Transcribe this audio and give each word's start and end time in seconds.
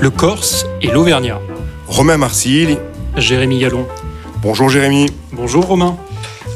le 0.00 0.10
Corse 0.10 0.66
et 0.82 0.88
l'Auvergnat. 0.88 1.40
Romain 1.86 2.16
Marcilly. 2.16 2.76
Jérémy 3.16 3.60
Gallon. 3.60 3.86
Bonjour 4.42 4.68
Jérémy. 4.68 5.06
Bonjour 5.32 5.64
Romain. 5.64 5.96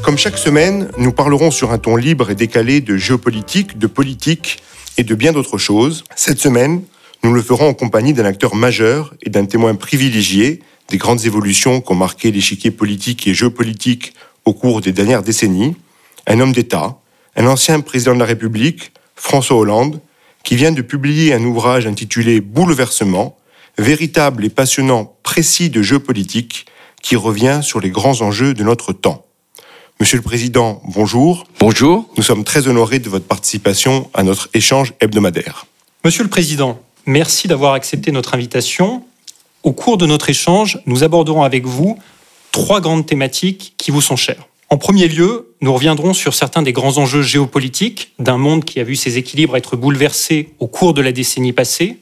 Comme 0.03 0.17
chaque 0.17 0.37
semaine, 0.37 0.89
nous 0.97 1.11
parlerons 1.11 1.49
sur 1.49 1.71
un 1.71 1.79
ton 1.79 1.95
libre 1.95 2.29
et 2.29 2.35
décalé 2.35 2.81
de 2.81 2.97
géopolitique, 2.97 3.79
de 3.79 3.87
politique 3.87 4.61
et 4.97 5.03
de 5.03 5.15
bien 5.15 5.31
d'autres 5.31 5.57
choses. 5.57 6.03
Cette 6.15 6.39
semaine, 6.39 6.83
nous 7.23 7.33
le 7.33 7.41
ferons 7.41 7.69
en 7.69 7.73
compagnie 7.73 8.13
d'un 8.13 8.25
acteur 8.25 8.55
majeur 8.55 9.13
et 9.23 9.29
d'un 9.29 9.45
témoin 9.45 9.73
privilégié 9.75 10.59
des 10.89 10.97
grandes 10.97 11.25
évolutions 11.25 11.81
qu'ont 11.81 11.95
marqué 11.95 12.31
l'échiquier 12.31 12.69
politique 12.69 13.25
et 13.27 13.33
géopolitique 13.33 14.13
au 14.45 14.53
cours 14.53 14.81
des 14.81 14.91
dernières 14.91 15.23
décennies, 15.23 15.75
un 16.27 16.39
homme 16.39 16.51
d'État, 16.51 16.97
un 17.35 17.47
ancien 17.47 17.79
président 17.79 18.13
de 18.13 18.19
la 18.19 18.25
République, 18.25 18.91
François 19.15 19.57
Hollande, 19.57 19.99
qui 20.43 20.55
vient 20.55 20.71
de 20.71 20.81
publier 20.81 21.33
un 21.33 21.43
ouvrage 21.43 21.87
intitulé 21.87 22.41
Bouleversement, 22.41 23.37
véritable 23.77 24.45
et 24.45 24.49
passionnant 24.49 25.15
précis 25.23 25.69
de 25.69 25.81
géopolitique 25.81 26.65
qui 27.01 27.15
revient 27.15 27.61
sur 27.63 27.79
les 27.79 27.89
grands 27.89 28.21
enjeux 28.21 28.53
de 28.53 28.63
notre 28.63 28.93
temps. 28.93 29.25
Monsieur 29.99 30.17
le 30.17 30.23
Président, 30.23 30.81
bonjour. 30.85 31.45
Bonjour. 31.59 32.09
Nous 32.17 32.23
sommes 32.23 32.43
très 32.43 32.67
honorés 32.67 32.99
de 32.99 33.09
votre 33.09 33.25
participation 33.25 34.09
à 34.13 34.23
notre 34.23 34.49
échange 34.53 34.93
hebdomadaire. 34.99 35.65
Monsieur 36.03 36.23
le 36.23 36.29
Président, 36.29 36.79
merci 37.05 37.47
d'avoir 37.47 37.73
accepté 37.73 38.11
notre 38.11 38.33
invitation. 38.33 39.03
Au 39.63 39.73
cours 39.73 39.97
de 39.97 40.07
notre 40.07 40.29
échange, 40.29 40.79
nous 40.87 41.03
aborderons 41.03 41.43
avec 41.43 41.65
vous 41.65 41.99
trois 42.51 42.81
grandes 42.81 43.05
thématiques 43.05 43.75
qui 43.77 43.91
vous 43.91 44.01
sont 44.01 44.15
chères. 44.15 44.47
En 44.71 44.77
premier 44.77 45.09
lieu, 45.09 45.53
nous 45.59 45.73
reviendrons 45.73 46.13
sur 46.13 46.33
certains 46.33 46.61
des 46.61 46.71
grands 46.71 46.97
enjeux 46.97 47.23
géopolitiques 47.23 48.13
d'un 48.19 48.37
monde 48.37 48.63
qui 48.63 48.79
a 48.79 48.85
vu 48.85 48.95
ses 48.95 49.17
équilibres 49.17 49.57
être 49.57 49.75
bouleversés 49.75 50.53
au 50.59 50.67
cours 50.67 50.93
de 50.93 51.01
la 51.01 51.11
décennie 51.11 51.51
passée, 51.51 51.97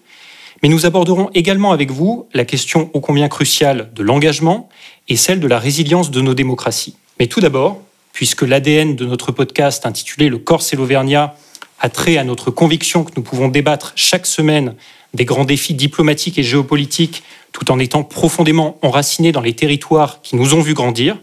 mais 0.61 0.69
nous 0.69 0.85
aborderons 0.85 1.31
également 1.33 1.71
avec 1.71 1.89
vous 1.89 2.27
la 2.31 2.45
question 2.45 2.91
ô 2.93 2.99
combien 2.99 3.27
cruciale 3.27 3.89
de 3.95 4.03
l'engagement 4.03 4.69
et 5.07 5.15
celle 5.15 5.39
de 5.39 5.47
la 5.47 5.57
résilience 5.57 6.11
de 6.11 6.21
nos 6.21 6.35
démocraties. 6.35 6.95
Mais 7.19 7.25
tout 7.25 7.39
d'abord, 7.39 7.81
puisque 8.13 8.43
l'ADN 8.43 8.95
de 8.95 9.05
notre 9.07 9.31
podcast 9.31 9.87
intitulé 9.87 10.29
Le 10.29 10.37
Corse 10.37 10.71
et 10.71 10.75
l'Auvergnat 10.75 11.33
a 11.79 11.89
trait 11.89 12.17
à 12.17 12.23
notre 12.23 12.51
conviction 12.51 13.03
que 13.03 13.13
nous 13.17 13.23
pouvons 13.23 13.47
débattre 13.47 13.93
chaque 13.95 14.27
semaine 14.27 14.75
des 15.15 15.25
grands 15.25 15.43
défis 15.43 15.73
diplomatiques 15.73 16.37
et 16.37 16.43
géopolitiques 16.43 17.23
tout 17.51 17.71
en 17.71 17.79
étant 17.79 18.03
profondément 18.03 18.77
enracinés 18.83 19.31
dans 19.31 19.41
les 19.41 19.53
territoires 19.53 20.21
qui 20.21 20.35
nous 20.35 20.53
ont 20.53 20.61
vus 20.61 20.75
grandir, 20.75 21.17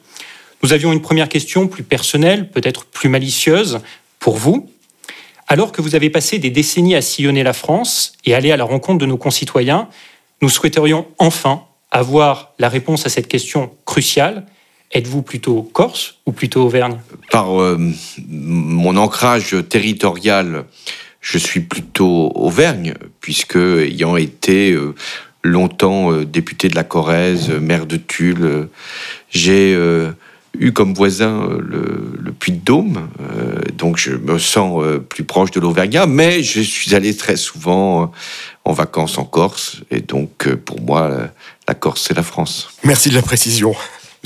nous 0.63 0.73
avions 0.73 0.93
une 0.93 1.03
première 1.03 1.29
question 1.29 1.69
plus 1.69 1.83
personnelle, 1.83 2.51
peut-être 2.51 2.85
plus 2.85 3.09
malicieuse, 3.09 3.81
pour 4.19 4.37
vous. 4.37 4.69
Alors 5.49 5.71
que 5.71 5.81
vous 5.81 5.95
avez 5.95 6.11
passé 6.11 6.39
des 6.39 6.51
décennies 6.51 6.97
à 6.97 7.03
sillonner 7.03 7.43
la 7.43 7.53
France 7.53 8.15
et 8.25 8.35
aller 8.35 8.51
à 8.51 8.57
la 8.57 8.65
rencontre 8.65 8.99
de 8.99 9.07
nos 9.07 9.17
concitoyens, 9.17 9.89
nous 10.43 10.49
souhaiterions 10.49 11.07
enfin 11.19 11.63
avoir 11.91 12.53
la 12.59 12.69
réponse 12.69 13.07
à 13.07 13.09
cette 13.09 13.29
question 13.29 13.71
cruciale. 13.85 14.45
Êtes-vous 14.93 15.23
plutôt 15.23 15.63
Corse 15.63 16.17
ou 16.27 16.33
plutôt 16.33 16.65
Auvergne? 16.65 16.99
Par 17.31 17.61
euh, 17.61 17.79
mon 18.29 18.97
ancrage 18.97 19.57
territorial, 19.69 20.65
je 21.21 21.39
suis 21.39 21.61
plutôt 21.61 22.33
Auvergne, 22.35 22.95
puisque 23.21 23.57
ayant 23.57 24.17
été 24.17 24.73
euh, 24.73 24.95
longtemps 25.43 26.13
euh, 26.13 26.25
député 26.25 26.69
de 26.69 26.75
la 26.75 26.85
Corrèze, 26.85 27.51
maire 27.51 27.87
de 27.87 27.97
Tulle, 27.97 28.69
j'ai 29.31 29.77
eu 30.61 30.73
comme 30.73 30.95
voisin 30.95 31.49
le, 31.59 32.13
le 32.19 32.33
Puy-de-Dôme, 32.33 33.09
donc 33.77 33.97
je 33.97 34.13
me 34.13 34.39
sens 34.39 34.83
plus 35.09 35.25
proche 35.25 35.51
de 35.51 35.61
l'Auvergnat, 35.61 36.07
mais 36.07 36.43
je 36.43 36.61
suis 36.61 36.95
allé 36.95 37.17
très 37.17 37.37
souvent 37.37 38.13
en 38.65 38.73
vacances 38.73 39.19
en 39.19 39.25
Corse, 39.25 39.83
et 39.91 40.01
donc 40.01 40.49
pour 40.65 40.81
moi, 40.81 41.31
la 41.69 41.75
Corse, 41.75 42.05
c'est 42.09 42.17
la 42.17 42.23
France. 42.23 42.69
Merci 42.85 43.11
de 43.11 43.15
la 43.15 43.23
précision. 43.23 43.75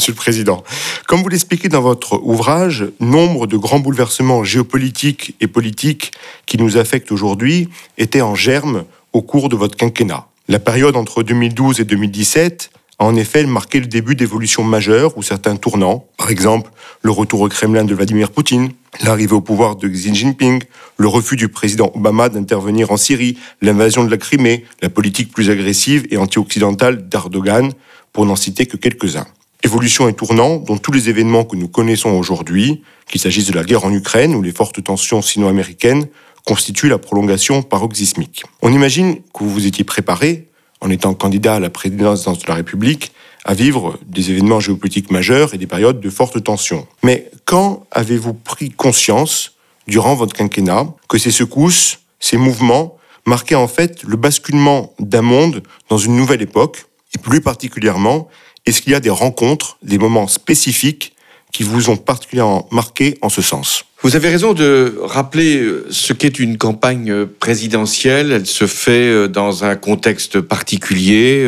Monsieur 0.00 0.12
le 0.12 0.16
Président. 0.16 0.64
Comme 1.08 1.22
vous 1.22 1.28
l'expliquez 1.28 1.68
dans 1.68 1.82
votre 1.82 2.18
ouvrage, 2.22 2.86
nombre 3.00 3.46
de 3.46 3.58
grands 3.58 3.80
bouleversements 3.80 4.44
géopolitiques 4.44 5.34
et 5.42 5.46
politiques 5.46 6.12
qui 6.46 6.56
nous 6.56 6.78
affectent 6.78 7.12
aujourd'hui 7.12 7.68
étaient 7.98 8.22
en 8.22 8.34
germe 8.34 8.84
au 9.12 9.20
cours 9.20 9.50
de 9.50 9.56
votre 9.56 9.76
quinquennat. 9.76 10.26
La 10.48 10.58
période 10.58 10.96
entre 10.96 11.22
2012 11.22 11.80
et 11.80 11.84
2017 11.84 12.70
a 13.00 13.04
en 13.04 13.16
effet 13.16 13.44
marqué 13.46 13.80
le 13.80 13.86
début 13.86 14.14
d'évolutions 14.14 14.62
majeures 14.62 15.16
ou 15.16 15.22
certains 15.22 15.56
tournants. 15.56 16.06
Par 16.18 16.30
exemple, 16.30 16.70
le 17.00 17.10
retour 17.10 17.40
au 17.40 17.48
Kremlin 17.48 17.84
de 17.84 17.94
Vladimir 17.94 18.30
Poutine, 18.30 18.72
l'arrivée 19.02 19.32
au 19.32 19.40
pouvoir 19.40 19.76
de 19.76 19.88
Xi 19.88 20.14
Jinping, 20.14 20.62
le 20.98 21.08
refus 21.08 21.36
du 21.36 21.48
président 21.48 21.90
Obama 21.94 22.28
d'intervenir 22.28 22.92
en 22.92 22.98
Syrie, 22.98 23.38
l'invasion 23.62 24.04
de 24.04 24.10
la 24.10 24.18
Crimée, 24.18 24.66
la 24.82 24.90
politique 24.90 25.32
plus 25.32 25.48
agressive 25.48 26.06
et 26.10 26.18
anti-occidentale 26.18 27.08
d'Erdogan, 27.08 27.72
pour 28.12 28.26
n'en 28.26 28.36
citer 28.36 28.66
que 28.66 28.76
quelques-uns. 28.76 29.26
Évolution 29.62 30.06
et 30.08 30.12
tournant 30.12 30.56
dont 30.56 30.76
tous 30.76 30.92
les 30.92 31.08
événements 31.08 31.44
que 31.44 31.56
nous 31.56 31.68
connaissons 31.68 32.10
aujourd'hui, 32.10 32.82
qu'il 33.08 33.20
s'agisse 33.20 33.46
de 33.46 33.54
la 33.54 33.64
guerre 33.64 33.84
en 33.84 33.92
Ukraine 33.92 34.34
ou 34.34 34.42
les 34.42 34.52
fortes 34.52 34.82
tensions 34.84 35.22
sino-américaines, 35.22 36.06
constituent 36.44 36.88
la 36.88 36.98
prolongation 36.98 37.62
paroxysmique. 37.62 38.44
On 38.60 38.72
imagine 38.72 39.16
que 39.32 39.44
vous 39.44 39.50
vous 39.50 39.66
étiez 39.66 39.84
préparé, 39.84 40.49
en 40.80 40.90
étant 40.90 41.14
candidat 41.14 41.56
à 41.56 41.60
la 41.60 41.70
présidence 41.70 42.24
de 42.24 42.48
la 42.48 42.54
République, 42.54 43.12
à 43.44 43.54
vivre 43.54 43.98
des 44.06 44.30
événements 44.30 44.60
géopolitiques 44.60 45.10
majeurs 45.10 45.54
et 45.54 45.58
des 45.58 45.66
périodes 45.66 46.00
de 46.00 46.10
fortes 46.10 46.42
tensions. 46.42 46.86
Mais 47.02 47.30
quand 47.44 47.86
avez-vous 47.90 48.34
pris 48.34 48.70
conscience, 48.70 49.52
durant 49.86 50.14
votre 50.14 50.34
quinquennat, 50.34 50.86
que 51.08 51.18
ces 51.18 51.30
secousses, 51.30 52.00
ces 52.20 52.36
mouvements, 52.36 52.96
marquaient 53.26 53.54
en 53.54 53.68
fait 53.68 54.02
le 54.04 54.16
basculement 54.16 54.92
d'un 54.98 55.22
monde 55.22 55.62
dans 55.88 55.98
une 55.98 56.16
nouvelle 56.16 56.42
époque, 56.42 56.84
et 57.14 57.18
plus 57.18 57.40
particulièrement 57.40 58.28
est-ce 58.66 58.82
qu'il 58.82 58.92
y 58.92 58.94
a 58.94 59.00
des 59.00 59.10
rencontres, 59.10 59.78
des 59.82 59.98
moments 59.98 60.28
spécifiques 60.28 61.14
qui 61.52 61.62
vous 61.62 61.90
ont 61.90 61.96
particulièrement 61.96 62.68
marqué 62.70 63.18
en 63.22 63.28
ce 63.28 63.42
sens? 63.42 63.84
Vous 64.02 64.16
avez 64.16 64.30
raison 64.30 64.54
de 64.54 64.94
rappeler 65.02 65.58
euh, 65.58 65.86
ce 65.90 66.14
qu'est 66.14 66.38
une 66.38 66.56
campagne 66.56 67.10
euh, 67.10 67.26
présidentielle. 67.38 68.32
Elle 68.32 68.46
se 68.46 68.66
fait 68.66 69.10
euh, 69.10 69.28
dans 69.28 69.64
un 69.64 69.76
contexte 69.76 70.40
particulier. 70.40 71.46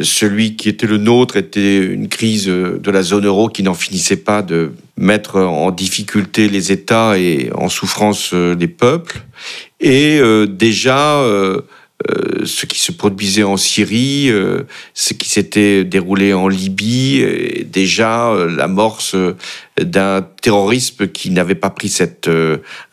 Celui 0.00 0.56
qui 0.56 0.70
était 0.70 0.86
le 0.86 0.96
nôtre 0.96 1.36
était 1.36 1.78
une 1.78 2.08
crise 2.08 2.46
de 2.46 2.90
la 2.90 3.02
zone 3.02 3.26
euro 3.26 3.48
qui 3.48 3.62
n'en 3.62 3.74
finissait 3.74 4.16
pas 4.16 4.40
de 4.40 4.72
mettre 4.96 5.38
en 5.38 5.70
difficulté 5.72 6.48
les 6.48 6.72
États 6.72 7.18
et 7.18 7.50
en 7.54 7.68
souffrance 7.68 8.32
les 8.32 8.68
peuples. 8.68 9.20
Et 9.80 10.20
déjà, 10.48 11.22
euh, 12.08 12.46
ce 12.46 12.64
qui 12.64 12.80
se 12.80 12.92
produisait 12.92 13.42
en 13.42 13.58
Syrie, 13.58 14.30
euh, 14.30 14.62
ce 14.94 15.12
qui 15.12 15.28
s'était 15.28 15.84
déroulé 15.84 16.32
en 16.32 16.48
Libye, 16.48 17.22
déjà 17.66 18.30
euh, 18.30 18.48
l'amorce 18.48 19.14
d'un 19.78 20.22
terrorisme 20.40 21.08
qui 21.08 21.30
n'avait 21.30 21.54
pas 21.54 21.68
pris 21.68 21.88
cette 21.88 22.30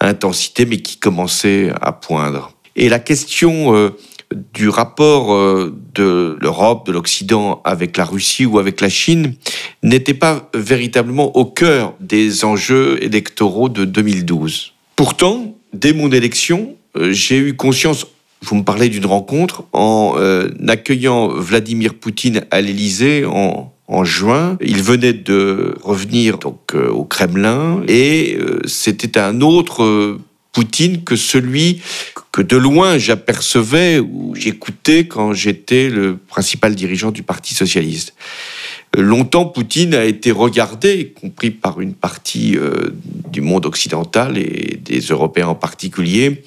intensité, 0.02 0.66
mais 0.66 0.78
qui 0.78 0.98
commençait 0.98 1.72
à 1.82 1.92
poindre. 1.94 2.54
Et 2.76 2.90
la 2.90 3.00
question 3.00 3.92
du 4.54 4.70
rapport 4.70 5.36
de 5.96 6.38
l'Europe, 6.40 6.86
de 6.88 6.92
l'Occident 6.92 7.62
avec 7.66 7.98
la 7.98 8.06
Russie 8.06 8.46
ou 8.46 8.60
avec 8.60 8.80
la 8.80 8.90
Chine 8.90 9.34
n'était 9.84 10.14
pas 10.14 10.50
véritablement 10.54 11.36
au 11.36 11.46
cœur 11.46 11.94
des 12.00 12.46
enjeux 12.46 13.04
électoraux 13.04 13.70
de 13.70 13.84
2012. 13.84 14.74
Pourtant, 14.96 15.56
dès 15.74 15.94
mon 15.94 16.12
élection, 16.12 16.76
j'ai 17.12 17.38
eu 17.38 17.56
conscience 17.56 18.06
vous 18.42 18.56
me 18.56 18.64
parlez 18.64 18.90
d'une 18.90 19.06
rencontre 19.06 19.64
en 19.74 20.16
euh, 20.18 20.50
accueillant 20.68 21.28
Vladimir 21.30 21.96
Poutine 21.96 22.46
à 22.52 22.62
l'Élysée 22.62 23.26
en, 23.26 23.74
juin. 24.04 24.58
Il 24.62 24.84
venait 24.84 25.14
de 25.14 25.76
revenir 25.82 26.38
donc 26.38 26.76
euh, 26.76 26.90
au 26.90 27.04
Kremlin 27.04 27.82
et 27.88 28.38
euh, 28.40 28.60
c'était 28.66 29.18
un 29.18 29.42
autre 29.42 30.20
Poutine 30.52 31.04
que 31.04 31.16
celui 31.16 31.82
que 32.32 32.42
de 32.42 32.58
loin 32.58 32.98
j'apercevais 32.98 34.00
ou 34.00 34.36
j'écoutais 34.36 35.08
quand 35.08 35.34
j'étais 35.34 35.90
le 35.90 36.18
principal 36.18 36.76
dirigeant 36.76 37.12
du 37.12 37.24
Parti 37.24 37.54
socialiste. 37.54 38.14
Longtemps, 38.96 39.46
Poutine 39.46 39.94
a 39.94 40.06
été 40.06 40.32
regardé, 40.32 41.00
y 41.00 41.14
compris 41.14 41.52
par 41.52 41.82
une 41.82 41.94
partie 41.94 42.58
du 43.32 43.42
monde 43.42 43.66
occidental 43.66 44.38
et 44.38 44.80
des 44.82 45.00
Européens 45.02 45.50
en 45.50 45.56
particulier, 45.56 46.42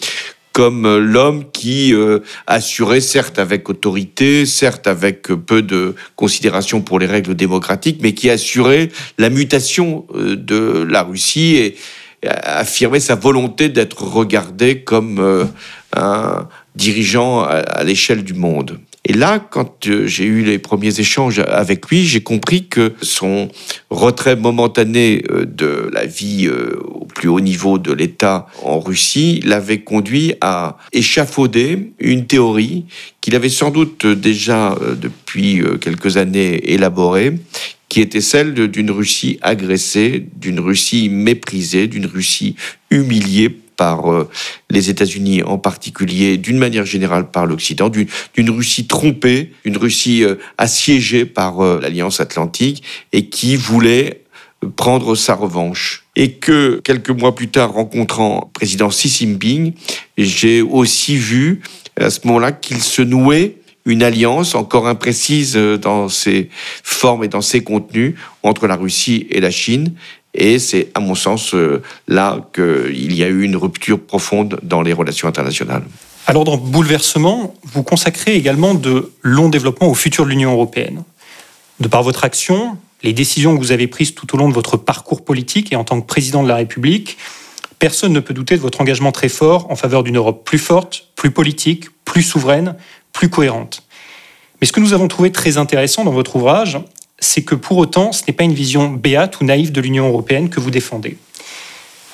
comme 0.52 0.86
euh, 0.86 0.98
l'homme 0.98 1.50
qui 1.52 1.94
euh, 1.94 2.20
assurait, 2.46 3.00
certes 3.00 3.38
avec 3.38 3.68
autorité, 3.68 4.46
certes 4.46 4.86
avec 4.86 5.22
peu 5.22 5.62
de 5.62 5.94
considération 6.16 6.80
pour 6.80 6.98
les 6.98 7.06
règles 7.06 7.34
démocratiques, 7.34 7.98
mais 8.02 8.14
qui 8.14 8.30
assurait 8.30 8.90
la 9.18 9.30
mutation 9.30 10.06
euh, 10.14 10.36
de 10.36 10.86
la 10.88 11.02
Russie 11.02 11.56
et 11.56 11.76
affirmait 12.22 13.00
sa 13.00 13.14
volonté 13.14 13.70
d'être 13.70 14.02
regardé 14.02 14.82
comme 14.82 15.48
un 15.96 16.48
dirigeant 16.74 17.40
à 17.40 17.82
l'échelle 17.82 18.24
du 18.24 18.34
monde. 18.34 18.78
Et 19.06 19.14
là, 19.14 19.38
quand 19.38 19.86
euh, 19.86 20.06
j'ai 20.06 20.24
eu 20.24 20.42
les 20.42 20.58
premiers 20.58 21.00
échanges 21.00 21.38
avec 21.38 21.88
lui, 21.88 22.04
j'ai 22.04 22.20
compris 22.20 22.66
que 22.66 22.92
son 23.00 23.48
retrait 23.88 24.36
momentané 24.36 25.22
euh, 25.30 25.46
de 25.46 25.88
la 25.92 26.04
vie 26.04 26.46
euh, 26.46 26.78
au 26.84 27.06
plus 27.06 27.28
haut 27.28 27.40
niveau 27.40 27.78
de 27.78 27.92
l'État 27.92 28.46
en 28.62 28.78
Russie 28.78 29.40
l'avait 29.44 29.80
conduit 29.80 30.34
à 30.42 30.76
échafauder 30.92 31.92
une 31.98 32.26
théorie 32.26 32.84
qu'il 33.22 33.34
avait 33.34 33.48
sans 33.48 33.70
doute 33.70 34.06
déjà 34.06 34.76
depuis 35.00 35.62
quelques 35.80 36.16
années 36.16 36.72
élaborée, 36.72 37.34
qui 37.88 38.00
était 38.00 38.22
celle 38.22 38.54
d'une 38.54 38.90
Russie 38.90 39.38
agressée, 39.42 40.24
d'une 40.36 40.60
Russie 40.60 41.10
méprisée, 41.10 41.86
d'une 41.86 42.06
Russie 42.06 42.56
humiliée 42.90 43.58
par 43.80 44.12
euh, 44.12 44.28
les 44.68 44.90
États-Unis 44.90 45.42
en 45.42 45.56
particulier, 45.56 46.36
d'une 46.36 46.58
manière 46.58 46.84
générale 46.84 47.30
par 47.30 47.46
l'Occident, 47.46 47.88
d'une 47.88 48.50
Russie 48.50 48.86
trompée, 48.86 49.52
une 49.64 49.78
Russie 49.78 50.22
euh, 50.22 50.34
assiégée 50.58 51.24
par 51.24 51.64
euh, 51.64 51.80
l'Alliance 51.80 52.20
Atlantique 52.20 52.82
et 53.12 53.30
qui 53.30 53.56
voulait 53.56 54.24
prendre 54.76 55.14
sa 55.14 55.34
revanche. 55.34 56.04
Et 56.14 56.32
que 56.32 56.78
quelques 56.84 57.08
mois 57.08 57.34
plus 57.34 57.48
tard, 57.48 57.72
rencontrant 57.72 58.42
le 58.48 58.52
président 58.52 58.88
Xi 58.88 59.08
Jinping, 59.08 59.72
j'ai 60.18 60.60
aussi 60.60 61.16
vu 61.16 61.62
à 61.98 62.10
ce 62.10 62.20
moment-là 62.26 62.52
qu'il 62.52 62.82
se 62.82 63.00
nouait 63.00 63.56
une 63.86 64.02
alliance 64.02 64.54
encore 64.54 64.88
imprécise 64.88 65.56
dans 65.56 66.10
ses 66.10 66.50
formes 66.84 67.24
et 67.24 67.28
dans 67.28 67.40
ses 67.40 67.64
contenus 67.64 68.14
entre 68.42 68.66
la 68.66 68.76
Russie 68.76 69.26
et 69.30 69.40
la 69.40 69.50
Chine 69.50 69.94
et 70.34 70.58
c'est, 70.58 70.90
à 70.94 71.00
mon 71.00 71.14
sens, 71.14 71.54
euh, 71.54 71.82
là 72.06 72.46
qu'il 72.54 73.14
y 73.14 73.24
a 73.24 73.28
eu 73.28 73.42
une 73.42 73.56
rupture 73.56 74.00
profonde 74.00 74.58
dans 74.62 74.82
les 74.82 74.92
relations 74.92 75.28
internationales. 75.28 75.82
Alors, 76.26 76.44
dans 76.44 76.56
Bouleversement, 76.56 77.54
vous 77.64 77.82
consacrez 77.82 78.36
également 78.36 78.74
de 78.74 79.12
longs 79.22 79.48
développements 79.48 79.88
au 79.88 79.94
futur 79.94 80.24
de 80.24 80.30
l'Union 80.30 80.52
européenne. 80.52 81.02
De 81.80 81.88
par 81.88 82.02
votre 82.02 82.24
action, 82.24 82.76
les 83.02 83.12
décisions 83.12 83.56
que 83.56 83.60
vous 83.60 83.72
avez 83.72 83.88
prises 83.88 84.14
tout 84.14 84.32
au 84.34 84.38
long 84.38 84.48
de 84.48 84.54
votre 84.54 84.76
parcours 84.76 85.24
politique 85.24 85.72
et 85.72 85.76
en 85.76 85.84
tant 85.84 86.00
que 86.00 86.06
président 86.06 86.42
de 86.42 86.48
la 86.48 86.56
République, 86.56 87.16
personne 87.78 88.12
ne 88.12 88.20
peut 88.20 88.34
douter 88.34 88.56
de 88.56 88.60
votre 88.60 88.80
engagement 88.80 89.10
très 89.10 89.30
fort 89.30 89.70
en 89.70 89.76
faveur 89.76 90.04
d'une 90.04 90.18
Europe 90.18 90.44
plus 90.44 90.58
forte, 90.58 91.06
plus 91.16 91.30
politique, 91.30 91.86
plus 92.04 92.22
souveraine, 92.22 92.76
plus 93.12 93.30
cohérente. 93.30 93.82
Mais 94.60 94.66
ce 94.66 94.72
que 94.72 94.80
nous 94.80 94.92
avons 94.92 95.08
trouvé 95.08 95.32
très 95.32 95.56
intéressant 95.56 96.04
dans 96.04 96.12
votre 96.12 96.36
ouvrage, 96.36 96.78
c'est 97.20 97.42
que 97.42 97.54
pour 97.54 97.78
autant, 97.78 98.12
ce 98.12 98.22
n'est 98.26 98.32
pas 98.32 98.44
une 98.44 98.54
vision 98.54 98.90
béate 98.90 99.40
ou 99.40 99.44
naïve 99.44 99.72
de 99.72 99.80
l'Union 99.80 100.08
européenne 100.08 100.48
que 100.48 100.58
vous 100.58 100.70
défendez. 100.70 101.16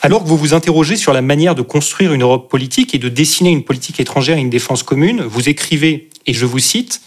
Alors 0.02 0.22
que 0.22 0.28
vous 0.28 0.36
vous 0.36 0.54
interrogez 0.54 0.96
sur 0.96 1.12
la 1.12 1.22
manière 1.22 1.54
de 1.54 1.62
construire 1.62 2.12
une 2.12 2.22
Europe 2.22 2.50
politique 2.50 2.94
et 2.94 2.98
de 2.98 3.08
dessiner 3.08 3.50
une 3.50 3.64
politique 3.64 3.98
étrangère 3.98 4.36
et 4.36 4.40
une 4.40 4.50
défense 4.50 4.82
commune, 4.82 5.22
vous 5.22 5.48
écrivez, 5.48 6.10
et 6.26 6.34
je 6.34 6.46
vous 6.46 6.58
cite, 6.58 7.00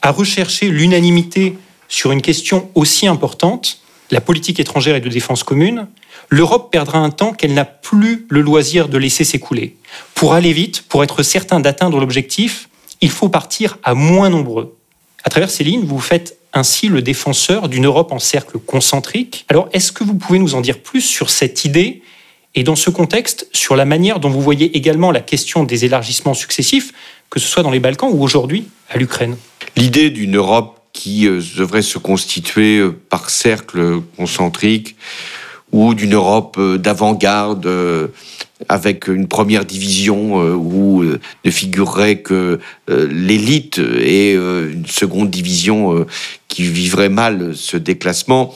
à 0.00 0.10
rechercher 0.10 0.68
l'unanimité 0.68 1.56
sur 1.88 2.10
une 2.10 2.22
question 2.22 2.70
aussi 2.74 3.06
importante, 3.06 3.80
la 4.10 4.20
politique 4.20 4.58
étrangère 4.58 4.96
et 4.96 5.00
de 5.00 5.08
défense 5.08 5.42
commune, 5.42 5.86
l'Europe 6.30 6.72
perdra 6.72 6.98
un 6.98 7.10
temps 7.10 7.32
qu'elle 7.32 7.54
n'a 7.54 7.64
plus 7.64 8.26
le 8.28 8.40
loisir 8.40 8.88
de 8.88 8.98
laisser 8.98 9.24
s'écouler. 9.24 9.76
Pour 10.14 10.34
aller 10.34 10.52
vite, 10.52 10.82
pour 10.88 11.04
être 11.04 11.22
certain 11.22 11.60
d'atteindre 11.60 12.00
l'objectif, 12.00 12.68
il 13.00 13.10
faut 13.10 13.28
partir 13.28 13.78
à 13.84 13.94
moins 13.94 14.30
nombreux. 14.30 14.76
À 15.24 15.30
travers 15.30 15.50
ces 15.50 15.64
lignes, 15.64 15.84
vous 15.84 16.00
faites 16.00 16.38
ainsi 16.52 16.88
le 16.88 17.02
défenseur 17.02 17.68
d'une 17.68 17.86
Europe 17.86 18.12
en 18.12 18.18
cercle 18.18 18.58
concentrique. 18.58 19.44
Alors, 19.48 19.68
est-ce 19.72 19.92
que 19.92 20.04
vous 20.04 20.14
pouvez 20.14 20.38
nous 20.38 20.54
en 20.54 20.60
dire 20.60 20.78
plus 20.78 21.00
sur 21.00 21.30
cette 21.30 21.64
idée 21.64 22.02
et 22.54 22.64
dans 22.64 22.76
ce 22.76 22.90
contexte, 22.90 23.48
sur 23.52 23.76
la 23.76 23.84
manière 23.84 24.20
dont 24.20 24.28
vous 24.28 24.42
voyez 24.42 24.76
également 24.76 25.10
la 25.10 25.20
question 25.20 25.64
des 25.64 25.86
élargissements 25.86 26.34
successifs, 26.34 26.92
que 27.30 27.40
ce 27.40 27.48
soit 27.48 27.62
dans 27.62 27.70
les 27.70 27.80
Balkans 27.80 28.10
ou 28.12 28.22
aujourd'hui 28.22 28.68
à 28.90 28.98
l'Ukraine? 28.98 29.36
L'idée 29.76 30.10
d'une 30.10 30.36
Europe 30.36 30.78
qui 30.92 31.26
euh, 31.26 31.40
devrait 31.56 31.82
se 31.82 31.96
constituer 31.96 32.78
euh, 32.78 32.92
par 33.08 33.30
cercle 33.30 34.02
concentrique 34.16 34.96
ou 35.72 35.94
d'une 35.94 36.14
Europe 36.14 36.56
euh, 36.58 36.78
d'avant-garde 36.78 37.66
avec 38.68 39.08
une 39.08 39.28
première 39.28 39.64
division 39.64 40.40
euh, 40.40 40.54
où 40.54 41.02
euh, 41.02 41.20
ne 41.44 41.50
figurerait 41.50 42.20
que 42.20 42.58
euh, 42.90 43.08
l'élite 43.10 43.78
et 43.78 44.34
une 44.34 44.86
seconde 44.86 45.30
division 45.30 46.06
qui 46.48 46.64
vivrait 46.64 47.08
mal 47.08 47.52
ce 47.54 47.76
déclassement. 47.76 48.54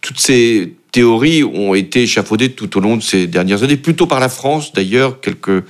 Toutes 0.00 0.20
ces 0.20 0.74
théories 0.92 1.42
ont 1.42 1.74
été 1.74 2.02
échafaudées 2.02 2.52
tout 2.52 2.76
au 2.76 2.80
long 2.80 2.96
de 2.96 3.02
ces 3.02 3.26
dernières 3.26 3.62
années, 3.62 3.76
plutôt 3.76 4.06
par 4.06 4.20
la 4.20 4.28
France 4.28 4.72
d'ailleurs, 4.72 5.20
quelques 5.20 5.64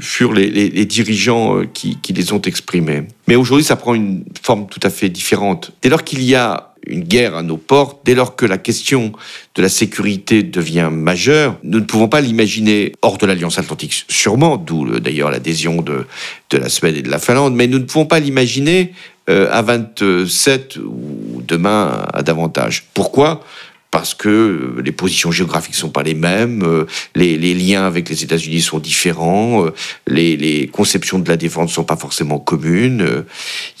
furent 0.00 0.32
les, 0.32 0.84
dirigeants 0.84 1.62
qui, 1.72 1.98
qui, 2.00 2.12
les 2.12 2.32
ont 2.32 2.40
exprimées. 2.42 3.04
Mais 3.26 3.36
aujourd'hui, 3.36 3.64
ça 3.64 3.76
prend 3.76 3.94
une 3.94 4.24
forme 4.40 4.66
tout 4.68 4.80
à 4.82 4.90
fait 4.90 5.08
différente. 5.08 5.72
Dès 5.82 5.88
lors 5.88 6.04
qu'il 6.04 6.22
y 6.22 6.34
a 6.34 6.67
une 6.86 7.04
guerre 7.04 7.36
à 7.36 7.42
nos 7.42 7.56
portes, 7.56 8.00
dès 8.04 8.14
lors 8.14 8.36
que 8.36 8.46
la 8.46 8.58
question 8.58 9.12
de 9.54 9.62
la 9.62 9.68
sécurité 9.68 10.42
devient 10.42 10.88
majeure, 10.90 11.56
nous 11.62 11.80
ne 11.80 11.84
pouvons 11.84 12.08
pas 12.08 12.20
l'imaginer 12.20 12.92
hors 13.02 13.18
de 13.18 13.26
l'Alliance 13.26 13.58
Atlantique, 13.58 14.04
sûrement, 14.08 14.56
d'où 14.56 14.98
d'ailleurs 15.00 15.30
l'adhésion 15.30 15.82
de, 15.82 16.06
de 16.50 16.58
la 16.58 16.68
Suède 16.68 16.96
et 16.96 17.02
de 17.02 17.10
la 17.10 17.18
Finlande, 17.18 17.54
mais 17.54 17.66
nous 17.66 17.78
ne 17.78 17.84
pouvons 17.84 18.06
pas 18.06 18.20
l'imaginer 18.20 18.92
euh, 19.28 19.48
à 19.50 19.60
27 19.60 20.76
ou 20.76 21.42
demain 21.46 22.06
à 22.12 22.22
davantage. 22.22 22.84
Pourquoi? 22.94 23.44
Parce 23.90 24.14
que 24.14 24.28
euh, 24.28 24.82
les 24.82 24.92
positions 24.92 25.30
géographiques 25.30 25.74
sont 25.74 25.88
pas 25.90 26.02
les 26.02 26.14
mêmes, 26.14 26.62
euh, 26.62 26.86
les, 27.14 27.54
liens 27.54 27.86
avec 27.86 28.08
les 28.08 28.22
États-Unis 28.22 28.60
sont 28.60 28.78
différents, 28.78 29.66
euh, 29.66 29.74
les, 30.06 30.68
conceptions 30.72 31.18
de 31.18 31.28
la 31.28 31.36
défense 31.36 31.72
sont 31.72 31.84
pas 31.84 31.96
forcément 31.96 32.38
communes. 32.38 33.24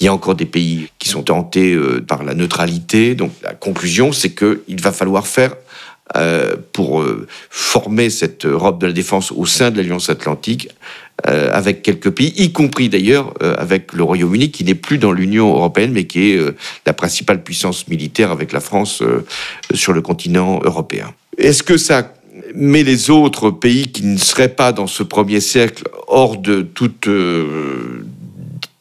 Il 0.00 0.04
y 0.04 0.08
a 0.08 0.14
encore 0.14 0.34
des 0.34 0.46
pays 0.46 0.88
qui 0.98 1.08
sont 1.08 1.22
tentés 1.22 1.78
par 2.06 2.24
la 2.24 2.34
neutralité. 2.34 3.14
Donc 3.14 3.32
la 3.42 3.52
conclusion, 3.52 4.12
c'est 4.12 4.34
qu'il 4.34 4.80
va 4.80 4.92
falloir 4.92 5.26
faire 5.26 5.54
pour 6.72 7.04
former 7.50 8.10
cette 8.10 8.46
Europe 8.46 8.80
de 8.80 8.86
la 8.86 8.92
défense 8.92 9.32
au 9.32 9.46
sein 9.46 9.70
de 9.70 9.76
l'Alliance 9.76 10.10
Atlantique 10.10 10.68
euh, 11.26 11.50
avec 11.52 11.82
quelques 11.82 12.10
pays, 12.10 12.32
y 12.36 12.52
compris 12.52 12.88
d'ailleurs 12.88 13.34
euh, 13.42 13.52
avec 13.58 13.92
le 13.92 14.04
Royaume-Uni, 14.04 14.52
qui 14.52 14.62
n'est 14.62 14.76
plus 14.76 14.98
dans 14.98 15.10
l'Union 15.10 15.52
européenne, 15.52 15.90
mais 15.90 16.04
qui 16.04 16.30
est 16.30 16.36
euh, 16.36 16.54
la 16.86 16.92
principale 16.92 17.42
puissance 17.42 17.88
militaire 17.88 18.30
avec 18.30 18.52
la 18.52 18.60
France 18.60 19.02
sur 19.74 19.92
le 19.92 20.00
continent 20.00 20.60
européen. 20.62 21.12
Est-ce 21.36 21.64
que 21.64 21.76
ça 21.76 22.14
met 22.54 22.84
les 22.84 23.10
autres 23.10 23.50
pays 23.50 23.88
qui 23.88 24.04
ne 24.04 24.16
seraient 24.16 24.54
pas 24.54 24.72
dans 24.72 24.86
ce 24.86 25.02
premier 25.02 25.40
cercle 25.40 25.88
hors 26.06 26.36
de 26.36 26.62
toute 26.62 27.08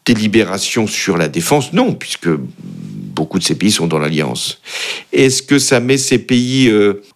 délibération 0.06 0.86
sur 0.86 1.18
la 1.18 1.30
défense? 1.30 1.74
Non, 1.74 1.94
puisque 1.94 2.30
beaucoup 2.30 3.40
de 3.40 3.44
ces 3.44 3.56
pays 3.56 3.72
sont 3.72 3.88
dans 3.88 3.98
l'alliance. 3.98 4.62
Est-ce 5.12 5.42
que 5.42 5.58
ça 5.58 5.80
met 5.80 5.98
ces 5.98 6.20
pays 6.20 6.72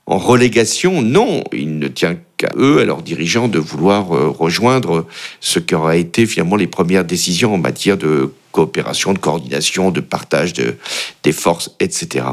en 0.07 0.17
relégation? 0.17 1.03
Non, 1.03 1.43
il 1.53 1.77
ne 1.77 1.87
tient 1.87 2.17
à 2.43 2.51
eux, 2.57 2.79
à 2.79 2.85
leurs 2.85 3.01
dirigeants, 3.01 3.47
de 3.47 3.59
vouloir 3.59 4.15
euh, 4.15 4.29
rejoindre 4.29 5.05
ce 5.39 5.59
qui 5.59 5.75
aura 5.75 5.95
été 5.95 6.25
finalement 6.25 6.55
les 6.55 6.67
premières 6.67 7.05
décisions 7.05 7.53
en 7.53 7.57
matière 7.57 7.97
de 7.97 8.33
coopération, 8.51 9.13
de 9.13 9.19
coordination, 9.19 9.91
de 9.91 10.01
partage 10.01 10.53
de, 10.53 10.75
des 11.23 11.31
forces, 11.31 11.71
etc. 11.79 12.25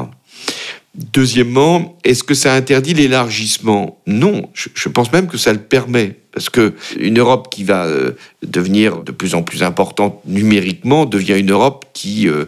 Deuxièmement, 0.95 1.97
est-ce 2.03 2.23
que 2.23 2.33
ça 2.33 2.53
interdit 2.53 2.93
l'élargissement? 2.93 4.01
Non, 4.07 4.49
je, 4.53 4.89
pense 4.89 5.11
même 5.13 5.27
que 5.27 5.37
ça 5.37 5.53
le 5.53 5.59
permet. 5.59 6.18
Parce 6.33 6.49
que 6.49 6.73
une 6.97 7.19
Europe 7.19 7.49
qui 7.51 7.63
va 7.63 7.85
euh, 7.85 8.11
devenir 8.43 9.03
de 9.03 9.11
plus 9.11 9.35
en 9.35 9.41
plus 9.41 9.63
importante 9.63 10.19
numériquement 10.25 11.05
devient 11.05 11.39
une 11.39 11.51
Europe 11.51 11.85
qui 11.93 12.27
euh, 12.27 12.45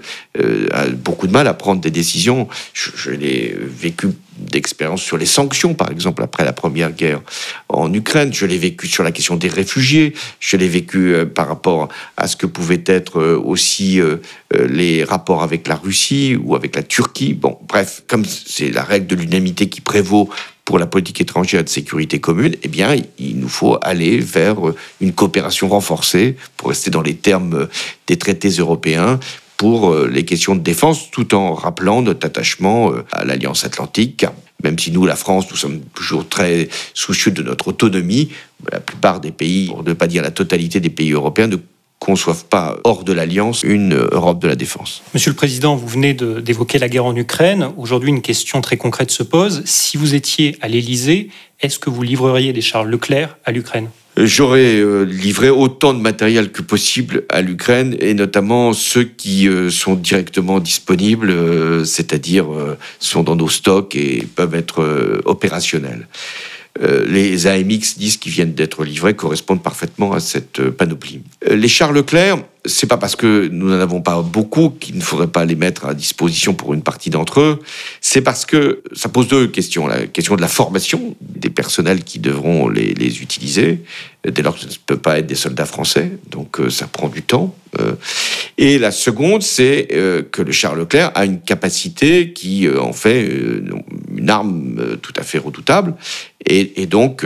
a 0.71 0.87
beaucoup 0.87 1.27
de 1.27 1.31
mal 1.31 1.47
à 1.47 1.53
prendre 1.53 1.81
des 1.81 1.91
décisions. 1.91 2.47
Je, 2.73 2.91
je 2.95 3.11
l'ai 3.11 3.55
vécu 3.57 4.09
d'expérience 4.37 5.01
sur 5.01 5.17
les 5.17 5.25
sanctions, 5.25 5.73
par 5.73 5.91
exemple, 5.91 6.23
après 6.23 6.43
la 6.43 6.53
première 6.53 6.91
guerre 6.91 7.21
en 7.69 7.93
Ukraine. 7.93 8.33
Je 8.33 8.45
l'ai 8.45 8.57
vécu 8.57 8.87
sur 8.87 9.03
la 9.03 9.11
question 9.11 9.35
des 9.35 9.47
réfugiés. 9.47 10.13
Je 10.39 10.57
l'ai 10.57 10.67
vécu 10.67 11.13
euh, 11.13 11.25
par 11.25 11.47
rapport 11.47 11.89
à 12.17 12.27
ce 12.27 12.35
que 12.35 12.45
pouvaient 12.45 12.83
être 12.85 13.19
euh, 13.19 13.37
aussi 13.37 13.99
euh, 13.99 14.17
les 14.51 15.03
rapports 15.03 15.43
avec 15.43 15.67
la 15.67 15.75
Russie 15.75 16.37
ou 16.41 16.55
avec 16.55 16.75
la 16.75 16.83
Turquie. 16.83 17.33
Bon, 17.33 17.57
bref, 17.67 18.03
comme 18.07 18.25
c'est 18.25 18.69
la 18.69 18.83
règle 18.83 19.07
de 19.07 19.15
l'unanimité 19.15 19.69
qui 19.69 19.81
prévaut 19.81 20.29
pour 20.71 20.79
la 20.79 20.87
politique 20.87 21.19
étrangère 21.19 21.59
et 21.59 21.63
de 21.65 21.69
sécurité 21.69 22.21
commune, 22.21 22.55
eh 22.63 22.69
bien, 22.69 22.95
il 23.19 23.37
nous 23.37 23.49
faut 23.49 23.77
aller 23.81 24.19
vers 24.19 24.55
une 25.01 25.11
coopération 25.11 25.67
renforcée, 25.67 26.37
pour 26.55 26.69
rester 26.69 26.89
dans 26.89 27.01
les 27.01 27.15
termes 27.15 27.67
des 28.07 28.17
traités 28.17 28.47
européens, 28.47 29.19
pour 29.57 29.91
euh, 29.91 30.07
les 30.07 30.23
questions 30.23 30.55
de 30.55 30.61
défense, 30.61 31.11
tout 31.11 31.35
en 31.35 31.55
rappelant 31.55 32.01
notre 32.01 32.25
attachement 32.25 32.93
euh, 32.93 33.03
à 33.11 33.25
l'Alliance 33.25 33.65
Atlantique, 33.65 34.25
même 34.63 34.79
si 34.79 34.91
nous, 34.91 35.05
la 35.05 35.17
France, 35.17 35.47
nous 35.51 35.57
sommes 35.57 35.81
toujours 35.93 36.29
très 36.29 36.69
soucieux 36.93 37.31
de 37.31 37.43
notre 37.43 37.67
autonomie, 37.67 38.29
la 38.71 38.79
plupart 38.79 39.19
des 39.19 39.33
pays, 39.33 39.67
pour 39.67 39.83
ne 39.83 39.91
pas 39.91 40.07
dire 40.07 40.23
la 40.23 40.31
totalité 40.31 40.79
des 40.79 40.89
pays 40.89 41.11
européens, 41.11 41.47
ne 41.47 41.57
conçoivent 42.01 42.45
pas 42.45 42.79
hors 42.83 43.03
de 43.03 43.13
l'Alliance 43.13 43.61
une 43.63 43.93
Europe 43.93 44.41
de 44.41 44.47
la 44.47 44.55
défense. 44.55 45.03
Monsieur 45.13 45.29
le 45.29 45.35
Président, 45.35 45.75
vous 45.75 45.87
venez 45.87 46.15
d'évoquer 46.15 46.79
la 46.79 46.89
guerre 46.89 47.05
en 47.05 47.15
Ukraine. 47.15 47.69
Aujourd'hui, 47.77 48.09
une 48.09 48.23
question 48.23 48.59
très 48.59 48.75
concrète 48.75 49.11
se 49.11 49.21
pose. 49.21 49.61
Si 49.65 49.97
vous 49.97 50.15
étiez 50.15 50.57
à 50.61 50.67
l'Élysée, 50.67 51.29
est-ce 51.59 51.77
que 51.77 51.91
vous 51.91 52.01
livreriez 52.01 52.53
des 52.53 52.61
chars 52.61 52.85
Leclerc 52.85 53.37
à 53.45 53.51
l'Ukraine? 53.51 53.89
J'aurais 54.17 54.75
euh, 54.75 55.03
livré 55.03 55.49
autant 55.49 55.93
de 55.93 55.99
matériel 55.99 56.51
que 56.51 56.61
possible 56.61 57.23
à 57.29 57.41
l'Ukraine 57.41 57.95
et 57.99 58.13
notamment 58.13 58.73
ceux 58.73 59.05
qui 59.05 59.47
euh, 59.47 59.69
sont 59.69 59.95
directement 59.95 60.59
disponibles, 60.59 61.29
euh, 61.29 61.85
c'est-à-dire 61.85 62.47
sont 62.99 63.23
dans 63.23 63.37
nos 63.37 63.47
stocks 63.47 63.95
et 63.95 64.27
peuvent 64.35 64.55
être 64.55 65.21
opérationnels. 65.25 66.07
Les 66.79 67.47
AMX 67.47 67.97
10 67.97 68.17
qui 68.17 68.29
viennent 68.29 68.53
d'être 68.53 68.83
livrés 68.83 69.13
correspondent 69.13 69.61
parfaitement 69.61 70.13
à 70.13 70.19
cette 70.19 70.69
panoplie. 70.69 71.21
Les 71.49 71.67
chars 71.67 71.91
Leclerc, 71.91 72.37
c'est 72.65 72.87
pas 72.87 72.97
parce 72.97 73.15
que 73.15 73.47
nous 73.47 73.69
n'en 73.69 73.79
avons 73.79 74.01
pas 74.01 74.21
beaucoup 74.21 74.69
qu'il 74.69 74.95
ne 74.95 75.01
faudrait 75.01 75.27
pas 75.27 75.45
les 75.45 75.55
mettre 75.55 75.85
à 75.85 75.93
disposition 75.93 76.53
pour 76.53 76.73
une 76.73 76.83
partie 76.83 77.09
d'entre 77.09 77.39
eux. 77.39 77.59
C'est 78.01 78.21
parce 78.21 78.45
que 78.45 78.83
ça 78.93 79.09
pose 79.09 79.27
deux 79.27 79.47
questions. 79.47 79.87
La 79.87 80.05
question 80.05 80.35
de 80.35 80.41
la 80.41 80.47
formation 80.47 81.15
des 81.21 81.49
personnels 81.49 82.03
qui 82.03 82.19
devront 82.19 82.69
les, 82.69 83.21
utiliser, 83.21 83.79
dès 84.27 84.43
lors 84.43 84.55
que 84.55 84.61
ce 84.61 84.67
ne 84.67 84.73
peut 84.85 84.97
pas 84.97 85.19
être 85.19 85.27
des 85.27 85.35
soldats 85.35 85.65
français, 85.65 86.11
donc 86.29 86.59
euh, 86.59 86.69
ça 86.69 86.87
prend 86.87 87.09
du 87.09 87.23
temps. 87.23 87.55
Euh. 87.79 87.93
et 88.57 88.77
la 88.77 88.91
seconde, 88.91 89.41
c'est 89.41 89.87
euh, 89.93 90.21
que 90.29 90.41
le 90.41 90.51
char 90.51 90.75
Leclerc 90.75 91.11
a 91.15 91.25
une 91.25 91.39
capacité 91.39 92.33
qui 92.33 92.69
en 92.69 92.93
fait 92.93 93.25
une 93.25 94.29
arme 94.29 94.97
tout 95.01 95.13
à 95.15 95.23
fait 95.23 95.37
redoutable. 95.37 95.95
Et 96.45 96.85
donc, 96.87 97.23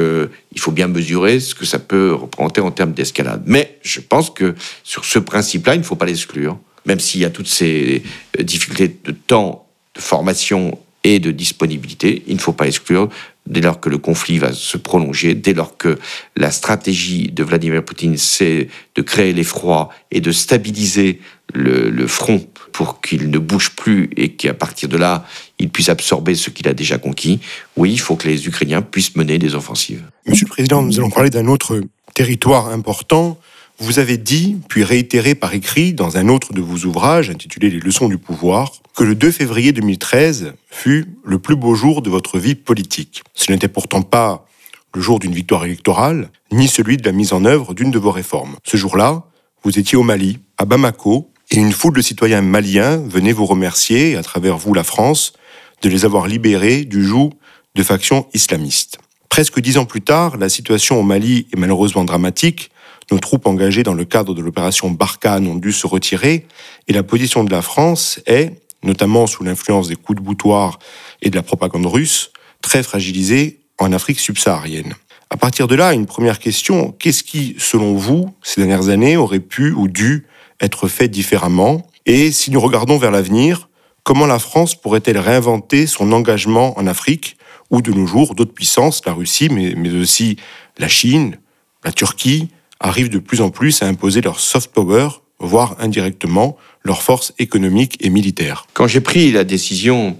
il 0.55 0.61
faut 0.61 0.71
bien 0.71 0.87
mesurer 0.87 1.39
ce 1.39 1.53
que 1.53 1.65
ça 1.65 1.79
peut 1.79 2.13
représenter 2.13 2.61
en 2.61 2.71
termes 2.71 2.93
d'escalade. 2.93 3.43
Mais 3.45 3.77
je 3.83 3.99
pense 3.99 4.29
que 4.29 4.55
sur 4.83 5.05
ce 5.05 5.19
principe-là, 5.19 5.75
il 5.75 5.79
ne 5.79 5.83
faut 5.83 5.97
pas 5.97 6.05
l'exclure, 6.05 6.57
même 6.85 6.99
s'il 6.99 7.21
y 7.21 7.25
a 7.25 7.29
toutes 7.29 7.47
ces 7.47 8.03
euh, 8.39 8.43
difficultés 8.43 8.87
de 9.03 9.11
temps, 9.11 9.67
de 9.93 10.01
formation 10.01 10.79
et 11.03 11.19
de 11.19 11.31
disponibilité, 11.31 12.23
il 12.27 12.35
ne 12.35 12.39
faut 12.39 12.53
pas 12.53 12.67
exclure 12.67 13.09
dès 13.45 13.61
lors 13.61 13.79
que 13.79 13.89
le 13.89 13.99
conflit 13.99 14.39
va 14.39 14.53
se 14.53 14.77
prolonger, 14.77 15.35
dès 15.35 15.53
lors 15.53 15.77
que 15.77 15.99
la 16.35 16.49
stratégie 16.49 17.31
de 17.31 17.43
Vladimir 17.43 17.83
Poutine, 17.85 18.17
c'est 18.17 18.69
de 18.95 19.01
créer 19.03 19.33
l'effroi 19.33 19.89
et 20.09 20.19
de 20.19 20.31
stabiliser 20.31 21.19
le, 21.53 21.91
le 21.91 22.07
front 22.07 22.47
pour 22.75 22.99
qu'il 22.99 23.29
ne 23.29 23.39
bouge 23.39 23.69
plus 23.69 24.09
et 24.17 24.33
qu'à 24.33 24.53
partir 24.53 24.89
de 24.89 24.97
là, 24.97 25.25
il 25.59 25.69
puisse 25.69 25.87
absorber 25.87 26.35
ce 26.35 26.49
qu'il 26.49 26.67
a 26.67 26.73
déjà 26.73 26.97
conquis, 26.97 27.39
oui, 27.77 27.93
il 27.93 27.99
faut 28.01 28.17
que 28.17 28.27
les 28.27 28.47
Ukrainiens 28.47 28.81
puissent 28.81 29.15
mener 29.15 29.39
des 29.39 29.55
offensives. 29.55 30.03
Monsieur 30.27 30.45
le 30.45 30.49
Président, 30.49 30.81
nous 30.81 30.99
allons 30.99 31.09
parler 31.09 31.29
d'un 31.29 31.47
autre 31.47 31.81
territoire 32.13 32.67
important, 32.67 33.39
vous 33.79 33.97
avez 33.97 34.17
dit, 34.17 34.57
puis 34.67 34.83
réitéré 34.83 35.35
par 35.35 35.53
écrit 35.53 35.93
dans 35.93 36.17
un 36.17 36.27
autre 36.27 36.51
de 36.51 36.59
vos 36.59 36.85
ouvrages 36.85 37.29
intitulé 37.29 37.69
Les 37.69 37.79
leçons 37.79 38.09
du 38.09 38.17
pouvoir, 38.17 38.73
que 38.93 39.05
le 39.05 39.15
2 39.15 39.31
février 39.31 39.71
2013 39.71 40.51
fut 40.69 41.05
le 41.23 41.39
plus 41.39 41.55
beau 41.55 41.75
jour 41.75 42.01
de 42.01 42.09
votre 42.09 42.39
vie 42.39 42.55
politique. 42.55 43.23
Ce 43.33 43.53
n'était 43.53 43.69
pourtant 43.69 44.01
pas 44.01 44.45
le 44.93 44.99
jour 44.99 45.19
d'une 45.19 45.33
victoire 45.33 45.63
électorale, 45.63 46.29
ni 46.51 46.67
celui 46.67 46.97
de 46.97 47.05
la 47.05 47.13
mise 47.13 47.31
en 47.31 47.45
œuvre 47.45 47.73
d'une 47.73 47.91
de 47.91 47.99
vos 47.99 48.11
réformes. 48.11 48.57
Ce 48.65 48.75
jour-là, 48.75 49.23
vous 49.63 49.79
étiez 49.79 49.97
au 49.97 50.03
Mali, 50.03 50.39
à 50.57 50.65
Bamako, 50.65 51.31
et 51.51 51.57
une 51.57 51.71
foule 51.71 51.95
de 51.95 52.01
citoyens 52.01 52.41
maliens 52.41 52.97
venait 52.97 53.31
vous 53.31 53.45
remercier, 53.45 54.15
à 54.15 54.23
travers 54.23 54.57
vous 54.57 54.73
la 54.73 54.83
France, 54.83 55.33
de 55.81 55.89
les 55.89 56.05
avoir 56.05 56.27
libérés 56.27 56.85
du 56.85 57.03
joug 57.03 57.33
de 57.75 57.83
factions 57.83 58.27
islamistes. 58.33 58.97
Presque 59.29 59.59
dix 59.59 59.77
ans 59.77 59.85
plus 59.85 60.01
tard, 60.01 60.37
la 60.37 60.49
situation 60.49 60.99
au 60.99 61.03
Mali 61.03 61.47
est 61.53 61.57
malheureusement 61.57 62.05
dramatique, 62.05 62.71
nos 63.11 63.19
troupes 63.19 63.45
engagées 63.45 63.83
dans 63.83 63.93
le 63.93 64.05
cadre 64.05 64.33
de 64.33 64.41
l'opération 64.41 64.89
Barkhane 64.89 65.47
ont 65.47 65.55
dû 65.55 65.71
se 65.71 65.85
retirer 65.85 66.47
et 66.87 66.93
la 66.93 67.03
position 67.03 67.43
de 67.43 67.51
la 67.51 67.61
France 67.61 68.19
est, 68.25 68.51
notamment 68.83 69.27
sous 69.27 69.43
l'influence 69.43 69.87
des 69.87 69.95
coups 69.95 70.19
de 70.19 70.23
boutoir 70.23 70.79
et 71.21 71.29
de 71.29 71.35
la 71.35 71.43
propagande 71.43 71.85
russe, 71.85 72.31
très 72.61 72.81
fragilisée 72.81 73.59
en 73.77 73.93
Afrique 73.93 74.19
subsaharienne. 74.19 74.95
À 75.29 75.37
partir 75.37 75.67
de 75.67 75.75
là, 75.75 75.93
une 75.93 76.05
première 76.05 76.39
question, 76.39 76.93
qu'est-ce 76.97 77.23
qui, 77.23 77.55
selon 77.59 77.95
vous, 77.95 78.33
ces 78.41 78.61
dernières 78.61 78.89
années, 78.89 79.17
aurait 79.17 79.39
pu 79.39 79.71
ou 79.71 79.87
dû 79.87 80.25
être 80.61 80.87
fait 80.87 81.07
différemment 81.07 81.87
Et 82.05 82.31
si 82.31 82.51
nous 82.51 82.59
regardons 82.59 82.97
vers 82.97 83.11
l'avenir, 83.11 83.69
comment 84.03 84.25
la 84.25 84.39
France 84.39 84.75
pourrait-elle 84.75 85.17
réinventer 85.17 85.87
son 85.87 86.11
engagement 86.11 86.77
en 86.77 86.87
Afrique, 86.87 87.37
où 87.71 87.81
de 87.81 87.91
nos 87.91 88.05
jours 88.05 88.35
d'autres 88.35 88.53
puissances, 88.53 89.01
la 89.05 89.13
Russie, 89.13 89.49
mais, 89.49 89.73
mais 89.75 89.93
aussi 89.95 90.37
la 90.77 90.87
Chine, 90.87 91.37
la 91.83 91.91
Turquie, 91.91 92.49
arrivent 92.79 93.09
de 93.09 93.19
plus 93.19 93.41
en 93.41 93.49
plus 93.49 93.81
à 93.81 93.87
imposer 93.87 94.21
leur 94.21 94.39
soft 94.39 94.71
power, 94.71 95.09
voire 95.39 95.75
indirectement 95.79 96.57
leur 96.83 97.01
force 97.01 97.33
économique 97.39 97.97
et 97.99 98.09
militaire. 98.09 98.67
Quand 98.73 98.87
j'ai 98.87 99.01
pris 99.01 99.31
la 99.31 99.43
décision, 99.43 100.17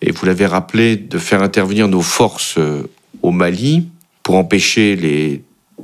et 0.00 0.10
vous 0.10 0.26
l'avez 0.26 0.46
rappelé, 0.46 0.96
de 0.96 1.18
faire 1.18 1.42
intervenir 1.42 1.88
nos 1.88 2.02
forces 2.02 2.56
euh, 2.58 2.90
au 3.22 3.30
Mali 3.30 3.88
pour 4.22 4.34
empêcher 4.34 4.96
les 4.96 5.42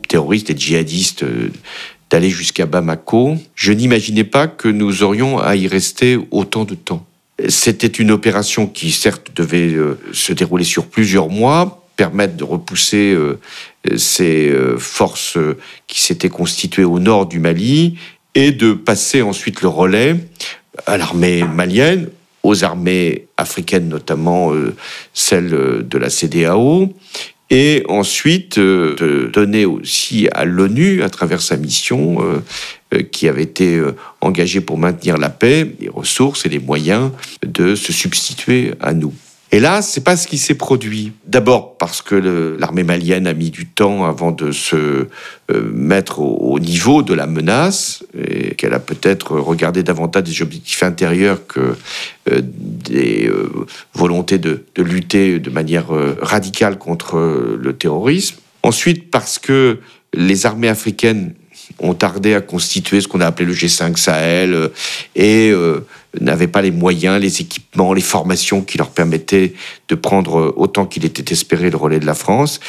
terroristes 0.09 0.51
et 0.51 0.59
djihadistes 0.59 1.23
euh, 1.23 1.51
d'aller 2.11 2.31
jusqu'à 2.31 2.67
Bamako, 2.67 3.37
je 3.55 3.73
n'imaginais 3.73 4.25
pas 4.25 4.47
que 4.47 4.69
nous 4.69 5.03
aurions 5.03 5.39
à 5.39 5.57
y 5.57 5.67
rester 5.69 6.19
autant 6.31 6.65
de 6.65 6.75
temps. 6.75 7.07
C'était 7.49 7.87
une 7.87 8.11
opération 8.11 8.67
qui, 8.67 8.91
certes, 8.91 9.31
devait 9.37 9.73
euh, 9.73 9.99
se 10.13 10.33
dérouler 10.33 10.65
sur 10.65 10.87
plusieurs 10.87 11.29
mois, 11.29 11.87
permettre 11.97 12.37
de 12.37 12.45
repousser 12.45 13.15
euh, 13.15 13.39
ces 13.97 14.49
euh, 14.49 14.77
forces 14.79 15.39
qui 15.87 16.01
s'étaient 16.01 16.29
constituées 16.29 16.85
au 16.85 16.99
nord 16.99 17.27
du 17.27 17.39
Mali 17.39 17.97
et 18.35 18.51
de 18.51 18.73
passer 18.73 19.23
ensuite 19.23 19.63
le 19.63 19.69
relais 19.69 20.17
à 20.87 20.97
l'armée 20.97 21.45
malienne, 21.45 22.09
aux 22.43 22.65
armées 22.65 23.27
africaines, 23.37 23.89
notamment 23.89 24.53
celles 25.13 25.51
de 25.51 25.99
la 25.99 26.09
CDAO, 26.09 26.95
et 27.51 27.85
ensuite 27.89 28.59
de 28.59 29.31
donner 29.33 29.65
aussi 29.65 30.29
à 30.33 30.45
l'ONU, 30.45 31.03
à 31.03 31.09
travers 31.09 31.41
sa 31.41 31.57
mission, 31.57 32.19
qui 33.11 33.29
avait 33.29 33.43
été 33.43 33.81
engagée 34.21 34.61
pour 34.61 34.79
maintenir 34.79 35.17
la 35.17 35.31
paix, 35.31 35.71
les 35.81 35.89
ressources 35.89 36.45
et 36.45 36.49
les 36.49 36.59
moyens 36.59 37.11
de 37.43 37.75
se 37.75 37.93
substituer 37.93 38.73
à 38.81 38.93
nous. 38.93 39.15
Et 39.51 39.61
là, 39.61 39.81
c'est 39.81 40.03
pas 40.03 40.17
ce 40.17 40.29
qui 40.29 40.37
s'est 40.37 40.55
produit. 40.55 41.13
D'abord 41.27 41.79
parce 41.79 42.03
que 42.03 42.15
l'armée 42.59 42.83
malienne 42.83 43.27
a 43.27 43.33
mis 43.33 43.51
du 43.51 43.67
temps 43.67 44.05
avant 44.05 44.31
de 44.31 44.53
se 44.53 44.77
euh, 44.77 45.07
mettre 45.73 46.21
au, 46.21 46.59
niveau 46.59 47.03
de 47.03 47.15
la 47.15 47.27
menace 47.27 48.05
et 48.17 48.55
qu'elle 48.57 48.75
a 48.75 48.79
peut-être 48.79 49.39
regardé 49.39 49.83
davantage 49.83 50.25
des 50.25 50.43
objectifs 50.43 50.83
intérieurs 50.83 51.47
que 51.47 51.77
euh, 52.31 52.41
des 52.43 53.27
euh, 53.27 53.67
volontés 53.95 54.39
de, 54.39 54.65
de, 54.75 54.83
lutter 54.83 55.39
de 55.39 55.51
manière 55.51 55.87
radicale 56.21 56.77
contre 56.77 57.17
le 57.59 57.73
terrorisme. 57.73 58.37
Ensuite 58.63 59.11
parce 59.11 59.39
que 59.39 59.79
les 60.13 60.45
armées 60.45 60.69
africaines 60.69 61.33
ont 61.81 61.95
tardé 61.95 62.35
à 62.35 62.41
constituer 62.41 63.01
ce 63.01 63.09
qu'on 63.09 63.21
a 63.21 63.27
appelé 63.27 63.47
le 63.47 63.55
G5 63.55 63.97
Sahel 63.97 64.71
et 65.15 65.53
n'avaient 66.21 66.49
pas 66.49 66.63
les 66.63 66.71
moyens, 66.71 67.21
les 67.21 67.41
équipements, 67.41 67.93
les 67.93 68.01
formations 68.01 68.63
qui 68.63 68.79
leur 68.79 68.91
permettaient 68.91 69.55
de 69.89 69.95
prendre 69.95 70.53
autant 70.57 70.87
qu'il 70.87 71.05
était 71.05 71.33
espéré 71.33 71.71
le 71.71 71.77
relais 71.77 72.01
de 72.01 72.07
la 72.07 72.15
France. 72.15 72.61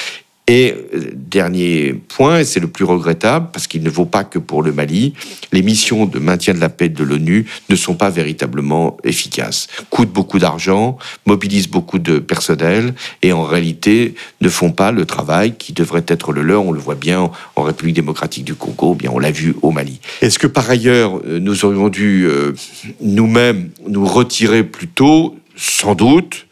Et 0.49 0.73
euh, 0.95 1.11
dernier 1.13 1.93
point, 1.93 2.39
et 2.39 2.43
c'est 2.43 2.59
le 2.59 2.67
plus 2.67 2.83
regrettable, 2.83 3.49
parce 3.53 3.67
qu'il 3.67 3.83
ne 3.83 3.89
vaut 3.89 4.07
pas 4.07 4.23
que 4.23 4.39
pour 4.39 4.63
le 4.63 4.71
Mali, 4.73 5.13
les 5.51 5.61
missions 5.61 6.07
de 6.07 6.17
maintien 6.17 6.55
de 6.55 6.59
la 6.59 6.69
paix 6.69 6.89
de 6.89 7.03
l'ONU 7.03 7.45
ne 7.69 7.75
sont 7.75 7.93
pas 7.93 8.09
véritablement 8.09 8.97
efficaces, 9.03 9.67
coûtent 9.91 10.11
beaucoup 10.11 10.39
d'argent, 10.39 10.97
mobilisent 11.27 11.69
beaucoup 11.69 11.99
de 11.99 12.17
personnel, 12.17 12.95
et 13.21 13.31
en 13.31 13.43
réalité 13.43 14.15
ne 14.41 14.49
font 14.49 14.71
pas 14.71 14.91
le 14.91 15.05
travail 15.05 15.53
qui 15.55 15.71
devrait 15.71 16.05
être 16.07 16.33
le 16.33 16.41
leur. 16.41 16.65
On 16.65 16.71
le 16.71 16.79
voit 16.79 16.95
bien 16.95 17.29
en 17.55 17.61
République 17.61 17.95
démocratique 17.95 18.43
du 18.43 18.55
Congo, 18.55 18.95
bien 18.95 19.11
on 19.13 19.19
l'a 19.19 19.29
vu 19.29 19.55
au 19.61 19.69
Mali. 19.69 19.99
Est-ce 20.21 20.39
que 20.39 20.47
par 20.47 20.67
ailleurs, 20.67 21.21
euh, 21.27 21.39
nous 21.39 21.63
aurions 21.63 21.89
dû 21.89 22.25
euh, 22.25 22.53
nous-mêmes 23.01 23.69
nous 23.87 24.05
retirer 24.05 24.63
plus 24.63 24.87
tôt? 24.87 25.35
Sans 25.61 25.93
doute 25.93 26.47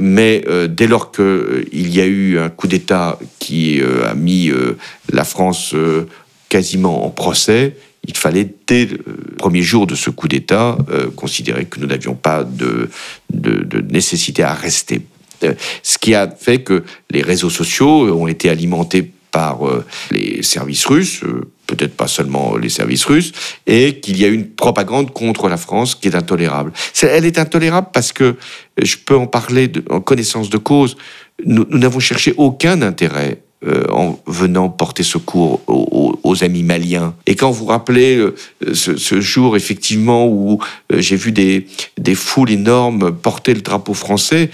mais 0.00 0.44
euh, 0.48 0.66
dès 0.68 0.86
lors 0.86 1.12
qu'il 1.12 1.24
euh, 1.24 1.64
y 1.72 2.00
a 2.00 2.06
eu 2.06 2.38
un 2.38 2.50
coup 2.50 2.66
d'État 2.66 3.18
qui 3.38 3.80
euh, 3.80 4.08
a 4.08 4.14
mis 4.14 4.50
la 5.10 5.24
France 5.24 5.74
quasiment 6.48 7.06
en 7.06 7.10
procès, 7.10 7.76
il 8.06 8.16
fallait, 8.16 8.48
dès 8.66 8.86
le 8.86 8.98
premier 9.36 9.62
jour 9.62 9.86
de 9.86 9.94
ce 9.94 10.10
coup 10.10 10.28
d'État, 10.28 10.78
considérer 11.16 11.66
que 11.66 11.78
nous 11.80 11.86
n'avions 11.86 12.14
pas 12.14 12.44
de, 12.44 12.88
nécessité 13.90 14.42
à 14.42 14.54
rester. 14.54 15.02
Ce 15.82 15.98
qui 15.98 16.14
a 16.14 16.28
fait 16.28 16.62
que 16.62 16.84
les 17.10 17.22
réseaux 17.22 17.50
sociaux 17.50 18.12
ont 18.18 18.26
été 18.26 18.48
alimentés 18.48 19.10
par 19.30 19.60
les 20.10 20.42
services 20.42 20.86
russes, 20.86 21.22
peut-être 21.66 21.96
pas 21.96 22.08
seulement 22.08 22.56
les 22.56 22.68
services 22.68 23.04
russes, 23.04 23.32
et 23.66 24.00
qu'il 24.00 24.18
y 24.18 24.24
a 24.24 24.28
une 24.28 24.48
propagande 24.48 25.12
contre 25.12 25.48
la 25.48 25.56
France 25.56 25.94
qui 25.94 26.08
est 26.08 26.14
intolérable. 26.14 26.72
elle 27.02 27.24
est 27.24 27.38
intolérable 27.38 27.88
parce 27.92 28.12
que, 28.12 28.36
je 28.80 28.96
peux 28.96 29.16
en 29.16 29.26
parler 29.26 29.70
en 29.90 30.00
connaissance 30.00 30.50
de 30.50 30.58
cause, 30.58 30.96
nous 31.44 31.66
n'avons 31.70 32.00
cherché 32.00 32.34
aucun 32.36 32.82
intérêt 32.82 33.42
euh, 33.66 33.84
en 33.90 34.20
venant 34.26 34.68
porter 34.68 35.02
secours 35.02 35.62
aux, 35.66 36.44
amis 36.44 36.62
maliens. 36.62 37.14
Et 37.26 37.34
quand 37.34 37.50
vous 37.50 37.64
rappelez 37.64 38.16
euh, 38.16 38.36
ce, 38.72 39.20
jour, 39.20 39.56
effectivement, 39.56 40.28
où 40.28 40.60
euh, 40.92 41.00
j'ai 41.00 41.16
vu 41.16 41.32
des, 41.32 41.66
des 41.96 42.14
foules 42.14 42.52
énormes 42.52 43.10
porter 43.10 43.54
le 43.54 43.60
drapeau 43.60 43.94
français, 43.94 44.50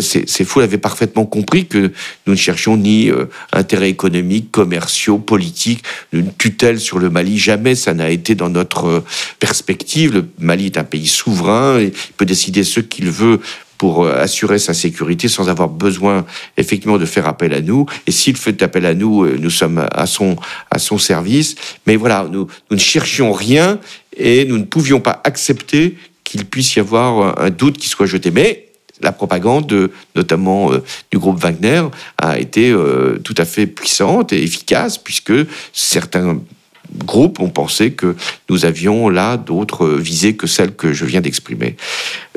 c'est 0.00 0.44
fou, 0.44 0.60
elle 0.60 0.64
avait 0.64 0.78
parfaitement 0.78 1.24
compris 1.24 1.66
que 1.66 1.92
nous 2.26 2.32
ne 2.32 2.36
cherchions 2.36 2.76
ni 2.76 3.10
euh, 3.10 3.26
intérêts 3.52 3.88
économiques, 3.88 4.50
commerciaux, 4.50 5.18
politiques, 5.18 5.82
une 6.12 6.32
tutelle 6.34 6.78
sur 6.78 6.98
le 6.98 7.10
Mali. 7.10 7.38
Jamais 7.38 7.74
ça 7.74 7.94
n'a 7.94 8.10
été 8.10 8.34
dans 8.34 8.50
notre 8.50 8.86
euh, 8.86 9.04
perspective. 9.40 10.12
Le 10.12 10.28
Mali 10.38 10.66
est 10.66 10.78
un 10.78 10.84
pays 10.84 11.06
souverain, 11.06 11.80
il 11.80 11.92
peut 12.16 12.26
décider 12.26 12.62
ce 12.64 12.80
qu'il 12.80 13.10
veut 13.10 13.40
pour 13.78 14.04
euh, 14.04 14.14
assurer 14.20 14.58
sa 14.58 14.74
sécurité 14.74 15.28
sans 15.28 15.48
avoir 15.48 15.68
besoin 15.68 16.24
effectivement 16.56 16.98
de 16.98 17.06
faire 17.06 17.26
appel 17.26 17.52
à 17.54 17.60
nous. 17.60 17.86
Et 18.06 18.12
s'il 18.12 18.36
fait 18.36 18.62
appel 18.62 18.86
à 18.86 18.94
nous, 18.94 19.26
nous 19.26 19.50
sommes 19.50 19.86
à 19.90 20.06
son, 20.06 20.36
à 20.70 20.78
son 20.78 20.98
service. 20.98 21.56
Mais 21.86 21.96
voilà, 21.96 22.28
nous, 22.30 22.46
nous 22.70 22.76
ne 22.76 22.80
cherchions 22.80 23.32
rien 23.32 23.80
et 24.16 24.44
nous 24.44 24.58
ne 24.58 24.64
pouvions 24.64 25.00
pas 25.00 25.20
accepter 25.24 25.96
qu'il 26.22 26.44
puisse 26.44 26.76
y 26.76 26.80
avoir 26.80 27.40
un 27.40 27.50
doute 27.50 27.78
qui 27.78 27.88
soit 27.88 28.06
jeté. 28.06 28.30
Mais 28.30 28.71
la 29.02 29.12
propagande, 29.12 29.90
notamment 30.14 30.72
euh, 30.72 30.82
du 31.10 31.18
groupe 31.18 31.38
Wagner, 31.38 31.82
a 32.18 32.38
été 32.38 32.70
euh, 32.70 33.18
tout 33.22 33.34
à 33.38 33.44
fait 33.44 33.66
puissante 33.66 34.32
et 34.32 34.42
efficace, 34.42 34.98
puisque 34.98 35.32
certains 35.72 36.38
groupes 36.98 37.40
ont 37.40 37.48
pensé 37.48 37.92
que 37.92 38.16
nous 38.50 38.64
avions 38.64 39.08
là 39.08 39.36
d'autres 39.36 39.88
visées 39.88 40.36
que 40.36 40.46
celles 40.46 40.74
que 40.74 40.92
je 40.92 41.04
viens 41.04 41.20
d'exprimer. 41.20 41.76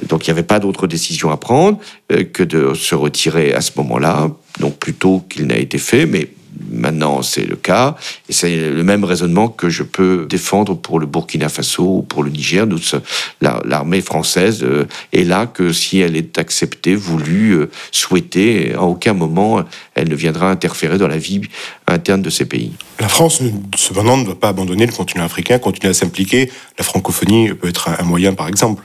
Donc 0.07 0.25
il 0.25 0.29
n'y 0.29 0.33
avait 0.33 0.43
pas 0.43 0.59
d'autre 0.59 0.87
décision 0.87 1.31
à 1.31 1.37
prendre 1.37 1.79
euh, 2.11 2.23
que 2.23 2.43
de 2.43 2.73
se 2.73 2.95
retirer 2.95 3.53
à 3.53 3.61
ce 3.61 3.71
moment-là, 3.77 4.31
donc 4.59 4.77
plutôt 4.77 5.23
qu'il 5.29 5.47
n'a 5.47 5.57
été 5.57 5.77
fait, 5.77 6.05
mais 6.05 6.29
Maintenant, 6.71 7.21
c'est 7.21 7.45
le 7.45 7.55
cas. 7.55 7.95
Et 8.29 8.33
c'est 8.33 8.69
le 8.69 8.83
même 8.83 9.03
raisonnement 9.03 9.47
que 9.49 9.69
je 9.69 9.83
peux 9.83 10.25
défendre 10.29 10.75
pour 10.75 10.99
le 10.99 11.05
Burkina 11.05 11.49
Faso 11.49 11.97
ou 11.97 12.01
pour 12.01 12.23
le 12.23 12.29
Niger. 12.29 12.65
L'armée 13.41 14.01
française 14.01 14.63
euh, 14.63 14.85
est 15.13 15.23
là 15.23 15.45
que 15.47 15.71
si 15.73 15.99
elle 15.99 16.15
est 16.15 16.37
acceptée, 16.37 16.95
voulue, 16.95 17.51
euh, 17.51 17.69
souhaitée, 17.91 18.73
à 18.73 18.81
aucun 18.83 19.13
moment 19.13 19.35
elle 19.95 20.09
ne 20.09 20.15
viendra 20.15 20.49
interférer 20.49 20.97
dans 20.97 21.07
la 21.07 21.17
vie 21.17 21.41
interne 21.87 22.21
de 22.21 22.29
ces 22.29 22.45
pays. 22.45 22.73
La 22.99 23.07
France, 23.07 23.41
cependant, 23.75 24.17
ne 24.17 24.25
doit 24.25 24.39
pas 24.39 24.49
abandonner 24.49 24.85
le 24.85 24.91
continent 24.91 25.23
africain, 25.23 25.59
continuer 25.59 25.91
à 25.91 25.93
s'impliquer. 25.93 26.51
La 26.77 26.83
francophonie 26.83 27.53
peut 27.53 27.69
être 27.69 27.89
un 27.89 28.03
moyen, 28.03 28.33
par 28.33 28.47
exemple. 28.47 28.83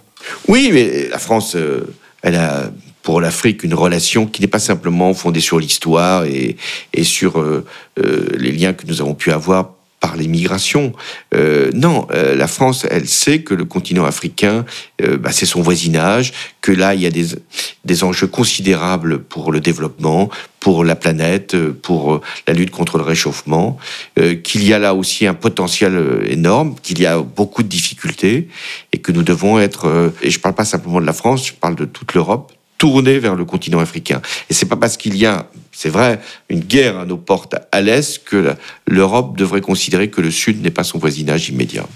Oui, 0.48 0.70
mais 0.72 1.08
la 1.08 1.18
France, 1.18 1.56
euh, 1.56 1.94
elle 2.22 2.36
a 2.36 2.70
pour 3.02 3.20
l'Afrique 3.20 3.62
une 3.62 3.74
relation 3.74 4.26
qui 4.26 4.40
n'est 4.40 4.48
pas 4.48 4.58
simplement 4.58 5.14
fondée 5.14 5.40
sur 5.40 5.58
l'histoire 5.58 6.24
et, 6.24 6.56
et, 6.92 7.04
sur 7.04 7.40
euh, 7.40 7.64
euh, 7.98 8.28
les 8.36 8.52
liens 8.52 8.72
que 8.72 8.86
nous 8.86 9.00
avons 9.00 9.14
pu 9.14 9.32
avoir 9.32 9.74
par 10.00 10.16
les 10.16 10.26
migrations. 10.26 10.92
Euh, 11.34 11.70
non, 11.74 12.08
euh, 12.10 12.34
la 12.34 12.48
France, 12.48 12.86
elle 12.90 13.06
sait 13.06 13.42
que 13.42 13.54
le 13.54 13.66
continent 13.66 14.06
africain, 14.06 14.64
euh, 15.02 15.18
bah, 15.18 15.30
c'est 15.30 15.46
son 15.46 15.60
voisinage, 15.60 16.32
que 16.62 16.72
là, 16.72 16.94
il 16.94 17.02
y 17.02 17.06
a 17.06 17.10
des, 17.10 17.26
des 17.84 18.04
enjeux 18.04 18.26
considérables 18.26 19.22
pour 19.22 19.52
le 19.52 19.60
développement, 19.60 20.30
pour 20.58 20.84
la 20.84 20.96
planète, 20.96 21.56
pour 21.82 22.20
la 22.48 22.54
lutte 22.54 22.70
contre 22.70 22.98
le 22.98 23.04
réchauffement, 23.04 23.78
qu'il 24.42 24.62
y 24.62 24.74
a 24.74 24.78
là 24.78 24.94
aussi 24.94 25.26
un 25.26 25.32
potentiel 25.32 26.22
énorme, 26.26 26.74
qu'il 26.82 27.00
y 27.00 27.06
a 27.06 27.18
beaucoup 27.18 27.62
de 27.62 27.68
difficultés 27.68 28.48
et 28.92 28.98
que 28.98 29.10
nous 29.10 29.22
devons 29.22 29.58
être, 29.58 30.12
et 30.20 30.28
je 30.28 30.36
ne 30.36 30.42
parle 30.42 30.54
pas 30.54 30.66
simplement 30.66 31.00
de 31.00 31.06
la 31.06 31.14
France, 31.14 31.46
je 31.46 31.52
parle 31.54 31.76
de 31.76 31.86
toute 31.86 32.12
l'Europe, 32.12 32.52
tourner 32.80 33.18
vers 33.18 33.34
le 33.36 33.44
continent 33.44 33.78
africain. 33.78 34.22
Et 34.48 34.54
c'est 34.54 34.66
pas 34.66 34.74
parce 34.74 34.96
qu'il 34.96 35.14
y 35.14 35.26
a, 35.26 35.46
c'est 35.70 35.90
vrai, 35.90 36.18
une 36.48 36.60
guerre 36.60 36.98
à 36.98 37.04
nos 37.04 37.18
portes 37.18 37.54
à 37.70 37.82
l'Est 37.82 38.24
que 38.24 38.56
l'Europe 38.86 39.36
devrait 39.36 39.60
considérer 39.60 40.08
que 40.08 40.22
le 40.22 40.30
Sud 40.30 40.62
n'est 40.62 40.70
pas 40.70 40.82
son 40.82 40.98
voisinage 40.98 41.50
immédiat. 41.50 41.86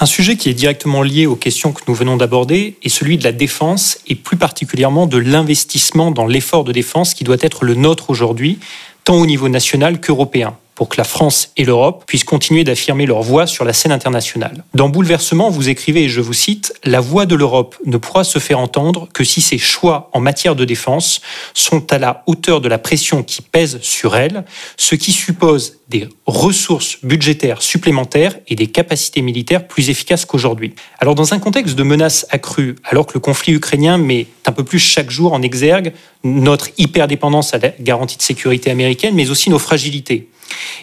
Un 0.00 0.06
sujet 0.06 0.36
qui 0.36 0.50
est 0.50 0.54
directement 0.54 1.02
lié 1.02 1.26
aux 1.26 1.36
questions 1.36 1.72
que 1.72 1.82
nous 1.86 1.94
venons 1.94 2.16
d'aborder 2.16 2.76
est 2.82 2.88
celui 2.88 3.16
de 3.16 3.22
la 3.22 3.30
défense 3.30 4.00
et 4.08 4.16
plus 4.16 4.36
particulièrement 4.36 5.06
de 5.06 5.18
l'investissement 5.18 6.10
dans 6.10 6.26
l'effort 6.26 6.64
de 6.64 6.72
défense 6.72 7.14
qui 7.14 7.22
doit 7.22 7.36
être 7.40 7.64
le 7.64 7.76
nôtre 7.76 8.10
aujourd'hui, 8.10 8.58
tant 9.04 9.14
au 9.14 9.26
niveau 9.26 9.48
national 9.48 10.00
qu'européen 10.00 10.56
pour 10.78 10.88
que 10.88 10.96
la 10.96 11.02
France 11.02 11.50
et 11.56 11.64
l'Europe 11.64 12.04
puissent 12.06 12.22
continuer 12.22 12.62
d'affirmer 12.62 13.04
leur 13.04 13.20
voix 13.20 13.48
sur 13.48 13.64
la 13.64 13.72
scène 13.72 13.90
internationale. 13.90 14.62
Dans 14.74 14.88
Bouleversement, 14.88 15.50
vous 15.50 15.68
écrivez, 15.68 16.04
et 16.04 16.08
je 16.08 16.20
vous 16.20 16.34
cite, 16.34 16.72
La 16.84 17.00
voix 17.00 17.26
de 17.26 17.34
l'Europe 17.34 17.74
ne 17.84 17.96
pourra 17.96 18.22
se 18.22 18.38
faire 18.38 18.60
entendre 18.60 19.08
que 19.12 19.24
si 19.24 19.40
ses 19.40 19.58
choix 19.58 20.08
en 20.12 20.20
matière 20.20 20.54
de 20.54 20.64
défense 20.64 21.20
sont 21.52 21.92
à 21.92 21.98
la 21.98 22.22
hauteur 22.28 22.60
de 22.60 22.68
la 22.68 22.78
pression 22.78 23.24
qui 23.24 23.42
pèse 23.42 23.80
sur 23.82 24.14
elle, 24.14 24.44
ce 24.76 24.94
qui 24.94 25.10
suppose 25.10 25.78
des 25.88 26.06
ressources 26.26 26.98
budgétaires 27.02 27.60
supplémentaires 27.60 28.38
et 28.46 28.54
des 28.54 28.68
capacités 28.68 29.20
militaires 29.20 29.66
plus 29.66 29.90
efficaces 29.90 30.26
qu'aujourd'hui. 30.26 30.74
Alors 31.00 31.16
dans 31.16 31.34
un 31.34 31.40
contexte 31.40 31.74
de 31.74 31.82
menaces 31.82 32.24
accrues, 32.30 32.76
alors 32.84 33.06
que 33.06 33.14
le 33.14 33.20
conflit 33.20 33.54
ukrainien 33.54 33.98
met 33.98 34.28
un 34.46 34.52
peu 34.52 34.62
plus 34.62 34.78
chaque 34.78 35.10
jour 35.10 35.32
en 35.32 35.42
exergue 35.42 35.92
notre 36.22 36.68
hyperdépendance 36.78 37.52
à 37.52 37.58
la 37.58 37.70
garantie 37.80 38.16
de 38.16 38.22
sécurité 38.22 38.70
américaine, 38.70 39.16
mais 39.16 39.30
aussi 39.30 39.50
nos 39.50 39.58
fragilités, 39.58 40.28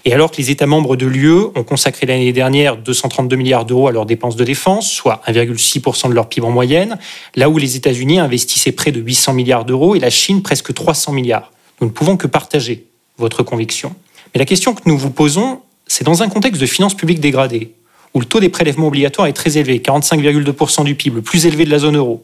et 0.06 0.14
alors 0.14 0.32
que 0.32 0.38
les 0.38 0.52
États 0.52 0.68
membres 0.68 0.96
de 0.96 1.06
l'UE 1.06 1.46
ont 1.56 1.64
consacré 1.64 2.06
l'année 2.06 2.34
dernière 2.34 2.78
232 2.78 3.36
milliards 3.36 3.66
d'euros 3.66 3.88
à 3.88 3.92
leurs 3.92 4.06
dépenses 4.06 4.36
de 4.36 4.44
défense, 4.44 4.92
soit 4.92 5.22
1,6% 5.28 6.10
de 6.10 6.14
leur 6.14 6.30
PIB 6.30 6.46
en 6.46 6.52
moyenne, 6.52 6.98
là 7.36 7.50
où 7.50 7.58
les 7.58 7.76
États-Unis 7.76 8.20
investissaient 8.20 8.72
près 8.72 8.92
de 8.92 9.00
800 9.00 9.34
milliards 9.34 9.66
d'euros 9.66 9.96
et 9.96 10.00
la 10.00 10.10
Chine 10.10 10.42
presque 10.42 10.74
300 10.74 11.12
milliards. 11.14 11.52
Nous 11.82 11.88
ne 11.88 11.92
pouvons 11.92 12.18
que 12.18 12.28
partager 12.28 12.86
votre 13.18 13.44
conviction. 13.44 13.96
Mais 14.34 14.40
la 14.40 14.46
question 14.46 14.74
que 14.74 14.82
nous 14.86 14.98
vous 14.98 15.10
posons, 15.10 15.62
c'est 15.88 16.04
dans 16.04 16.24
un 16.24 16.30
contexte 16.30 16.62
de 16.62 16.66
finances 16.66 16.94
publiques 16.94 17.20
dégradées, 17.20 17.72
où 18.14 18.20
le 18.20 18.26
taux 18.26 18.40
des 18.40 18.50
prélèvements 18.50 18.88
obligatoires 18.88 19.28
est 19.28 19.34
très 19.34 19.58
élevé, 19.58 19.80
45,2% 19.80 20.84
du 20.84 20.96
PIB, 20.96 21.18
le 21.18 21.22
plus 21.22 21.46
élevé 21.46 21.66
de 21.66 21.72
la 21.72 21.80
zone 21.80 21.98
euro. 21.98 22.24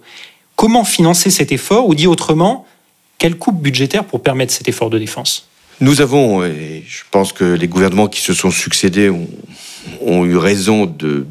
Comment 0.55 0.83
financer 0.83 1.29
cet 1.29 1.51
effort, 1.51 1.87
ou 1.87 1.95
dit 1.95 2.07
autrement, 2.07 2.65
quelle 3.17 3.35
coupe 3.35 3.61
budgétaire 3.61 4.03
pour 4.03 4.21
permettre 4.21 4.53
cet 4.53 4.67
effort 4.67 4.89
de 4.89 4.99
défense? 4.99 5.47
Nous 5.81 5.99
avons, 6.01 6.45
et 6.45 6.83
je 6.87 7.01
pense 7.09 7.33
que 7.33 7.43
les 7.43 7.67
gouvernements 7.67 8.07
qui 8.07 8.21
se 8.21 8.33
sont 8.33 8.51
succédés 8.51 9.11
ont, 9.99 10.25
eu 10.25 10.37
raison 10.37 10.85
de 10.85 11.25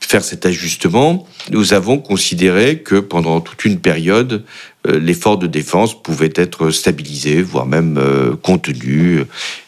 faire 0.00 0.24
cet 0.24 0.44
ajustement, 0.44 1.26
nous 1.50 1.72
avons 1.72 1.98
considéré 1.98 2.80
que 2.80 2.96
pendant 2.96 3.40
toute 3.40 3.64
une 3.64 3.78
période, 3.78 4.44
euh, 4.86 4.98
l'effort 4.98 5.38
de 5.38 5.46
défense 5.46 6.00
pouvait 6.02 6.32
être 6.34 6.70
stabilisé, 6.70 7.42
voire 7.42 7.64
même 7.64 7.96
euh, 7.96 8.34
contenu, 8.36 9.22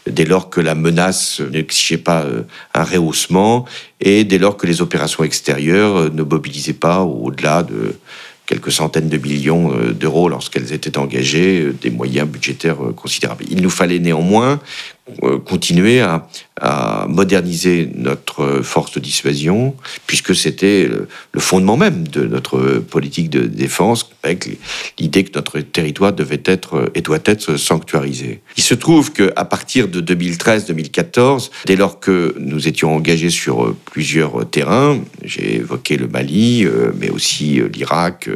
dès 0.07 0.25
lors 0.25 0.51
que 0.51 0.61
la 0.61 0.75
menace 0.75 1.41
n'exigeait 1.41 1.97
pas 1.97 2.23
euh, 2.23 2.43
un 2.75 2.85
rehaussement 2.85 3.67
et 4.01 4.25
dès 4.25 4.39
lors 4.39 4.57
que 4.57 4.67
les 4.67 4.83
opérations 4.83 5.23
extérieures 5.25 6.13
ne 6.13 6.23
mobilisaient 6.23 6.75
pas 6.75 7.03
au-delà 7.03 7.63
de 7.63 7.97
quelques 8.47 8.73
centaines 8.73 9.09
de 9.09 9.19
millions 9.19 9.73
euh, 9.73 9.93
d'euros 9.93 10.29
lorsqu'elles 10.29 10.73
étaient 10.73 10.97
engagées, 10.99 11.61
euh, 11.61 11.73
des 11.73 11.91
moyens 11.91 12.29
budgétaires 12.29 12.83
euh, 12.83 12.93
considérables. 12.93 13.45
Il 13.51 13.61
nous 13.61 13.71
fallait 13.71 13.99
néanmoins 13.99 14.61
continuer 15.45 16.01
à, 16.01 16.27
moderniser 17.07 17.91
notre 17.95 18.63
force 18.63 18.93
de 18.93 19.01
dissuasion, 19.01 19.77
puisque 20.07 20.35
c'était 20.35 20.89
le, 20.89 21.41
fondement 21.41 21.77
même 21.77 22.09
de 22.09 22.27
notre 22.27 22.79
politique 22.79 23.29
de 23.29 23.41
défense, 23.41 24.09
avec 24.23 24.49
l'idée 24.99 25.25
que 25.25 25.33
notre 25.35 25.61
territoire 25.61 26.15
devait 26.15 26.43
être 26.47 26.91
et 26.95 27.03
doit 27.03 27.19
être 27.27 27.59
sanctuarisé. 27.59 28.41
Il 28.57 28.63
se 28.63 28.73
trouve 28.73 29.13
qu'à 29.13 29.45
partir 29.45 29.89
de 29.89 30.01
2013-2014, 30.01 31.51
dès 31.67 31.77
lors 31.77 32.01
que 32.01 32.35
nous 32.39 32.67
étions 32.67 32.97
engagés 32.97 33.31
sur 33.31 33.75
plusieurs 33.85 34.49
terrains, 34.49 34.99
j'ai 35.23 35.57
évoqué 35.57 35.99
le 35.99 36.09
Mali, 36.09 36.65
euh, 36.65 36.91
mais 36.99 37.11
aussi 37.11 37.61
euh, 37.61 37.69
l'Irak 37.69 38.31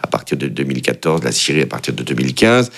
à 0.00 0.06
partir 0.06 0.38
de 0.38 0.46
2014, 0.46 1.24
la 1.24 1.32
Syrie 1.32 1.62
à 1.62 1.66
partir 1.66 1.92
de 1.92 2.04
2015, 2.04 2.70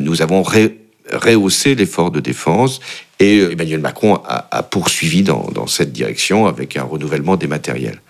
nous 0.00 0.22
avons 0.22 0.44
ré 0.44 0.85
rehausser 1.12 1.74
l'effort 1.74 2.10
de 2.10 2.20
défense 2.20 2.80
et 3.18 3.40
euh, 3.40 3.52
Emmanuel 3.52 3.80
Macron 3.80 4.20
a, 4.24 4.62
poursuivi 4.62 5.22
dans, 5.22 5.66
cette 5.66 5.92
direction 5.92 6.46
avec 6.46 6.76
un 6.76 6.82
renouvellement 6.82 7.36
des 7.36 7.46
matériels. 7.46 8.00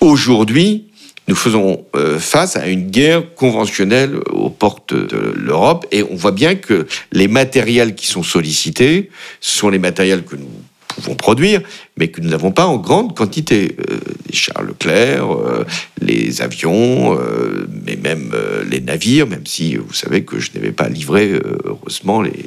Aujourd'hui, 0.00 0.86
nous 1.28 1.36
faisons 1.36 1.84
euh, 1.96 2.18
face 2.18 2.56
à 2.56 2.66
une 2.68 2.90
guerre 2.90 3.34
conventionnelle 3.34 4.16
aux 4.30 4.50
portes 4.50 4.94
de 4.94 5.32
l'Europe 5.34 5.86
et 5.90 6.02
on 6.02 6.14
voit 6.14 6.32
bien 6.32 6.54
que 6.54 6.86
les 7.12 7.28
matériels 7.28 7.94
qui 7.94 8.06
sont 8.06 8.22
sollicités 8.22 9.10
sont 9.40 9.70
les 9.70 9.78
matériels 9.78 10.24
que 10.24 10.36
nous 10.36 10.50
pouvons 10.94 11.14
produire, 11.14 11.60
mais 11.96 12.08
que 12.08 12.20
nous 12.20 12.28
n'avons 12.28 12.52
pas 12.52 12.66
en 12.66 12.76
grande 12.76 13.16
quantité. 13.16 13.76
Euh, 13.90 13.98
les 14.28 14.36
chars 14.36 14.62
Leclerc, 14.62 15.30
euh, 15.32 15.64
les 16.00 16.42
avions, 16.42 17.18
euh, 17.18 17.66
mais 17.84 17.96
même 17.96 18.32
les 18.68 18.80
navires, 18.80 19.26
même 19.26 19.46
si 19.46 19.76
vous 19.76 19.92
savez 19.92 20.24
que 20.24 20.38
je 20.38 20.50
n'avais 20.54 20.72
pas 20.72 20.88
livré, 20.88 21.32
heureusement, 21.64 22.22
les, 22.22 22.44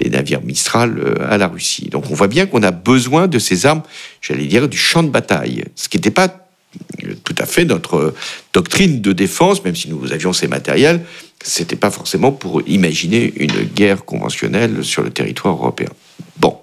les, 0.00 0.10
navires 0.10 0.42
Mistral 0.42 1.16
à 1.28 1.38
la 1.38 1.48
Russie. 1.48 1.88
Donc 1.90 2.04
on 2.10 2.14
voit 2.14 2.28
bien 2.28 2.46
qu'on 2.46 2.62
a 2.62 2.70
besoin 2.70 3.26
de 3.26 3.38
ces 3.38 3.66
armes, 3.66 3.82
j'allais 4.20 4.46
dire, 4.46 4.68
du 4.68 4.78
champ 4.78 5.02
de 5.02 5.08
bataille, 5.08 5.64
ce 5.74 5.88
qui 5.88 5.96
n'était 5.96 6.10
pas 6.10 6.46
tout 7.24 7.34
à 7.38 7.46
fait 7.46 7.64
notre 7.64 8.14
doctrine 8.52 9.00
de 9.00 9.12
défense, 9.12 9.64
même 9.64 9.76
si 9.76 9.88
nous 9.88 10.12
avions 10.12 10.32
ces 10.32 10.48
matériels, 10.48 11.04
c'était 11.42 11.76
pas 11.76 11.90
forcément 11.90 12.32
pour 12.32 12.62
imaginer 12.66 13.32
une 13.36 13.62
guerre 13.62 14.04
conventionnelle 14.04 14.84
sur 14.84 15.02
le 15.02 15.10
territoire 15.10 15.54
européen. 15.54 15.88
Bon. 16.38 16.58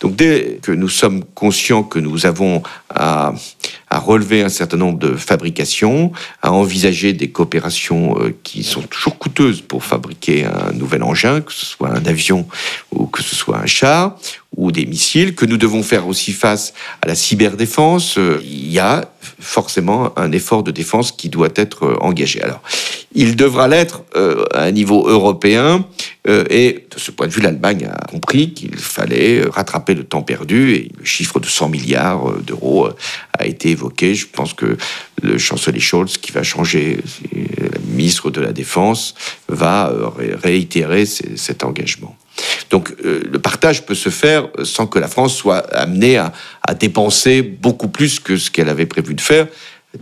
Donc 0.00 0.16
dès 0.16 0.58
que 0.62 0.72
nous 0.72 0.88
sommes 0.88 1.24
conscients 1.34 1.82
que 1.82 1.98
nous 1.98 2.26
avons 2.26 2.62
à, 2.88 3.34
à 3.90 3.98
relever 3.98 4.42
un 4.42 4.48
certain 4.48 4.78
nombre 4.78 4.98
de 4.98 5.14
fabrications, 5.14 6.12
à 6.42 6.52
envisager 6.52 7.12
des 7.12 7.30
coopérations 7.30 8.18
euh, 8.18 8.34
qui 8.42 8.64
sont 8.64 8.82
toujours 8.82 9.18
coûteuses 9.18 9.60
pour 9.60 9.84
fabriquer 9.84 10.46
un 10.46 10.72
nouvel 10.72 11.02
engin, 11.02 11.42
que 11.42 11.52
ce 11.52 11.66
soit 11.66 11.90
un 11.90 12.06
avion 12.06 12.46
ou 12.92 13.06
que 13.06 13.22
ce 13.22 13.36
soit 13.36 13.58
un 13.58 13.66
char 13.66 14.16
ou 14.56 14.72
des 14.72 14.84
missiles, 14.84 15.34
que 15.34 15.46
nous 15.46 15.56
devons 15.56 15.82
faire 15.82 16.08
aussi 16.08 16.32
face 16.32 16.74
à 17.02 17.06
la 17.06 17.14
cyberdéfense. 17.14 18.18
Euh, 18.18 18.40
il 18.42 18.70
y 18.70 18.78
a 18.78 19.10
forcément 19.38 20.12
un 20.18 20.32
effort 20.32 20.62
de 20.62 20.70
défense 20.70 21.12
qui 21.12 21.28
doit 21.28 21.50
être 21.54 21.84
euh, 21.84 21.96
engagé. 22.00 22.42
Alors, 22.42 22.60
il 23.12 23.36
devra 23.36 23.66
l'être 23.66 24.04
à 24.54 24.62
un 24.62 24.70
niveau 24.70 25.08
européen 25.08 25.84
et 26.28 26.86
de 26.88 26.98
ce 27.00 27.10
point 27.10 27.26
de 27.26 27.32
vue, 27.32 27.40
l'Allemagne 27.40 27.88
a 27.92 28.06
compris 28.06 28.54
qu'il 28.54 28.76
fallait 28.76 29.42
rattraper 29.50 29.94
le 29.94 30.04
temps 30.04 30.22
perdu 30.22 30.74
et 30.74 30.92
le 30.96 31.04
chiffre 31.04 31.40
de 31.40 31.46
100 31.46 31.70
milliards 31.70 32.34
d'euros 32.42 32.88
a 33.36 33.46
été 33.46 33.70
évoqué. 33.70 34.14
Je 34.14 34.28
pense 34.28 34.52
que 34.52 34.76
le 35.22 35.38
chancelier 35.38 35.80
Scholz, 35.80 36.18
qui 36.18 36.30
va 36.30 36.42
changer, 36.42 36.98
le 37.32 37.70
ministre 37.92 38.30
de 38.30 38.40
la 38.40 38.52
Défense, 38.52 39.14
va 39.48 39.90
euh, 39.90 40.08
réitérer 40.42 41.06
cet 41.06 41.64
engagement. 41.64 42.16
Donc 42.70 42.94
euh, 43.04 43.22
le 43.30 43.38
partage 43.38 43.84
peut 43.84 43.94
se 43.94 44.08
faire 44.08 44.48
sans 44.62 44.86
que 44.86 44.98
la 44.98 45.08
France 45.08 45.36
soit 45.36 45.58
amenée 45.74 46.16
à, 46.16 46.32
dépenser 46.78 47.42
beaucoup 47.42 47.88
plus 47.88 48.20
que 48.20 48.36
ce 48.36 48.48
qu'elle 48.48 48.68
avait 48.68 48.86
prévu 48.86 49.14
de 49.14 49.20
faire 49.20 49.48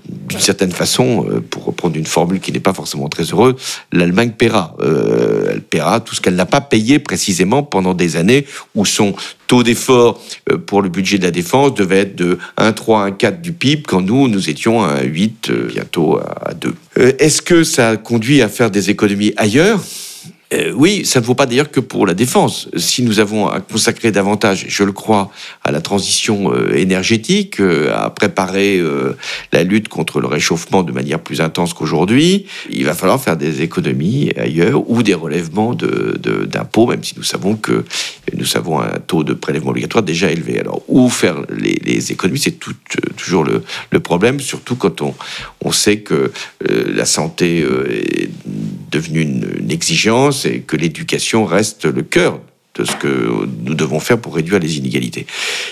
d'une 0.06 0.38
certaine 0.38 0.70
façon, 0.70 1.26
euh, 1.30 1.40
pour 1.40 1.64
reprendre 1.64 1.96
une 1.96 2.04
formule 2.04 2.40
qui 2.40 2.52
n'est 2.52 2.60
pas 2.60 2.74
forcément 2.74 3.08
très 3.08 3.22
heureuse, 3.22 3.54
l'Allemagne 3.90 4.32
paiera. 4.32 4.76
Euh, 4.80 5.48
elle 5.50 5.62
paiera 5.62 6.00
tout 6.00 6.14
ce 6.14 6.20
qu'elle 6.20 6.34
n'a 6.34 6.44
pas 6.44 6.60
payé 6.60 6.98
précisément 6.98 7.62
pendant 7.62 7.94
des 7.94 8.16
années 8.16 8.44
où 8.74 8.84
son 8.84 9.14
taux 9.46 9.62
d'effort 9.62 10.22
pour 10.66 10.82
le 10.82 10.90
budget 10.90 11.16
de 11.16 11.24
la 11.24 11.30
défense 11.30 11.72
devait 11.72 12.00
être 12.00 12.16
de 12.16 12.38
1,3, 12.58 13.16
1,4 13.16 13.40
du 13.40 13.52
PIB, 13.54 13.82
quand 13.88 14.02
nous, 14.02 14.28
nous 14.28 14.50
étions 14.50 14.84
à 14.84 15.02
8, 15.04 15.50
bientôt 15.68 16.18
à 16.18 16.52
2. 16.52 16.74
Est-ce 17.18 17.40
que 17.40 17.64
ça 17.64 17.96
conduit 17.96 18.42
à 18.42 18.50
faire 18.50 18.70
des 18.70 18.90
économies 18.90 19.32
ailleurs? 19.38 19.80
Euh, 20.54 20.72
oui, 20.74 21.04
ça 21.04 21.20
ne 21.20 21.26
vaut 21.26 21.34
pas 21.34 21.44
d'ailleurs 21.44 21.70
que 21.70 21.80
pour 21.80 22.06
la 22.06 22.14
défense. 22.14 22.70
Si 22.76 23.02
nous 23.02 23.20
avons 23.20 23.48
à 23.48 23.60
consacrer 23.60 24.12
davantage, 24.12 24.64
je 24.68 24.82
le 24.82 24.92
crois, 24.92 25.30
à 25.62 25.70
la 25.70 25.82
transition 25.82 26.52
euh, 26.52 26.74
énergétique, 26.74 27.60
euh, 27.60 27.94
à 27.94 28.08
préparer 28.08 28.82
la 29.52 29.62
lutte 29.62 29.88
contre 29.88 30.20
le 30.20 30.26
réchauffement 30.26 30.82
de 30.82 30.92
manière 30.92 31.20
plus 31.20 31.40
intense 31.40 31.74
qu'aujourd'hui, 31.74 32.46
il 32.70 32.84
va 32.84 32.94
falloir 32.94 33.20
faire 33.20 33.36
des 33.36 33.62
économies 33.62 34.32
ailleurs 34.36 34.88
ou 34.90 35.02
des 35.02 35.14
relèvements 35.14 35.74
d'impôts, 35.74 36.86
même 36.86 37.04
si 37.04 37.14
nous 37.16 37.22
savons 37.22 37.56
que 37.56 37.84
nous 38.34 38.44
savons 38.44 38.80
un 38.80 38.98
taux 39.06 39.24
de 39.24 39.34
prélèvement 39.34 39.70
obligatoire 39.70 40.02
déjà 40.02 40.30
élevé. 40.30 40.60
Alors, 40.60 40.82
où 40.88 41.08
faire 41.08 41.36
les, 41.50 42.12
économies, 42.12 42.38
c'est 42.38 42.58
toujours 43.16 43.44
le, 43.44 44.00
problème, 44.00 44.40
surtout 44.40 44.76
quand 44.76 45.02
on, 45.02 45.14
on 45.64 45.72
sait 45.72 45.98
que 45.98 46.30
la 46.60 47.04
santé 47.04 47.58
est 47.58 48.30
devenue 48.90 49.22
une 49.22 49.70
exigence 49.70 50.37
et 50.46 50.60
que 50.60 50.76
l'éducation 50.76 51.44
reste 51.44 51.84
le 51.84 52.02
cœur 52.02 52.40
de 52.78 52.84
ce 52.84 52.94
que 52.96 53.46
nous 53.64 53.74
devons 53.74 54.00
faire 54.00 54.18
pour 54.18 54.36
réduire 54.36 54.60
les 54.60 54.78
inégalités 54.78 55.26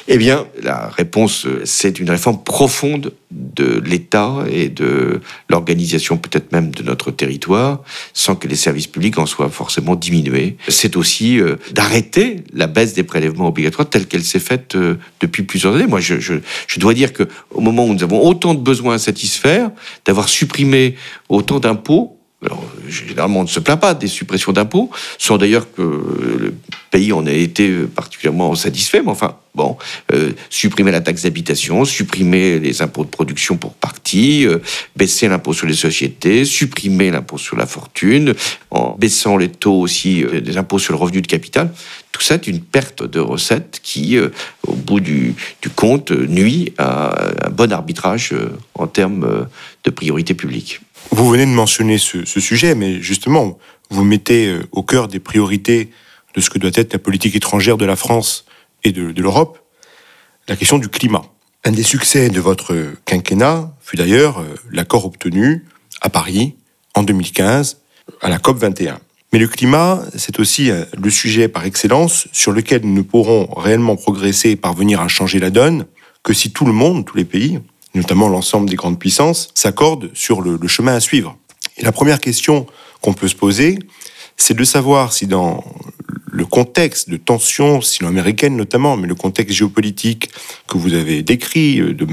Eh 0.09 0.18
bien, 0.18 0.46
la 0.62 0.88
réponse, 0.88 1.46
c'est 1.64 2.00
une 2.00 2.11
réforme 2.11 2.42
profonde 2.42 3.12
de 3.31 3.81
l'État 3.85 4.44
et 4.50 4.68
de 4.68 5.20
l'organisation 5.48 6.16
peut-être 6.16 6.52
même 6.52 6.70
de 6.72 6.83
notre 6.83 7.11
territoire, 7.11 7.83
sans 8.12 8.35
que 8.35 8.48
les 8.48 8.57
services 8.57 8.87
publics 8.87 9.18
en 9.18 9.26
soient 9.26 9.50
forcément 9.50 9.94
diminués. 9.94 10.57
C'est 10.68 10.96
aussi 10.96 11.38
euh, 11.40 11.57
d'arrêter 11.72 12.42
la 12.52 12.66
baisse 12.66 12.94
des 12.94 13.05
prélèvements 13.05 13.48
obligatoires 13.48 13.88
telle 13.88 14.07
qu'elle 14.07 14.24
s'est 14.24 14.40
faite 14.40 14.74
euh, 14.74 14.96
depuis 15.20 15.44
plusieurs 15.44 15.74
années. 15.74 15.87
Moi, 15.87 16.00
je, 16.00 16.18
je, 16.18 16.40
dois 16.79 16.94
dire 16.94 17.12
que 17.12 17.24
au 17.50 17.61
moment 17.61 17.87
où 17.87 17.94
nous 17.94 18.02
avons 18.02 18.26
autant 18.26 18.55
de 18.55 18.61
besoins 18.61 18.94
à 18.94 18.98
satisfaire, 18.98 19.70
d'avoir 20.05 20.29
supprimé 20.29 20.96
autant 21.29 21.61
d'impôts, 21.61 22.15
généralement, 22.88 23.40
on 23.40 23.44
ne 23.44 23.49
se 23.49 23.61
plaint 23.61 23.81
pas 23.81 23.94
des 23.94 24.09
suppressions 24.09 24.53
d'impôts, 24.53 24.90
sans 25.18 25.38
d'ailleurs 25.38 25.72
que 25.72 25.83
le 25.83 26.55
pays 26.90 27.12
en 27.12 27.27
ait 27.27 27.42
été 27.42 27.70
particulièrement 27.94 28.55
satisfait, 28.55 29.03
mais 29.03 29.11
enfin, 29.11 29.37
bon, 29.55 29.77
euh, 30.12 30.33
supprimer 30.51 30.92
la 30.92 31.01
taxe 31.01 31.22
d'habitation, 31.22 31.85
supprimer 31.85 32.61
les 32.61 32.83
impôts 32.83 33.05
de 33.05 33.11
production 33.11 33.57
pour 33.57 33.75
partie, 33.75 34.46
euh, 34.46 34.59
baisser 34.94 35.29
l'impôt 35.29 35.53
sur 35.53 35.66
les 35.66 35.75
sociétés, 35.75 36.44
supprimer 36.44 37.11
l'impôt 37.11 37.38
sur 37.38 37.57
la 37.57 37.66
fortune, 37.66 38.35
en 38.70 38.96
baissant 38.99 39.37
les 39.37 39.49
taux 39.49 39.81
aussi 39.81 40.22
euh, 40.22 40.40
des 40.40 40.59
impôts 40.59 40.79
sur 40.79 40.92
le 40.92 40.99
revenu 40.99 41.22
de 41.22 41.27
capital, 41.27 41.72
tout 42.12 42.22
ça 42.22 42.35
est 42.35 42.46
une 42.46 42.61
perte 42.61 43.03
de 43.03 43.20
recettes 43.20 43.81
qui, 43.83 44.18
au 44.66 44.72
bout 44.72 45.01
du, 45.01 45.35
du 45.61 45.68
compte, 45.68 46.12
nuit 46.12 46.72
à 46.79 47.14
un 47.44 47.51
bon 47.51 47.70
arbitrage 47.70 48.33
en 48.75 48.87
termes 48.87 49.46
de 49.85 49.90
priorité 49.90 50.33
publique. 50.33 50.81
Vous 51.10 51.30
venez 51.30 51.46
de 51.46 51.50
mentionner 51.50 51.98
ce, 51.98 52.24
sujet, 52.24 52.74
mais 52.74 53.00
justement, 53.00 53.58
vous 53.90 54.04
mettez 54.04 54.48
euh, 54.48 54.68
au 54.72 54.82
cœur 54.82 55.08
des 55.08 55.20
priorités 55.20 55.90
de 56.34 56.40
ce 56.40 56.50
que 56.50 56.58
doit 56.58 56.70
être 56.74 56.92
la 56.92 56.98
politique 56.98 57.34
étrangère 57.34 57.76
de 57.76 57.84
la 57.84 57.96
France 57.96 58.44
et 58.84 58.92
de, 58.92 59.12
l'Europe 59.20 59.58
la 60.48 60.56
question 60.56 60.78
du 60.78 60.88
climat. 60.88 61.24
Un 61.64 61.72
des 61.72 61.82
succès 61.82 62.28
de 62.28 62.40
votre 62.40 62.76
quinquennat 63.04 63.74
fut 63.80 63.96
d'ailleurs 63.96 64.38
euh, 64.38 64.54
l'accord 64.70 65.04
obtenu 65.06 65.64
à 66.00 66.10
Paris 66.10 66.54
en 66.94 67.02
2015 67.02 67.78
à 68.20 68.28
la 68.28 68.38
COP 68.38 68.58
21. 68.58 69.00
Mais 69.32 69.38
le 69.38 69.48
climat, 69.48 70.02
c'est 70.16 70.38
aussi 70.38 70.70
euh, 70.70 70.84
le 70.96 71.10
sujet 71.10 71.48
par 71.48 71.64
excellence 71.64 72.28
sur 72.32 72.52
lequel 72.52 72.82
nous 72.84 72.94
ne 72.94 73.02
pourrons 73.02 73.52
réellement 73.56 73.96
progresser 73.96 74.50
et 74.50 74.56
parvenir 74.56 75.00
à 75.00 75.08
changer 75.08 75.38
la 75.38 75.50
donne 75.50 75.86
que 76.22 76.32
si 76.32 76.52
tout 76.52 76.64
le 76.64 76.72
monde, 76.72 77.04
tous 77.04 77.16
les 77.16 77.24
pays, 77.24 77.60
notamment 77.96 78.28
l'ensemble 78.28 78.68
des 78.68 78.76
grandes 78.76 78.98
puissances, 78.98 79.48
s'accordent 79.54 80.11
sur 80.14 80.40
le, 80.40 80.59
chemin 80.68 80.94
à 80.94 81.00
suivre. 81.00 81.37
Et 81.78 81.82
la 81.82 81.92
première 81.92 82.20
question 82.20 82.66
qu'on 83.00 83.12
peut 83.12 83.28
se 83.28 83.35
poser, 83.35 83.78
c'est 84.37 84.54
de 84.54 84.64
savoir 84.64 85.12
si 85.12 85.26
dans 85.26 85.64
le 86.30 86.44
contexte 86.44 87.09
de 87.09 87.16
tensions 87.16 87.80
sino-américaines 87.80 88.56
notamment, 88.56 88.96
mais 88.96 89.09
le 89.09 89.14
contexte 89.14 89.54
géopolitique 89.54 90.28
que 90.68 90.76
vous 90.76 90.92
avez 90.92 91.22
décrit, 91.22 91.80
euh, 91.80 91.94
de 91.94 92.06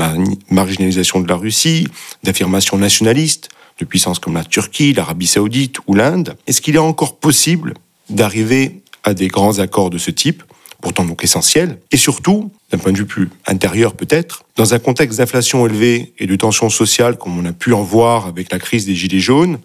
marginalisation 0.50 1.20
de 1.20 1.28
la 1.28 1.36
Russie, 1.36 1.88
d'affirmation 2.24 2.78
nationaliste, 2.78 3.50
de 3.80 3.86
puissances 3.86 4.20
comme 4.20 4.36
la 4.36 4.46
Turquie, 4.46 4.94
l'Arabie 4.94 5.28
saoudite 5.28 5.78
ou 5.88 5.96
l'Inde, 5.96 6.36
est-ce 6.48 6.62
qu'il 6.62 6.76
est 6.76 6.80
encore 6.80 7.18
possible 7.18 7.74
d'arriver 8.10 8.82
à 9.04 9.14
des 9.14 9.28
grands 9.28 9.60
accords 9.60 9.90
de 9.90 9.98
ce 9.98 10.12
type? 10.12 10.44
Pourtant 10.84 11.06
donc 11.06 11.24
essentiel, 11.24 11.80
et 11.92 11.98
surtout, 11.98 12.52
d'un 12.70 12.78
point 12.78 12.92
de 12.92 12.98
vue 12.98 13.06
plus 13.06 13.30
intérieur 13.48 13.94
peut-être, 13.94 14.44
dans 14.58 14.74
un 14.74 14.80
contexte 14.80 15.18
d'inflation 15.18 15.66
élevée 15.66 16.14
et 16.20 16.28
de 16.28 16.36
tensions 16.36 16.70
sociales 16.70 17.18
comme 17.18 17.40
on 17.40 17.46
a 17.46 17.54
pu 17.54 17.72
en 17.72 17.84
voir 17.84 18.28
avec 18.28 18.52
la 18.52 18.60
crise 18.60 18.86
des 18.86 18.94
Gilets 18.94 19.22
jaunes, 19.22 19.60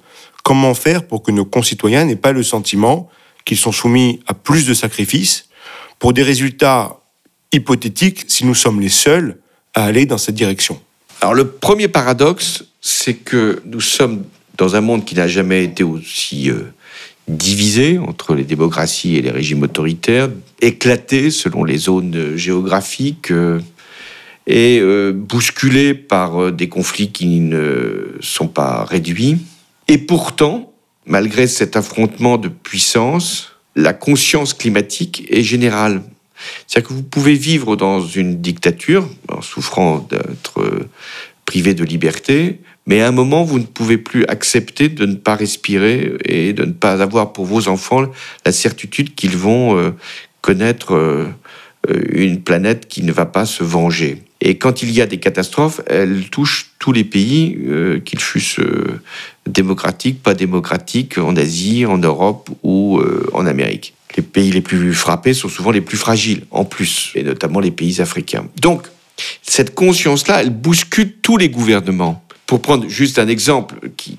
comment 0.44 0.74
faire 0.74 1.04
pour 1.04 1.24
que 1.24 1.32
nos 1.32 1.44
concitoyens 1.44 2.04
n'aient 2.04 2.14
pas 2.14 2.30
le 2.30 2.44
sentiment 2.44 3.10
qu'ils 3.44 3.56
sont 3.56 3.72
soumis 3.72 4.20
à 4.28 4.32
plus 4.32 4.64
de 4.64 4.74
sacrifices 4.74 5.48
pour 5.98 6.12
des 6.12 6.22
résultats 6.22 7.00
hypothétiques 7.50 8.26
si 8.28 8.46
nous 8.46 8.54
sommes 8.54 8.80
les 8.80 8.88
seuls 8.88 9.38
à 9.74 9.86
aller 9.86 10.06
dans 10.06 10.18
cette 10.18 10.36
direction? 10.36 10.80
Alors 11.20 11.34
le 11.34 11.48
premier 11.48 11.88
paradoxe, 11.88 12.62
c'est 12.80 13.14
que 13.14 13.60
nous 13.66 13.80
sommes 13.80 14.22
dans 14.56 14.76
un 14.76 14.80
monde 14.80 15.04
qui 15.04 15.16
n'a 15.16 15.26
jamais 15.26 15.64
été 15.64 15.82
aussi 15.82 16.48
euh, 16.48 16.72
divisé 17.26 17.98
entre 17.98 18.36
les 18.36 18.44
démocraties 18.44 19.16
et 19.16 19.22
les 19.22 19.32
régimes 19.32 19.64
autoritaires, 19.64 20.28
éclaté 20.60 21.30
selon 21.30 21.64
les 21.64 21.78
zones 21.78 22.36
géographiques 22.36 23.30
euh, 23.30 23.60
et 24.46 24.80
euh, 24.80 25.12
bousculé 25.12 25.94
par 25.94 26.42
euh, 26.42 26.52
des 26.52 26.68
conflits 26.68 27.12
qui 27.12 27.40
ne 27.40 28.16
sont 28.20 28.48
pas 28.48 28.84
réduits. 28.84 29.38
Et 29.88 29.98
pourtant, 29.98 30.72
malgré 31.06 31.46
cet 31.46 31.76
affrontement 31.76 32.38
de 32.38 32.48
puissance, 32.48 33.52
la 33.76 33.92
conscience 33.92 34.54
climatique 34.54 35.26
est 35.30 35.42
générale. 35.42 36.02
C'est-à-dire 36.66 36.88
que 36.88 36.94
vous 36.94 37.02
pouvez 37.02 37.34
vivre 37.34 37.76
dans 37.76 38.00
une 38.00 38.40
dictature 38.40 39.08
en 39.28 39.42
souffrant 39.42 39.98
d'être 39.98 40.88
privé 41.44 41.74
de 41.74 41.84
liberté, 41.84 42.60
mais 42.86 43.00
à 43.00 43.08
un 43.08 43.12
moment, 43.12 43.42
vous 43.42 43.58
ne 43.58 43.64
pouvez 43.64 43.98
plus 43.98 44.24
accepter 44.26 44.88
de 44.88 45.04
ne 45.04 45.14
pas 45.14 45.34
respirer 45.34 46.16
et 46.24 46.52
de 46.52 46.64
ne 46.64 46.72
pas 46.72 47.02
avoir 47.02 47.32
pour 47.32 47.44
vos 47.44 47.68
enfants 47.68 48.06
la 48.46 48.52
certitude 48.52 49.14
qu'ils 49.14 49.36
vont 49.36 49.92
connaître 50.40 50.94
euh, 50.94 51.28
une 52.12 52.42
planète 52.42 52.88
qui 52.88 53.02
ne 53.02 53.12
va 53.12 53.26
pas 53.26 53.46
se 53.46 53.62
venger. 53.64 54.22
Et 54.40 54.56
quand 54.56 54.82
il 54.82 54.90
y 54.92 55.00
a 55.00 55.06
des 55.06 55.18
catastrophes, 55.18 55.80
elles 55.86 56.30
touchent 56.30 56.70
tous 56.78 56.92
les 56.92 57.04
pays, 57.04 57.58
euh, 57.66 57.98
qu'ils 57.98 58.20
fussent 58.20 58.60
démocratiques, 59.46 60.22
pas 60.22 60.34
démocratiques, 60.34 61.18
en 61.18 61.36
Asie, 61.36 61.86
en 61.86 61.98
Europe 61.98 62.50
ou 62.62 63.00
en 63.32 63.46
Amérique. 63.46 63.94
Les 64.16 64.22
pays 64.22 64.50
les 64.50 64.60
plus 64.60 64.94
frappés 64.94 65.34
sont 65.34 65.48
souvent 65.48 65.70
les 65.70 65.80
plus 65.80 65.96
fragiles, 65.96 66.44
en 66.50 66.64
plus, 66.64 67.12
et 67.14 67.22
notamment 67.22 67.60
les 67.60 67.70
pays 67.70 68.00
africains. 68.00 68.46
Donc, 68.60 68.86
cette 69.42 69.74
conscience-là, 69.74 70.40
elle 70.40 70.50
bouscule 70.50 71.14
tous 71.22 71.36
les 71.36 71.48
gouvernements. 71.48 72.24
Pour 72.48 72.62
prendre 72.62 72.88
juste 72.88 73.18
un 73.18 73.28
exemple 73.28 73.90
qui, 73.96 74.18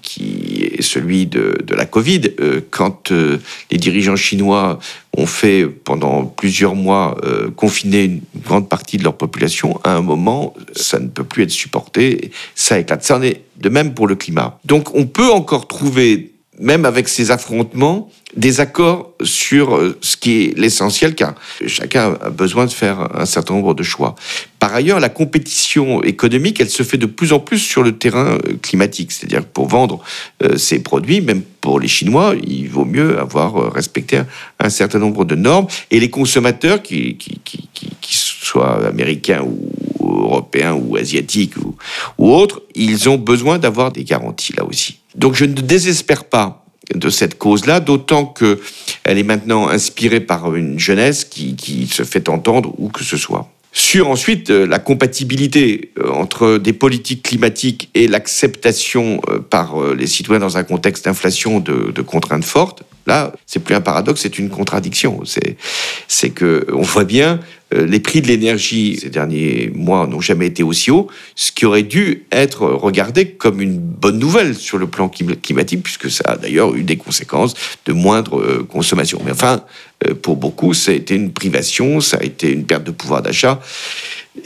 est 0.77 0.83
celui 0.83 1.25
de, 1.25 1.57
la 1.75 1.85
Covid. 1.85 2.21
Euh, 2.39 2.61
quand 2.69 3.11
euh, 3.11 3.39
les 3.71 3.77
dirigeants 3.77 4.15
chinois 4.15 4.79
ont 5.17 5.25
fait 5.25 5.65
pendant 5.65 6.25
plusieurs 6.25 6.75
mois 6.75 7.17
confiner 7.55 8.03
une 8.03 8.21
grande 8.45 8.69
partie 8.69 8.97
de 8.97 9.03
leur 9.03 9.17
population, 9.17 9.81
à 9.83 9.95
un 9.95 10.01
moment, 10.01 10.53
ça 10.75 10.99
ne 10.99 11.07
peut 11.07 11.23
plus 11.23 11.43
être 11.43 11.51
supporté, 11.51 12.29
ça 12.53 12.79
éclate. 12.79 13.03
Ça 13.03 13.17
en 13.17 13.23
est 13.23 13.41
de 13.57 13.69
même 13.69 13.95
pour 13.95 14.07
le 14.07 14.15
climat. 14.15 14.59
Donc 14.63 14.95
on 14.95 15.07
peut 15.07 15.31
encore 15.31 15.67
trouver 15.67 16.31
même 16.59 16.85
avec 16.85 17.07
ces 17.07 17.31
affrontements, 17.31 18.09
des 18.35 18.59
accords 18.59 19.13
sur 19.23 19.75
euh, 19.75 19.97
ce 20.01 20.17
qui 20.17 20.43
est 20.43 20.57
l'essentiel, 20.57 21.15
car 21.15 21.33
chacun 21.65 22.17
a 22.21 22.29
besoin 22.29 22.65
de 22.65 22.71
faire 22.71 23.09
un 23.15 23.25
certain 23.25 23.55
nombre 23.55 23.73
de 23.73 23.81
choix. 23.81 24.15
Par 24.59 24.75
ailleurs, 24.75 24.99
la 24.99 25.09
compétition 25.09 26.03
économique, 26.03 26.59
elle 26.59 26.69
se 26.69 26.83
fait 26.83 26.97
de 26.97 27.05
plus 27.05 27.33
en 27.33 27.39
plus 27.39 27.59
sur 27.59 27.81
le 27.81 27.97
terrain 27.97 28.37
euh, 28.45 28.57
climatique. 28.61 29.11
C'est-à-dire 29.11 29.45
pour 29.45 29.67
vendre 29.67 30.01
euh, 30.43 30.57
ces 30.57 30.83
produits, 30.83 31.21
même 31.21 31.41
pour 31.61 31.79
les 31.79 31.87
Chinois, 31.87 32.35
il 32.45 32.67
vaut 32.67 32.85
mieux 32.85 33.17
avoir 33.19 33.71
respecté 33.73 34.21
un 34.59 34.69
certain 34.69 34.99
nombre 34.99 35.25
de 35.25 35.35
normes. 35.35 35.67
Et 35.91 35.99
les 35.99 36.09
consommateurs, 36.09 36.83
qui, 36.83 37.17
qui, 37.17 37.39
qui, 37.43 37.69
qui 37.73 38.17
soient 38.17 38.85
américains 38.85 39.41
ou 39.41 39.71
européens 40.01 40.73
ou 40.73 40.97
asiatiques 40.97 41.55
ou 41.57 42.31
autres, 42.31 42.61
ils 42.75 43.09
ont 43.09 43.17
besoin 43.17 43.59
d'avoir 43.59 43.91
des 43.91 44.03
garanties 44.03 44.53
là 44.55 44.65
aussi. 44.65 44.98
Donc 45.19 45.35
je 45.35 45.43
ne 45.43 45.53
désespère 45.53 46.23
pas 46.23 46.65
de 46.95 47.09
cette 47.09 47.37
cause-là, 47.37 47.81
d'autant 47.81 48.25
que 48.25 48.59
elle 49.03 49.17
est 49.17 49.23
maintenant 49.23 49.67
inspirée 49.67 50.21
par 50.21 50.55
une 50.55 50.79
jeunesse 50.79 51.25
qui, 51.25 51.87
se 51.91 52.03
fait 52.03 52.29
entendre 52.29 52.73
où 52.77 52.87
que 52.87 53.03
ce 53.03 53.17
soit. 53.17 53.51
Sur 53.71 54.09
ensuite 54.09 54.49
euh, 54.49 54.65
la 54.65 54.79
compatibilité 54.79 55.91
euh, 55.99 56.09
entre 56.09 56.57
des 56.57 56.73
politiques 56.73 57.21
climatiques 57.21 57.89
et 57.93 58.07
l'acceptation 58.07 59.21
euh, 59.29 59.39
par 59.39 59.93
les 59.93 60.07
citoyens 60.07 60.39
dans 60.39 60.57
un 60.57 60.63
contexte 60.63 61.05
d'inflation 61.05 61.59
de, 61.59 61.91
de, 61.91 62.01
contraintes 62.01 62.45
fortes, 62.45 62.81
là, 63.09 63.33
c'est 63.45 63.59
plus 63.59 63.75
un 63.75 63.81
paradoxe, 63.81 64.21
c'est 64.21 64.39
une 64.39 64.49
contradiction. 64.49 65.21
C'est, 65.25 66.29
que 66.29 66.67
on 66.71 66.81
voit 66.81 67.05
bien 67.05 67.39
euh, 67.73 67.85
les 67.85 67.99
prix 67.99 68.21
de 68.21 68.27
l'énergie 68.27 68.97
ces 69.01 69.09
derniers 69.09 69.71
mois 69.73 70.07
n'ont 70.07 70.21
jamais 70.21 70.47
été 70.47 70.63
aussi 70.63 70.91
hauts, 70.91 71.07
ce 71.35 71.51
qui 71.51 71.65
aurait 71.65 71.83
dû 71.83 72.25
être 72.31 72.65
regardé 72.65 73.31
comme 73.31 73.61
une 73.61 73.77
bonne 73.77 74.19
nouvelle 74.19 74.55
sur 74.55 74.77
le 74.77 74.87
plan 74.87 75.09
climatique, 75.09 75.83
puisque 75.83 76.09
ça 76.09 76.23
a 76.25 76.37
d'ailleurs 76.37 76.75
eu 76.75 76.83
des 76.83 76.97
conséquences 76.97 77.53
de 77.85 77.93
moindre 77.93 78.39
euh, 78.39 78.67
consommation. 78.69 79.21
Mais 79.25 79.31
enfin, 79.31 79.63
euh, 80.07 80.13
pour 80.13 80.37
beaucoup, 80.37 80.73
ça 80.73 80.91
a 80.91 80.95
été 80.95 81.15
une 81.15 81.31
privation, 81.31 81.99
ça 81.99 82.17
a 82.17 82.23
été 82.23 82.51
une 82.51 82.65
perte 82.65 82.83
de 82.83 82.91
pouvoir 82.91 83.21
d'achat. 83.21 83.59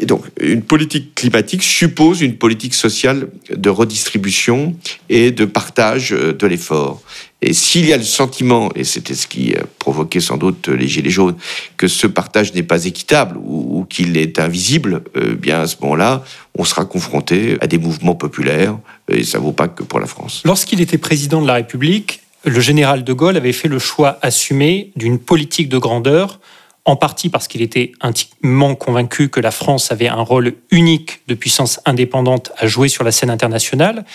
Donc, 0.02 0.26
une 0.40 0.62
politique 0.62 1.16
climatique 1.16 1.64
suppose 1.64 2.22
une 2.22 2.38
politique 2.38 2.74
sociale 2.74 3.30
de 3.56 3.70
redistribution 3.70 4.76
et 5.10 5.32
de 5.32 5.46
partage 5.46 6.12
de 6.12 6.48
l'effort. 6.48 7.02
Et 7.42 7.54
s'il 7.54 7.86
y 7.86 7.94
a 7.94 7.98
le 7.98 8.04
sentiment, 8.04 8.72
et 8.74 8.86
c'était 8.86 9.16
ce 9.16 9.28
qui 9.28 9.54
provoquait 9.78 10.22
sans 10.22 10.38
doute 10.38 10.70
les 10.70 10.88
Gilets 10.88 11.10
jaunes, 11.10 11.36
que 11.76 11.90
ce 11.90 12.08
partage 12.08 12.54
n'est 12.54 12.64
pas 12.64 12.86
équitable 12.86 13.38
ou, 13.38 13.86
qu'il 13.90 14.16
est 14.16 14.40
invisible, 14.40 15.04
eh 15.16 15.34
bien 15.36 15.62
à 15.62 15.68
ce 15.68 15.76
moment-là, 15.82 16.24
on 16.58 16.64
sera 16.64 16.86
confronté 16.86 17.58
à 17.60 17.68
des 17.68 17.78
mouvements 17.78 18.16
populaires, 18.16 18.78
et 19.10 19.24
ça 19.24 19.40
ne 19.40 19.44
vaut 19.44 19.52
pas 19.52 19.68
que 19.68 19.84
pour 19.84 20.00
la 20.00 20.08
France. 20.08 20.42
Lorsqu'il 20.46 20.80
était 20.80 20.98
président 20.98 21.42
de 21.42 21.48
la 21.48 21.56
République, 21.56 22.22
le 22.46 22.60
général 22.60 23.04
de 23.04 23.14
Gaulle 23.14 23.38
avait 23.38 23.54
fait 23.54 23.68
le 23.68 23.80
choix 23.80 24.20
assumé 24.22 24.92
d'une 24.96 25.20
politique 25.20 25.70
de 25.70 25.78
grandeur, 25.78 26.40
en 26.86 26.96
partie 26.96 27.30
parce 27.30 27.48
qu'il 27.48 27.62
était 27.62 27.94
intimement 28.02 28.76
convaincu 28.76 29.30
que 29.30 29.40
la 29.40 29.52
France 29.52 29.92
avait 29.92 30.10
un 30.10 30.22
rôle 30.22 30.54
unique 30.70 31.22
de 31.28 31.34
puissance 31.34 31.80
indépendante 31.86 32.52
à 32.58 32.68
jouer 32.68 32.90
sur 32.90 33.04
la 33.04 33.12
scène 33.12 33.30
internationale, 33.30 34.06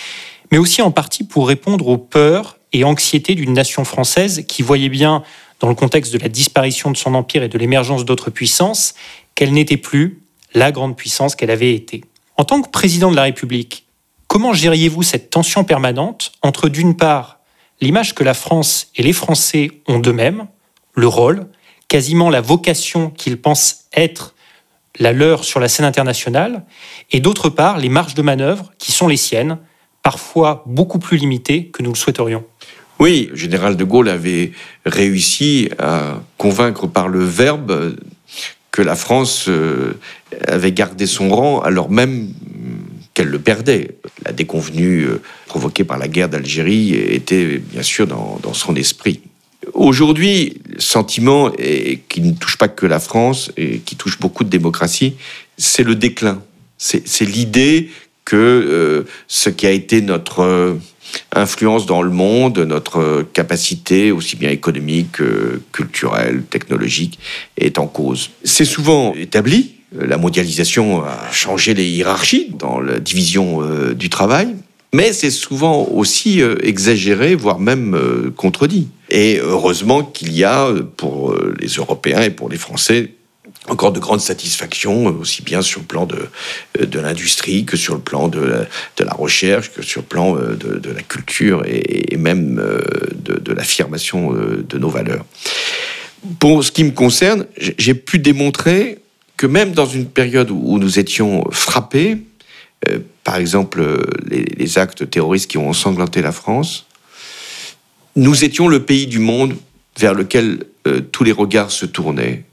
mais 0.50 0.59
aussi 0.59 0.83
en 0.83 0.90
partie 0.90 1.24
pour 1.24 1.48
répondre 1.48 1.88
aux 1.88 1.98
peurs 1.98 2.59
et 2.72 2.85
anxiété 2.85 3.35
d'une 3.35 3.54
nation 3.54 3.85
française 3.85 4.44
qui 4.46 4.62
voyait 4.62 4.90
bien, 4.90 5.22
dans 5.61 5.68
le 5.68 5.74
contexte 5.74 6.12
de 6.12 6.18
la 6.18 6.28
disparition 6.28 6.90
de 6.90 6.96
son 6.96 7.14
empire 7.14 7.42
et 7.42 7.48
de 7.48 7.59
l'émergence 7.59 8.04
d'autres 8.04 8.31
puissances, 8.31 8.94
qu'elle 9.35 9.52
n'était 9.52 9.76
plus 9.76 10.22
la 10.54 10.70
grande 10.70 10.96
puissance 10.96 11.35
qu'elle 11.35 11.50
avait 11.50 11.74
été. 11.74 12.04
En 12.37 12.44
tant 12.44 12.62
que 12.62 12.68
président 12.68 13.11
de 13.11 13.16
la 13.16 13.22
République, 13.22 13.87
comment 14.26 14.52
gériez-vous 14.52 15.02
cette 15.02 15.31
tension 15.31 15.64
permanente 15.64 16.33
entre, 16.42 16.68
d'une 16.68 16.96
part, 16.96 17.40
l'image 17.81 18.14
que 18.14 18.24
la 18.24 18.35
France 18.35 18.88
et 18.94 19.02
les 19.02 19.12
Français 19.12 19.70
ont 19.87 19.98
d'eux-mêmes, 19.98 20.46
le 20.94 21.09
rôle, 21.09 21.46
quasiment 21.88 22.31
la 22.31 22.40
vocation 22.40 23.11
qu'ils 23.11 23.40
pensent 23.40 23.87
être 23.94 24.35
la 24.98 25.12
leur 25.12 25.44
sur 25.44 25.61
la 25.61 25.68
scène 25.68 25.87
internationale, 25.87 26.64
et 27.12 27.20
d'autre 27.20 27.48
part, 27.48 27.79
les 27.79 27.88
marges 27.88 28.14
de 28.14 28.22
manœuvre 28.22 28.72
qui 28.79 28.92
sont 28.92 29.09
les 29.09 29.16
siennes, 29.16 29.59
parfois 30.03 30.64
beaucoup 30.66 30.98
plus 30.98 31.16
limitées 31.16 31.66
que 31.66 31.83
nous 31.83 31.90
le 31.90 31.96
souhaiterions 31.96 32.44
oui, 32.98 33.31
général 33.33 33.77
de 33.77 33.85
Gaulle 33.85 34.09
avait 34.09 34.53
réussi 34.85 35.68
à 35.79 36.20
convaincre 36.37 36.88
par 36.88 37.09
le 37.09 37.22
verbe 37.22 37.96
que 38.72 38.83
la 38.83 38.96
France 38.96 39.46
euh, 39.48 39.98
avait 40.48 40.72
gardé 40.72 41.07
son 41.07 41.31
rang 41.31 41.61
alors 41.61 41.90
même 41.90 42.33
qu'elle 43.14 43.29
le 43.29 43.38
perdait. 43.38 43.98
La 44.24 44.33
déconvenue 44.33 45.03
euh, 45.03 45.22
provoquée 45.46 45.85
par 45.85 45.98
la 45.98 46.09
guerre 46.09 46.29
d'Algérie 46.29 46.94
était 46.94 47.59
bien 47.59 47.83
sûr 47.83 48.09
dans, 48.09 48.53
son 48.53 48.74
esprit. 48.74 49.22
Aujourd'hui, 49.74 50.61
le 50.68 50.81
sentiment 50.81 51.50
qui 52.09 52.20
ne 52.20 52.33
touche 52.33 52.57
pas 52.57 52.68
que 52.68 52.87
la 52.87 53.00
France 53.00 53.50
et 53.57 53.78
qui 53.81 53.96
touche 53.96 54.18
beaucoup 54.18 54.44
de 54.44 54.48
démocraties, 54.48 55.14
c'est 55.57 55.83
le 55.83 55.94
déclin. 55.94 56.42
C'est 56.76 57.24
l'idée 57.24 57.90
que 58.24 58.37
euh, 58.37 59.11
ce 59.26 59.50
qui 59.50 59.66
a 59.66 59.70
été 59.70 60.00
notre 60.00 60.78
influence 61.33 61.87
dans 61.87 62.02
le 62.02 62.11
monde, 62.11 62.59
notre 62.59 63.26
capacité, 63.33 64.12
aussi 64.12 64.37
bien 64.37 64.50
économique, 64.50 65.16
culturelle, 65.72 66.42
technologique, 66.44 67.18
est 67.57 67.78
en 67.78 67.87
cause. 67.87 68.31
C'est 68.44 68.66
souvent 68.66 69.14
établi. 69.14 69.74
La 69.92 70.18
mondialisation 70.18 71.02
a 71.02 71.33
changé 71.33 71.72
les 71.72 71.88
hiérarchies 71.88 72.50
dans 72.59 72.78
la 72.78 73.00
division 73.00 73.62
euh, 73.62 73.94
du 73.94 74.11
travail, 74.11 74.54
mais 74.92 75.12
c'est 75.12 75.31
souvent 75.31 75.85
aussi 75.85 76.42
euh, 76.42 76.57
exagéré, 76.62 77.35
voire 77.35 77.59
même 77.59 77.94
euh, 77.94 78.33
contredit. 78.37 78.88
Et 79.11 79.38
heureusement 79.38 80.03
qu'il 80.03 80.33
y 80.33 80.44
a, 80.44 80.72
pour 80.96 81.35
les 81.59 81.68
Européens 81.68 82.22
et 82.22 82.31
pour 82.31 82.51
les 82.51 82.59
Français, 82.59 83.12
encore 83.68 83.92
de 83.92 84.01
grandes 84.01 84.20
satisfactions, 84.20 85.07
aussi 85.07 85.42
bien 85.42 85.62
sur 85.62 85.81
le 85.81 85.87
plan 85.87 86.07
de, 86.07 86.29
de 86.85 86.98
l'industrie 86.98 87.64
que 87.64 87.77
sur 87.77 87.94
le 87.94 88.01
plan 88.01 88.29
de, 88.29 88.66
de, 88.96 89.05
la 89.05 89.12
recherche, 89.12 89.72
que 89.72 89.83
sur 89.83 90.03
le 90.03 90.07
plan 90.07 90.37
euh, 90.37 90.55
de, 90.55 90.79
de 90.79 90.90
la 90.90 91.03
culture 91.03 91.62
et, 91.66 92.16
même 92.16 92.59
euh, 92.59 92.81
de, 93.14 93.53
l'affirmation 93.53 94.35
euh, 94.35 94.64
de 94.68 94.79
nos 94.79 94.88
valeurs. 94.88 95.24
Pour 96.40 96.64
ce 96.64 96.72
qui 96.72 96.85
me 96.85 96.90
concerne, 96.90 97.46
j'ai 97.57 97.94
pu 97.94 98.18
démontrer 98.18 98.98
que 99.37 99.46
même 99.46 99.72
dans 99.72 99.87
une 99.87 100.07
période 100.07 100.51
où 100.51 100.79
nous 100.79 100.98
étions 100.98 101.44
frappés, 101.53 102.18
par 103.29 103.37
exemple 103.37 103.85
les, 104.31 104.47
les 104.57 104.79
actes 104.79 105.11
terroristes 105.11 105.51
qui 105.51 105.59
ont 105.59 105.69
ensanglanté 105.69 106.23
la 106.23 106.33
France, 106.33 106.87
nous 108.17 108.43
étions 108.43 108.69
le 108.69 108.87
pays 108.87 109.07
du 109.07 109.19
monde 109.19 109.55
vers 109.99 110.14
lequel 110.14 110.64
tous 111.12 111.25
les 111.25 111.33
regards 111.33 111.71
se 111.71 111.85
tournaient 111.85 112.45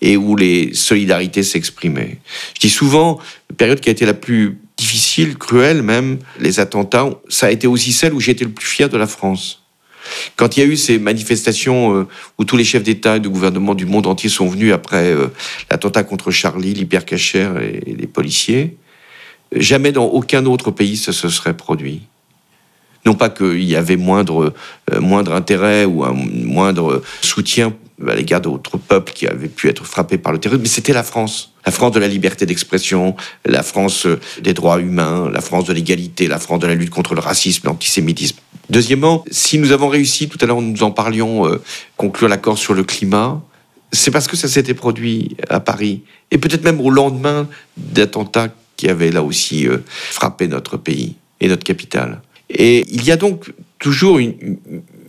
et 0.00 0.16
où 0.16 0.34
les 0.34 0.72
solidarités 0.72 1.42
s'exprimaient. 1.42 2.16
Je 2.54 2.60
dis 2.60 2.70
souvent, 2.70 3.18
la 3.50 3.56
période 3.56 3.80
qui 3.80 3.90
a 3.90 3.92
été 3.92 4.06
la 4.06 4.14
plus 4.14 4.56
difficile, 4.78 5.36
cruelle 5.36 5.82
même, 5.82 6.18
les 6.40 6.60
attentats, 6.60 7.10
ça 7.28 7.48
a 7.48 7.50
été 7.50 7.66
aussi 7.66 7.92
celle 7.92 8.14
où 8.14 8.20
j'ai 8.20 8.32
été 8.32 8.46
le 8.46 8.52
plus 8.52 8.66
fier 8.66 8.88
de 8.88 8.96
la 8.96 9.06
France. 9.06 9.64
Quand 10.36 10.56
il 10.56 10.60
y 10.60 10.62
a 10.62 10.66
eu 10.66 10.78
ces 10.78 10.98
manifestations 10.98 11.94
euh, 11.94 12.08
où 12.38 12.46
tous 12.46 12.56
les 12.56 12.64
chefs 12.64 12.84
d'État 12.84 13.16
et 13.16 13.20
de 13.20 13.28
gouvernement 13.28 13.74
du 13.74 13.84
monde 13.84 14.06
entier 14.06 14.30
sont 14.30 14.48
venus 14.48 14.72
après 14.72 15.12
euh, 15.12 15.26
l'attentat 15.68 16.04
contre 16.04 16.30
Charlie, 16.30 16.72
l'hypercachère 16.72 17.60
et, 17.60 17.82
et 17.84 17.94
les 17.94 18.06
policiers, 18.06 18.78
jamais 19.56 19.92
dans 19.92 20.06
aucun 20.06 20.46
autre 20.46 20.70
pays 20.70 20.96
ça 20.96 21.12
se 21.12 21.28
serait 21.28 21.56
produit. 21.56 22.02
Non 23.04 23.14
pas 23.14 23.30
qu'il 23.30 23.62
y 23.62 23.76
avait 23.76 23.96
moindre, 23.96 24.52
euh, 24.92 25.00
moindre 25.00 25.32
intérêt 25.32 25.84
ou 25.84 26.04
un 26.04 26.12
moindre 26.12 27.02
soutien 27.22 27.72
à 28.06 28.14
l'égard 28.14 28.40
d'autres 28.40 28.76
peuples 28.76 29.12
qui 29.12 29.26
avaient 29.26 29.48
pu 29.48 29.68
être 29.68 29.86
frappés 29.86 30.18
par 30.18 30.32
le 30.32 30.38
terrorisme, 30.38 30.62
mais 30.62 30.68
c'était 30.68 30.92
la 30.92 31.02
France. 31.02 31.52
La 31.64 31.72
France 31.72 31.92
de 31.92 32.00
la 32.00 32.08
liberté 32.08 32.44
d'expression, 32.46 33.16
la 33.44 33.62
France 33.62 34.06
des 34.42 34.52
droits 34.52 34.80
humains, 34.80 35.30
la 35.32 35.40
France 35.40 35.64
de 35.64 35.72
l'égalité, 35.72 36.28
la 36.28 36.38
France 36.38 36.60
de 36.60 36.66
la 36.66 36.74
lutte 36.74 36.90
contre 36.90 37.14
le 37.14 37.20
racisme, 37.20 37.66
l'antisémitisme. 37.66 38.36
Deuxièmement, 38.68 39.24
si 39.30 39.58
nous 39.58 39.72
avons 39.72 39.88
réussi, 39.88 40.28
tout 40.28 40.38
à 40.40 40.46
l'heure 40.46 40.60
nous 40.60 40.82
en 40.82 40.90
parlions, 40.90 41.46
euh, 41.46 41.62
conclure 41.96 42.28
l'accord 42.28 42.58
sur 42.58 42.74
le 42.74 42.84
climat, 42.84 43.40
c'est 43.92 44.10
parce 44.10 44.26
que 44.26 44.36
ça 44.36 44.48
s'était 44.48 44.74
produit 44.74 45.36
à 45.48 45.60
Paris, 45.60 46.02
et 46.30 46.38
peut-être 46.38 46.64
même 46.64 46.80
au 46.80 46.90
lendemain 46.90 47.48
d'attentats 47.76 48.48
qui 48.76 48.88
avaient 48.88 49.10
là 49.10 49.22
aussi 49.22 49.66
euh, 49.66 49.78
frappé 49.86 50.48
notre 50.48 50.76
pays 50.76 51.14
et 51.40 51.48
notre 51.48 51.64
capitale. 51.64 52.20
Et 52.50 52.84
il 52.88 53.04
y 53.04 53.10
a 53.10 53.16
donc 53.16 53.52
toujours 53.78 54.18
une, 54.18 54.58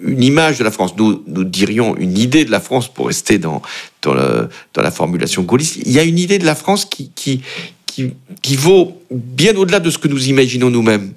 image 0.06 0.60
de 0.60 0.64
la 0.64 0.72
France. 0.72 0.96
Nous, 0.98 1.24
dirions 1.44 1.96
une 1.98 2.18
idée 2.18 2.46
de 2.46 2.52
la 2.52 2.60
France 2.60 2.92
pour 2.92 3.08
rester 3.08 3.38
dans, 3.38 3.62
dans, 4.02 4.14
la 4.14 4.92
formulation 4.92 5.44
gaulliste. 5.44 5.78
Il 5.86 5.92
y 5.92 6.00
a 6.00 6.04
une 6.04 6.20
idée 6.20 6.40
de 6.40 6.46
la 6.46 6.56
France 6.56 6.86
qui, 6.86 7.12
qui, 7.16 7.42
qui, 7.86 8.56
vaut 8.56 9.02
bien 9.12 9.56
au-delà 9.56 9.80
de 9.80 9.90
ce 9.90 9.98
que 9.98 10.08
nous 10.08 10.30
imaginons 10.30 10.70
nous-mêmes. 10.70 11.14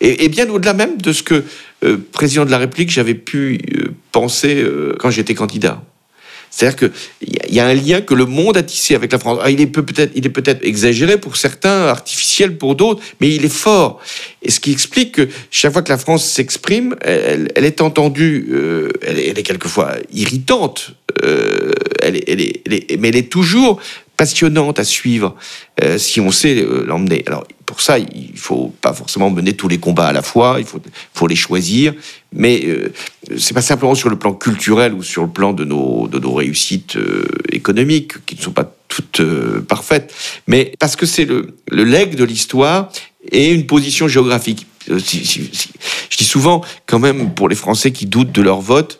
Et, 0.00 0.28
bien 0.28 0.48
au-delà 0.48 0.74
même 0.74 0.96
de 0.96 1.12
ce 1.12 1.22
que, 1.22 1.44
euh, 1.84 1.98
président 2.12 2.44
de 2.44 2.50
la 2.50 2.58
République, 2.58 2.90
j'avais 2.90 3.14
pu 3.14 3.60
euh, 3.74 3.88
penser 4.12 4.64
quand 4.98 5.10
j'étais 5.10 5.34
candidat. 5.34 5.82
C'est-à-dire 6.50 6.76
qu'il 6.76 7.54
y 7.54 7.60
a 7.60 7.66
un 7.66 7.74
lien 7.74 8.00
que 8.00 8.14
le 8.14 8.26
monde 8.26 8.56
a 8.56 8.62
tissé 8.62 8.94
avec 8.94 9.12
la 9.12 9.18
France. 9.18 9.38
Ah, 9.42 9.50
il 9.50 9.60
est 9.60 9.66
peut-être, 9.66 10.64
exagéré 10.64 11.18
pour 11.18 11.36
certains, 11.36 11.86
artificiel 11.86 12.58
pour 12.58 12.74
d'autres, 12.74 13.02
mais 13.20 13.34
il 13.34 13.44
est 13.44 13.52
fort. 13.52 14.00
Et 14.42 14.50
ce 14.50 14.58
qui 14.60 14.72
explique 14.72 15.12
que 15.12 15.28
chaque 15.50 15.72
fois 15.72 15.82
que 15.82 15.90
la 15.90 15.98
France 15.98 16.24
s'exprime, 16.24 16.96
elle, 17.02 17.50
est 17.56 17.80
entendue, 17.80 18.52
elle, 19.02 19.38
est, 19.38 19.42
quelquefois 19.42 19.94
irritante, 20.12 20.92
est, 21.22 22.98
mais 22.98 23.08
elle 23.08 23.16
est 23.16 23.30
toujours 23.30 23.80
passionnante 24.20 24.78
à 24.78 24.84
suivre 24.84 25.34
euh, 25.82 25.96
si 25.96 26.20
on 26.20 26.30
sait 26.30 26.62
euh, 26.62 26.84
l'emmener. 26.86 27.24
Alors 27.26 27.46
pour 27.64 27.80
ça, 27.80 27.98
il 27.98 28.36
faut 28.36 28.70
pas 28.82 28.92
forcément 28.92 29.30
mener 29.30 29.54
tous 29.54 29.66
les 29.66 29.78
combats 29.78 30.08
à 30.08 30.12
la 30.12 30.20
fois, 30.20 30.56
il 30.58 30.66
faut, 30.66 30.82
faut 31.14 31.26
les 31.26 31.36
choisir, 31.36 31.94
mais 32.30 32.60
euh, 32.66 32.92
c'est 33.38 33.54
pas 33.54 33.62
simplement 33.62 33.94
sur 33.94 34.10
le 34.10 34.16
plan 34.16 34.34
culturel 34.34 34.92
ou 34.92 35.02
sur 35.02 35.22
le 35.22 35.30
plan 35.30 35.54
de 35.54 35.64
nos, 35.64 36.06
de 36.06 36.18
nos 36.18 36.34
réussites 36.34 36.98
économiques 37.50 38.26
qui 38.26 38.36
ne 38.36 38.42
sont 38.42 38.52
pas 38.52 38.70
toutes 38.88 39.22
parfaites, 39.66 40.12
mais 40.46 40.74
parce 40.78 40.96
que 40.96 41.06
c'est 41.06 41.24
le, 41.24 41.56
le 41.70 41.84
legs 41.84 42.14
de 42.14 42.24
l'histoire 42.24 42.92
et 43.32 43.50
une 43.54 43.64
position 43.64 44.06
géographique. 44.06 44.66
je 44.86 46.16
dis 46.18 46.24
souvent, 46.24 46.60
quand 46.84 46.98
même, 46.98 47.32
pour 47.32 47.48
les 47.48 47.56
Français 47.56 47.90
qui 47.90 48.04
doutent 48.04 48.32
de 48.32 48.42
leur 48.42 48.60
vote, 48.60 48.99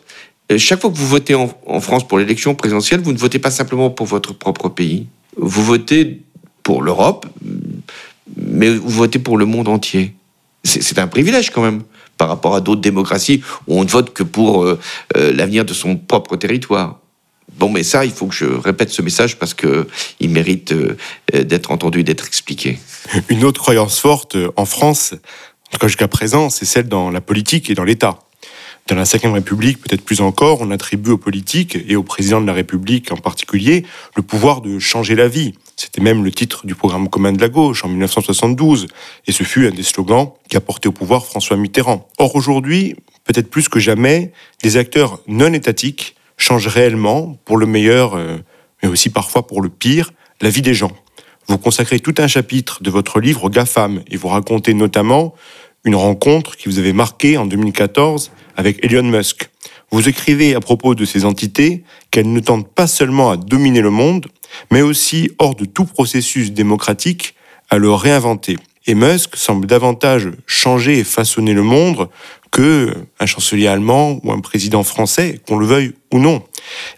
chaque 0.57 0.81
fois 0.81 0.89
que 0.89 0.97
vous 0.97 1.07
votez 1.07 1.35
en, 1.35 1.81
France 1.81 2.07
pour 2.07 2.19
l'élection 2.19 2.55
présidentielle, 2.55 3.01
vous 3.01 3.13
ne 3.13 3.17
votez 3.17 3.39
pas 3.39 3.51
simplement 3.51 3.89
pour 3.89 4.05
votre 4.05 4.33
propre 4.33 4.69
pays. 4.69 5.07
Vous 5.37 5.63
votez 5.63 6.21
pour 6.63 6.81
l'Europe, 6.81 7.25
mais 8.35 8.69
vous 8.69 8.89
votez 8.89 9.19
pour 9.19 9.37
le 9.37 9.45
monde 9.45 9.67
entier. 9.67 10.15
C'est 10.63 10.99
un 10.99 11.07
privilège 11.07 11.49
quand 11.49 11.63
même 11.63 11.83
par 12.17 12.27
rapport 12.27 12.55
à 12.55 12.61
d'autres 12.61 12.81
démocraties 12.81 13.41
où 13.67 13.79
on 13.79 13.83
ne 13.83 13.89
vote 13.89 14.13
que 14.13 14.21
pour 14.21 14.63
euh, 14.63 14.79
euh, 15.17 15.33
l'avenir 15.33 15.65
de 15.65 15.73
son 15.73 15.95
propre 15.95 16.35
territoire. 16.35 16.99
Bon, 17.57 17.69
mais 17.69 17.83
ça, 17.83 18.05
il 18.05 18.11
faut 18.11 18.27
que 18.27 18.35
je 18.35 18.45
répète 18.45 18.91
ce 18.91 19.01
message 19.01 19.39
parce 19.39 19.53
qu'il 19.53 20.29
mérite 20.29 20.73
d'être 21.33 21.71
entendu, 21.71 22.03
d'être 22.03 22.25
expliqué. 22.27 22.79
Une 23.29 23.43
autre 23.43 23.59
croyance 23.59 23.99
forte 23.99 24.37
en 24.55 24.65
France, 24.65 25.13
en 25.13 25.71
tout 25.71 25.79
cas 25.79 25.87
jusqu'à 25.87 26.07
présent, 26.07 26.49
c'est 26.49 26.65
celle 26.65 26.87
dans 26.87 27.09
la 27.09 27.21
politique 27.21 27.69
et 27.69 27.75
dans 27.75 27.83
l'État. 27.83 28.19
Dans 28.87 28.95
la 28.95 29.03
Ve 29.03 29.33
République, 29.33 29.79
peut-être 29.79 30.03
plus 30.03 30.21
encore, 30.21 30.59
on 30.61 30.71
attribue 30.71 31.11
aux 31.11 31.17
politiques 31.17 31.77
et 31.87 31.95
au 31.95 32.03
président 32.03 32.41
de 32.41 32.47
la 32.47 32.53
République 32.53 33.11
en 33.11 33.15
particulier 33.15 33.85
le 34.15 34.21
pouvoir 34.21 34.61
de 34.61 34.79
changer 34.79 35.15
la 35.15 35.27
vie. 35.27 35.53
C'était 35.77 36.01
même 36.01 36.23
le 36.23 36.31
titre 36.31 36.65
du 36.65 36.75
programme 36.75 37.07
commun 37.07 37.31
de 37.31 37.39
la 37.39 37.47
gauche 37.47 37.85
en 37.85 37.89
1972, 37.89 38.87
et 39.27 39.31
ce 39.31 39.43
fut 39.43 39.67
un 39.67 39.71
des 39.71 39.83
slogans 39.83 40.31
qui 40.49 40.57
a 40.57 40.61
porté 40.61 40.89
au 40.89 40.91
pouvoir 40.91 41.25
François 41.25 41.57
Mitterrand. 41.57 42.07
Or 42.17 42.35
aujourd'hui, 42.35 42.95
peut-être 43.23 43.49
plus 43.49 43.69
que 43.69 43.79
jamais, 43.79 44.31
des 44.61 44.77
acteurs 44.77 45.21
non 45.27 45.53
étatiques 45.53 46.15
changent 46.37 46.67
réellement, 46.67 47.37
pour 47.45 47.57
le 47.57 47.65
meilleur, 47.65 48.15
euh, 48.15 48.37
mais 48.81 48.89
aussi 48.89 49.09
parfois 49.09 49.47
pour 49.47 49.61
le 49.61 49.69
pire, 49.69 50.11
la 50.41 50.49
vie 50.49 50.61
des 50.61 50.73
gens. 50.73 50.91
Vous 51.47 51.57
consacrez 51.57 51.99
tout 51.99 52.15
un 52.17 52.27
chapitre 52.27 52.83
de 52.83 52.89
votre 52.89 53.19
livre 53.19 53.45
aux 53.45 53.49
GAFAM 53.49 54.03
et 54.09 54.17
vous 54.17 54.27
racontez 54.27 54.73
notamment 54.73 55.33
une 55.83 55.95
rencontre 55.95 56.57
qui 56.57 56.69
vous 56.69 56.79
avait 56.79 56.93
marqué 56.93 57.37
en 57.37 57.45
2014 57.45 58.31
avec 58.55 58.83
Elon 58.83 59.03
Musk. 59.03 59.49
Vous 59.91 60.07
écrivez 60.07 60.55
à 60.55 60.59
propos 60.59 60.95
de 60.95 61.05
ces 61.05 61.25
entités 61.25 61.83
qu'elles 62.11 62.31
ne 62.31 62.39
tentent 62.39 62.73
pas 62.73 62.87
seulement 62.87 63.31
à 63.31 63.37
dominer 63.37 63.81
le 63.81 63.89
monde, 63.89 64.27
mais 64.71 64.81
aussi, 64.81 65.31
hors 65.37 65.55
de 65.55 65.65
tout 65.65 65.85
processus 65.85 66.51
démocratique, 66.51 67.35
à 67.69 67.77
le 67.77 67.91
réinventer. 67.91 68.57
Et 68.87 68.95
Musk 68.95 69.35
semble 69.35 69.67
davantage 69.67 70.29
changer 70.47 70.99
et 70.99 71.03
façonner 71.03 71.53
le 71.53 71.63
monde 71.63 72.09
que 72.51 72.93
un 73.19 73.25
chancelier 73.25 73.67
allemand 73.67 74.19
ou 74.23 74.31
un 74.31 74.39
président 74.39 74.83
français, 74.83 75.39
qu'on 75.47 75.57
le 75.57 75.65
veuille 75.65 75.93
ou 76.11 76.19
non. 76.19 76.43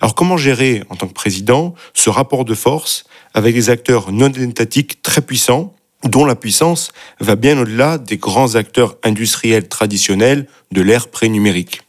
Alors 0.02 0.16
comment 0.16 0.38
gérer, 0.38 0.84
en 0.89 0.96
tant 0.96 1.08
que 1.08 1.13
président, 1.13 1.76
ce 1.94 2.10
rapport 2.10 2.46
de 2.46 2.56
force 2.56 3.06
avec 3.34 3.54
des 3.54 3.70
acteurs 3.70 4.12
non 4.12 4.30
étatiques 4.30 5.02
très 5.02 5.22
puissants 5.22 5.76
dont 6.04 6.26
la 6.26 6.36
puissance 6.36 6.92
va 7.20 7.36
bien 7.36 7.58
au-delà 7.58 7.98
des 7.98 8.18
grands 8.18 8.56
acteurs 8.56 8.98
industriels 9.04 9.68
traditionnels 9.68 10.48
de 10.72 10.82
l'ère 10.82 11.08
pré-numérique. 11.08 11.82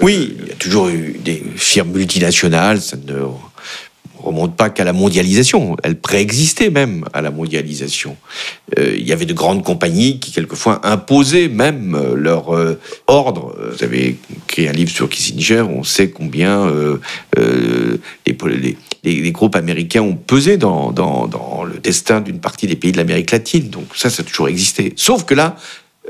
Oui, 0.00 0.36
il 0.40 0.48
y 0.48 0.52
a 0.52 0.54
toujours 0.54 0.88
eu 0.88 1.16
des 1.18 1.42
firmes 1.56 1.90
multinationales, 1.90 2.80
ça 2.80 2.96
ne 2.96 3.02
remonte 4.22 4.56
pas 4.56 4.70
qu'à 4.70 4.84
la 4.84 4.92
mondialisation, 4.92 5.76
elle 5.82 5.98
préexistait 5.98 6.70
même 6.70 7.04
à 7.12 7.20
la 7.22 7.30
mondialisation. 7.30 8.16
Euh, 8.78 8.94
il 8.96 9.06
y 9.06 9.12
avait 9.12 9.26
de 9.26 9.32
grandes 9.32 9.62
compagnies 9.62 10.18
qui 10.18 10.32
quelquefois 10.32 10.80
imposaient 10.84 11.48
même 11.48 11.94
euh, 11.94 12.14
leur 12.14 12.54
euh, 12.54 12.78
ordre. 13.06 13.54
Vous 13.72 13.84
avez 13.84 14.16
écrit 14.48 14.68
un 14.68 14.72
livre 14.72 14.90
sur 14.90 15.08
Kissinger, 15.08 15.62
on 15.62 15.84
sait 15.84 16.10
combien 16.10 16.72
les, 19.04 19.32
groupes 19.32 19.56
américains 19.56 20.02
ont 20.02 20.14
pesé 20.14 20.56
dans, 20.56 20.92
dans 20.92 21.64
le 21.64 21.78
destin 21.78 22.20
d'une 22.20 22.38
partie 22.38 22.66
des 22.66 22.76
pays 22.76 22.92
de 22.92 22.96
l'Amérique 22.96 23.30
latine. 23.30 23.68
Donc 23.68 23.86
ça, 23.94 24.10
ça 24.10 24.22
a 24.22 24.24
toujours 24.24 24.48
existé. 24.48 24.92
Sauf 24.96 25.24
que 25.24 25.34
là, 25.34 25.56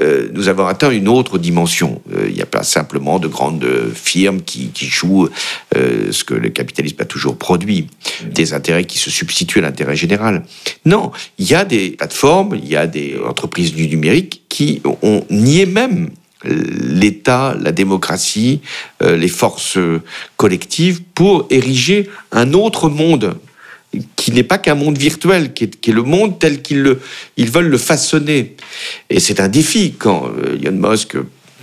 euh, 0.01 0.29
nous 0.33 0.49
avons 0.49 0.67
atteint 0.67 0.91
une 0.91 1.09
autre 1.09 1.39
dimension. 1.39 2.01
Euh, 2.15 2.27
il 2.29 2.35
n'y 2.35 2.43
a 2.43 2.47
pas 2.47 2.63
simplement 2.63 3.19
de 3.19 3.29
grandes 3.29 3.67
firmes 3.95 4.41
qui, 4.43 4.71
jouent 4.75 5.29
euh, 5.77 6.11
ce 6.13 6.25
que 6.25 6.35
le 6.35 6.49
capitalisme 6.49 6.97
a 7.01 7.05
toujours 7.05 7.37
produit, 7.37 7.89
des 8.25 8.55
intérêts 8.55 8.85
qui 8.85 8.99
se 8.99 9.11
substituent 9.11 9.59
à 9.59 9.63
l'intérêt 9.63 9.97
général. 9.97 10.45
Non, 10.87 11.13
il 11.39 11.49
y 11.49 11.55
a 11.55 11.65
des 11.65 11.91
plateformes, 11.91 12.55
il 12.57 12.69
y 12.69 12.77
a 12.77 12.87
des 12.87 13.17
entreprises 13.27 13.75
du 13.75 13.87
numérique 13.89 14.43
qui 14.49 14.81
ont 15.03 15.25
nié 15.31 15.67
même 15.67 16.11
l'État, 16.45 17.57
la 17.61 17.73
démocratie, 17.73 18.61
euh, 19.03 19.17
les 19.17 19.29
forces 19.29 19.79
collectives 20.37 21.03
pour 21.15 21.47
ériger 21.51 22.09
un 22.33 22.53
autre 22.53 22.89
monde 22.89 23.37
qui 24.17 24.33
n'est 24.33 24.43
pas 24.43 24.59
qu'un 24.59 24.75
monde 24.75 24.97
virtuel, 24.99 25.53
qui 25.53 25.65
est, 25.65 25.89
le 25.89 26.03
monde 26.03 26.39
tel 26.39 26.63
qu'ils 26.63 26.97
ils 27.37 27.51
veulent 27.51 27.69
le 27.69 27.79
façonner. 27.79 28.57
Et 29.11 29.21
c'est 29.21 29.41
un 29.41 29.49
défi 29.49 29.95
quand 29.99 30.31
euh, 30.39 30.59
Elon 30.63 30.91
Musk 30.91 31.17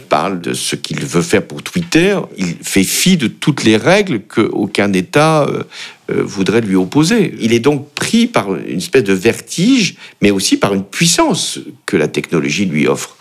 parle 0.09 0.41
de 0.41 0.53
ce 0.53 0.75
qu'il 0.75 1.05
veut 1.05 1.21
faire 1.21 1.45
pour 1.45 1.61
Twitter, 1.61 2.19
il 2.35 2.55
fait 2.61 2.83
fi 2.83 3.15
de 3.15 3.27
toutes 3.27 3.63
les 3.63 3.77
règles 3.77 4.21
qu'aucun 4.21 4.91
État 4.91 5.45
euh, 5.47 5.63
voudrait 6.23 6.61
lui 6.61 6.75
opposer. 6.75 7.35
Il 7.39 7.53
est 7.53 7.59
donc 7.59 7.93
pris 7.93 8.25
par 8.25 8.55
une 8.55 8.79
espèce 8.79 9.03
de 9.03 9.13
vertige, 9.13 9.95
mais 10.21 10.31
aussi 10.31 10.57
par 10.57 10.73
une 10.73 10.83
puissance 10.83 11.59
que 11.85 11.95
la 11.95 12.07
technologie 12.07 12.65
lui 12.65 12.87
offre. 12.87 13.15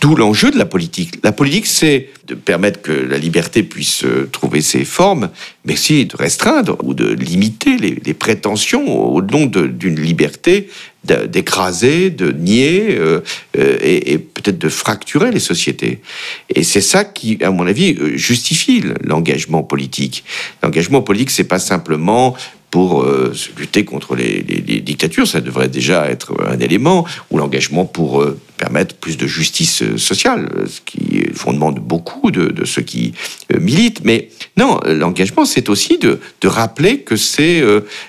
D'où 0.00 0.14
l'enjeu 0.14 0.50
de 0.52 0.58
la 0.58 0.64
politique. 0.64 1.14
La 1.24 1.32
politique, 1.32 1.66
c'est 1.66 2.10
de 2.26 2.34
permettre 2.34 2.82
que 2.82 2.92
la 2.92 3.18
liberté 3.18 3.64
puisse 3.64 4.04
euh, 4.04 4.28
trouver 4.30 4.60
ses 4.60 4.84
formes, 4.84 5.30
mais 5.64 5.72
aussi 5.72 6.06
de 6.06 6.16
restreindre 6.16 6.76
ou 6.84 6.94
de 6.94 7.12
limiter 7.12 7.76
les, 7.78 8.14
prétentions 8.14 9.12
au 9.12 9.20
nom 9.22 9.46
d'une 9.46 9.98
liberté, 9.98 10.68
d'écraser, 11.04 12.10
de 12.10 12.30
nier 12.30 12.96
euh, 12.96 13.22
euh, 13.58 13.78
et, 13.80 14.18
peut-être 14.18 14.58
de 14.58 14.68
fracturer 14.68 15.32
les 15.32 15.40
sociétés. 15.40 16.00
Et 16.48 16.62
c'est 16.62 16.80
ça 16.80 17.04
qui, 17.04 17.42
à 17.42 17.50
mon 17.50 17.66
avis, 17.66 17.96
justifie 18.16 18.84
l'engagement 19.02 19.64
politique. 19.64 20.22
L'engagement 20.62 21.02
politique, 21.02 21.30
c'est 21.30 21.44
pas 21.44 21.58
simplement 21.58 22.36
pour 22.72 23.02
euh, 23.02 23.34
lutter 23.58 23.84
contre 23.84 24.16
les, 24.16 24.42
dictatures, 24.80 25.28
ça 25.28 25.42
devrait 25.42 25.68
déjà 25.68 26.06
être 26.06 26.32
un 26.42 26.58
élément, 26.58 27.06
ou 27.30 27.36
l'engagement 27.36 27.84
pour 27.84 28.22
euh, 28.22 28.40
permettre 28.56 28.94
plus 28.94 29.18
de 29.18 29.26
justice 29.26 29.82
euh, 29.82 29.98
sociale, 29.98 30.48
ce 30.66 30.80
qui 30.80 31.18
est 31.18 31.28
le 31.28 31.34
fondement 31.34 31.70
de 31.70 31.80
beaucoup 31.80 32.30
de, 32.30 32.64
ceux 32.64 32.80
qui 32.80 33.12
militent. 33.60 34.00
Mais 34.04 34.30
non, 34.56 34.80
l'engagement, 34.86 35.44
c'est 35.44 35.68
aussi 35.68 35.98
de, 35.98 36.18
de, 36.40 36.48
rappeler 36.48 37.00
que 37.00 37.14
c'est 37.16 37.62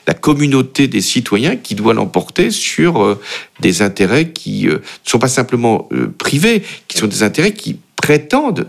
la 0.07 0.13
communauté 0.13 0.87
des 0.87 1.01
citoyens 1.01 1.57
qui 1.57 1.75
doit 1.75 1.93
l'emporter 1.93 2.49
sur 2.49 3.19
des 3.59 3.81
intérêts 3.81 4.29
qui 4.29 4.67
ne 4.67 4.77
sont 5.03 5.19
pas 5.19 5.27
simplement 5.27 5.89
privés, 6.17 6.63
qui 6.87 6.97
sont 6.97 7.07
des 7.07 7.23
intérêts 7.23 7.53
qui 7.53 7.77
prétendent 7.97 8.67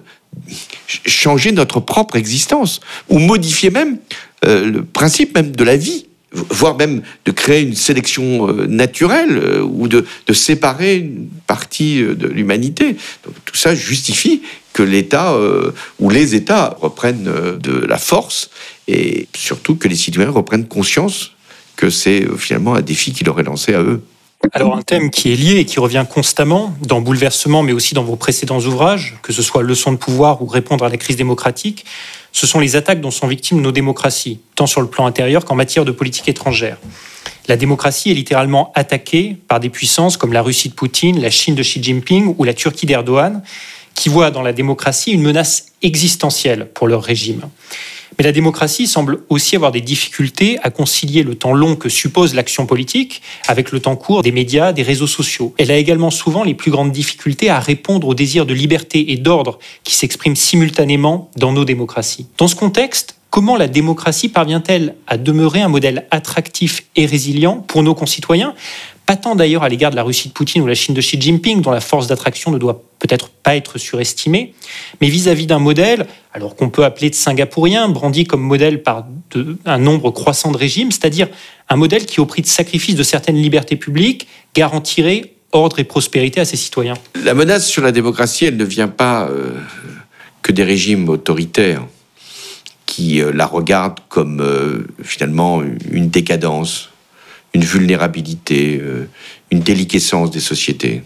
changer 0.89 1.53
notre 1.53 1.81
propre 1.81 2.17
existence, 2.17 2.81
ou 3.09 3.19
modifier 3.19 3.71
même 3.71 3.99
euh, 4.45 4.65
le 4.65 4.85
principe 4.85 5.35
même 5.35 5.55
de 5.55 5.65
la 5.65 5.77
vie 5.77 6.07
voire 6.51 6.77
même 6.77 7.03
de 7.27 7.31
créer 7.31 7.63
une 7.63 7.77
sélection 7.77 8.49
euh, 8.49 8.67
naturelle 8.67 9.39
euh, 9.39 9.63
ou 9.63 9.87
de, 9.87 10.05
séparer 10.33 10.97
une 10.97 11.29
partie 11.47 12.03
de 12.03 12.27
l'humanité. 12.27 12.97
Tout 13.45 13.55
ça 13.55 13.77
justifie 13.77 14.43
que 14.73 14.83
l'État 14.83 15.39
ou 16.01 16.11
les 16.11 16.35
États 16.35 16.77
reprennent 16.81 17.31
de 17.61 17.87
la 17.87 17.97
force 17.97 18.51
et 18.89 19.29
surtout 19.37 19.77
que 19.77 19.87
les 19.87 19.95
citoyens 19.95 20.33
reprennent 20.33 20.67
conscience 20.67 21.31
que 21.77 21.91
c'est 21.91 22.27
finalement 22.37 22.75
un 22.75 22.83
défi 22.83 23.13
qui 23.13 23.23
leur 23.23 23.39
est 23.39 23.45
lancé 23.45 23.73
à 23.73 23.83
eux. 23.83 24.03
Alors 24.53 24.77
un 24.77 24.83
thème 24.83 25.11
qui 25.11 25.33
est 25.33 25.37
lié 25.37 25.57
et 25.61 25.65
qui 25.65 25.79
revient 25.79 26.05
constamment 26.09 26.75
dans 26.83 27.01
Bouleversement, 27.01 27.63
mais 27.63 27.73
aussi 27.73 27.95
dans 27.95 28.05
vos 28.05 28.17
précédents 28.17 28.61
ouvrages, 28.61 29.17
que 29.23 29.33
ce 29.33 29.43
soit 29.43 29.63
Leçon 29.63 29.93
de 29.93 29.97
pouvoir 29.97 30.43
ou 30.43 30.47
Répondre 30.47 30.85
à 30.85 30.89
la 30.89 30.97
crise 30.97 31.17
démocratique, 31.17 31.85
ce 32.35 32.49
sont 32.49 32.59
les 32.59 32.75
attaques 32.75 33.01
dont 33.01 33.13
sont 33.13 33.29
victimes 33.29 33.61
nos 33.61 33.71
démocraties, 33.71 34.41
tant 34.57 34.67
sur 34.67 34.81
le 34.81 34.89
plan 34.89 35.07
intérieur 35.07 35.45
qu'en 35.45 35.55
matière 35.55 35.85
de 35.85 35.93
politique 35.93 36.29
étrangère. 36.29 36.79
La 37.47 37.57
démocratie 37.57 38.11
est 38.11 38.15
littéralement 38.15 38.73
attaquée 38.75 39.37
par 39.47 39.61
des 39.61 39.71
puissances 39.71 40.17
comme 40.17 40.33
la 40.33 40.43
Russie 40.43 40.69
de 40.69 40.75
Poutine, 40.75 41.21
la 41.21 41.31
Chine 41.31 41.55
de 41.55 41.63
Xi 41.63 41.81
Jinping 41.81 42.35
ou 42.37 42.43
la 42.43 42.53
Turquie 42.53 42.87
d'Erdogan, 42.87 43.41
qui 43.95 44.09
voient 44.09 44.33
dans 44.33 44.43
la 44.43 44.53
démocratie 44.53 45.13
une 45.13 45.23
menace 45.23 45.67
existentielle 45.81 46.69
pour 46.75 46.89
leur 46.89 47.05
régime. 47.05 47.43
Mais 48.19 48.25
la 48.25 48.33
démocratie 48.33 48.87
semble 48.87 49.21
aussi 49.29 49.57
avoir 49.57 49.73
des 49.73 49.81
difficultés 49.81 50.59
à 50.63 50.71
concilier 50.71 51.23
le 51.23 51.35
temps 51.35 51.53
long 51.53 51.77
que 51.77 51.89
suppose 51.89 52.35
l'action 52.35 52.67
politique 52.67 53.23
avec 53.49 53.73
le 53.73 53.81
temps 53.81 53.97
court 53.97 54.23
des 54.23 54.33
médias, 54.33 54.73
des 54.73 54.83
réseaux 54.83 55.07
sociaux. 55.07 55.55
Elle 55.59 55.71
a 55.71 55.77
également 55.77 56.11
souvent 56.11 56.45
les 56.45 56.55
plus 56.55 56.71
grandes 56.71 56.93
difficultés 56.93 57.51
à 57.51 57.61
répondre 57.61 58.07
aux 58.09 58.15
désirs 58.15 58.47
de 58.47 58.55
liberté 58.55 59.13
et 59.13 59.17
d'ordre 59.17 59.59
qui 59.83 59.95
s'expriment 59.95 60.37
simultanément 60.37 61.31
dans 61.37 61.53
nos 61.53 61.65
démocraties. 61.65 62.27
Dans 62.39 62.49
ce 62.49 62.55
contexte, 62.55 63.17
comment 63.31 63.57
la 63.57 63.67
démocratie 63.67 64.29
parvient-elle 64.29 64.95
à 65.07 65.17
demeurer 65.17 65.61
un 65.61 65.69
modèle 65.69 66.07
attractif 66.13 66.85
et 66.95 67.07
résilient 67.07 67.57
pour 67.67 67.83
nos 67.83 67.95
concitoyens? 67.95 68.55
Pas 69.07 69.17
tant 69.17 69.35
d'ailleurs 69.35 69.63
à 69.63 69.69
l'égard 69.69 69.91
de 69.91 69.97
la 69.97 70.03
Russie 70.03 70.29
de 70.29 70.33
Poutine 70.33 70.63
ou 70.63 70.67
la 70.67 70.75
Chine 70.75 70.95
de 70.95 71.01
Xi 71.01 71.21
Jinping, 71.21 71.61
dont 71.61 71.71
la 71.71 71.81
force 71.81 72.07
d'attraction 72.07 72.51
ne 72.51 72.59
doit 72.59 72.83
peut-être 72.99 73.29
pas 73.29 73.55
être 73.55 73.79
surestimée, 73.79 74.55
mais 75.01 75.09
vis-à-vis 75.09 75.47
d'un 75.47 75.59
modèle, 75.59 76.07
alors 76.33 76.57
qu'on 76.57 76.71
peut 76.71 76.85
appeler 76.85 77.11
de 77.11 77.15
singapourien, 77.15 77.89
brandi 77.89 78.25
comme 78.25 78.41
modèle 78.41 78.83
par 78.83 79.07
un 79.67 79.79
nombre 79.79 80.11
croissant 80.11 80.53
de 80.53 80.57
régimes, 80.57 80.91
c'est-à-dire 80.91 81.29
un 81.69 81.77
modèle 81.77 82.07
qui, 82.07 82.21
au 82.21 82.27
prix 82.27 82.43
de 82.43 82.47
sacrifice 82.47 82.95
de 82.95 83.03
certaines 83.03 83.37
libertés 83.37 83.77
publiques, 83.77 84.27
garantirait 84.55 85.33
ordre 85.53 85.79
et 85.79 85.85
prospérité 85.85 86.41
à 86.41 86.45
ses 86.45 86.57
citoyens. 86.57 86.95
La 87.23 87.35
menace 87.35 87.67
sur 87.67 87.83
la 87.83 87.93
démocratie, 87.93 88.47
elle 88.47 88.57
ne 88.57 88.65
vient 88.65 88.89
pas 88.89 89.29
euh, 89.29 89.53
que 90.43 90.53
des 90.53 90.65
régimes 90.65 91.09
autoritaires 91.09 91.85
qui 92.87 93.21
euh, 93.21 93.33
la 93.33 93.47
regardent 93.47 94.01
comme 94.09 94.41
euh, 94.41 94.87
finalement 95.03 95.63
une 95.91 96.09
décadence, 96.09 96.91
une 97.55 97.65
vulnérabilité, 97.65 98.81
euh, 98.83 99.09
une 99.51 99.61
déliquescence 99.61 100.31
des 100.31 100.41
sociétés. 100.41 101.03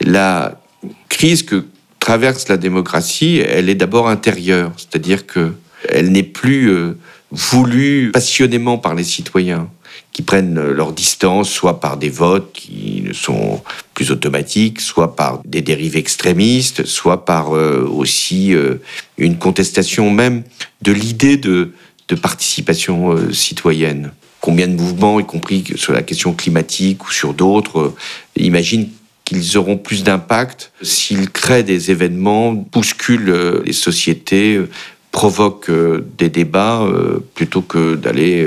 La 0.00 0.60
crise 1.08 1.42
que 1.42 1.66
traverse 1.98 2.48
la 2.48 2.56
démocratie, 2.56 3.42
elle 3.44 3.68
est 3.68 3.74
d'abord 3.74 4.08
intérieure, 4.08 4.72
c'est-à-dire 4.76 5.26
que 5.26 5.54
elle 5.88 6.10
n'est 6.10 6.22
plus 6.22 6.70
euh, 6.70 6.96
voulue 7.30 8.10
passionnément 8.12 8.78
par 8.78 8.94
les 8.94 9.04
citoyens 9.04 9.68
qui 10.12 10.22
prennent 10.22 10.60
leur 10.70 10.92
distance, 10.92 11.50
soit 11.50 11.80
par 11.80 11.96
des 11.96 12.08
votes 12.08 12.52
qui 12.52 13.08
sont 13.12 13.60
plus 13.94 14.10
automatiques, 14.10 14.80
soit 14.80 15.14
par 15.14 15.40
des 15.44 15.60
dérives 15.60 15.96
extrémistes, 15.96 16.84
soit 16.84 17.24
par 17.24 17.54
euh, 17.54 17.86
aussi 17.86 18.54
une 19.18 19.38
contestation 19.38 20.10
même 20.10 20.42
de 20.82 20.92
l'idée 20.92 21.36
de, 21.36 21.72
de 22.08 22.14
participation 22.14 23.32
citoyenne 23.32 24.12
combien 24.40 24.68
de 24.68 24.74
mouvements, 24.74 25.20
y 25.20 25.26
compris 25.26 25.64
sur 25.76 25.92
la 25.92 26.02
question 26.02 26.32
climatique 26.32 27.06
ou 27.06 27.12
sur 27.12 27.34
d'autres, 27.34 27.78
euh, 27.78 27.94
imaginent 28.36 28.88
qu'ils 29.24 29.58
auront 29.58 29.76
plus 29.76 30.04
d'impact 30.04 30.72
s'ils 30.82 31.30
créent 31.30 31.62
des 31.62 31.90
événements, 31.90 32.52
bousculent 32.52 33.30
euh, 33.30 33.62
les 33.64 33.72
sociétés, 33.72 34.56
euh, 34.56 34.68
provoquent 35.10 35.70
des 36.18 36.28
débats, 36.28 36.86
plutôt 37.34 37.62
que 37.62 37.96
d'aller 37.96 38.46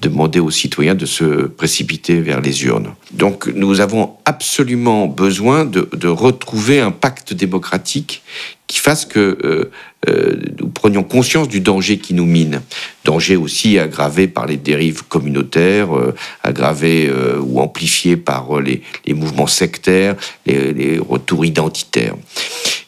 demander 0.00 0.40
aux 0.40 0.50
citoyens 0.50 0.94
de 0.94 1.06
se 1.06 1.24
précipiter 1.46 2.20
vers 2.20 2.40
les 2.40 2.64
urnes. 2.64 2.94
Donc 3.12 3.46
nous 3.46 3.80
avons 3.80 4.16
absolument 4.24 5.06
besoin 5.06 5.64
de, 5.64 6.08
retrouver 6.08 6.80
un 6.80 6.90
pacte 6.90 7.32
démocratique 7.32 8.22
qui 8.66 8.78
fasse 8.78 9.04
que 9.04 9.38
euh, 9.44 9.70
euh, 10.08 10.36
nous 10.60 10.68
prenions 10.68 11.02
conscience 11.02 11.48
du 11.48 11.60
danger 11.60 11.98
qui 11.98 12.14
nous 12.14 12.26
mine. 12.26 12.60
Danger 13.04 13.36
aussi 13.36 13.78
aggravé 13.78 14.28
par 14.28 14.46
les 14.46 14.56
dérives 14.56 15.04
communautaires, 15.04 15.96
euh, 15.96 16.14
aggravé 16.42 17.10
ou 17.40 17.60
amplifié 17.60 18.16
par 18.16 18.60
les, 18.60 18.82
mouvements 19.14 19.46
sectaires, 19.46 20.16
les, 20.46 20.72
les 20.72 20.98
retours 20.98 21.44
identitaires. 21.44 22.14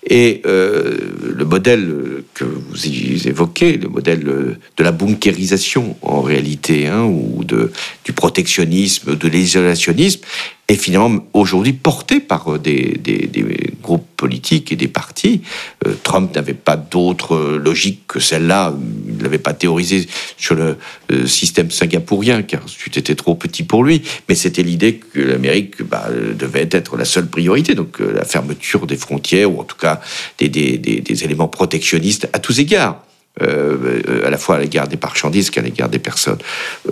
Et 0.07 0.40
euh, 0.46 0.96
le 1.22 1.44
modèle 1.44 2.22
que 2.34 2.44
vous 2.44 2.86
évoquez, 3.28 3.76
le 3.76 3.88
modèle 3.88 4.24
de 4.24 4.82
la 4.84 4.92
bunkérisation 4.92 5.96
en 6.03 6.22
réalité, 6.22 6.86
hein, 6.86 7.05
ou 7.05 7.44
de, 7.44 7.70
du 8.05 8.12
protectionnisme, 8.12 9.14
de 9.16 9.28
l'isolationnisme, 9.28 10.20
est 10.68 10.76
finalement 10.76 11.24
aujourd'hui 11.32 11.72
porté 11.72 12.20
par 12.20 12.58
des, 12.58 12.96
des, 13.02 13.26
des, 13.26 13.44
groupes 13.82 14.06
politiques 14.16 14.70
et 14.70 14.76
des 14.76 14.88
partis. 14.88 15.42
Euh, 15.86 15.94
Trump 16.02 16.34
n'avait 16.34 16.54
pas 16.54 16.76
d'autre 16.76 17.36
logique 17.56 18.02
que 18.06 18.20
celle-là. 18.20 18.72
Il 19.08 19.16
ne 19.16 19.22
l'avait 19.22 19.38
pas 19.38 19.52
théorisé 19.52 20.06
sur 20.36 20.54
le 20.54 20.76
euh, 21.11 21.26
système 21.26 21.70
singapourien, 21.70 22.42
car 22.42 22.61
c'était 22.92 23.14
trop 23.14 23.34
petit 23.34 23.64
pour 23.64 23.82
lui. 23.82 24.02
Mais 24.28 24.34
c'était 24.34 24.62
l'idée 24.62 24.96
que 24.96 25.20
l'Amérique 25.20 25.82
bah, 25.82 26.08
devait 26.38 26.68
être 26.70 26.96
la 26.96 27.04
seule 27.04 27.26
priorité. 27.26 27.74
Donc 27.74 28.00
euh, 28.00 28.12
la 28.14 28.24
fermeture 28.24 28.86
des 28.86 28.96
frontières, 28.96 29.50
ou 29.52 29.61
en 29.61 29.64
tout 29.64 29.78
cas 29.78 30.00
des, 30.38 30.48
des 30.48 31.24
éléments 31.24 31.48
protectionnistes 31.48 32.28
à 32.32 32.38
tous 32.38 32.61
égards. 32.61 33.02
Euh, 33.43 34.26
à 34.26 34.28
la 34.28 34.37
fois 34.37 34.57
à 34.57 34.59
l'égard 34.59 34.89
des 34.89 34.99
marchandises 35.01 35.51
qu'à 35.51 35.62
l'égard 35.62 35.89
des 35.89 36.01
personnes. 36.01 36.41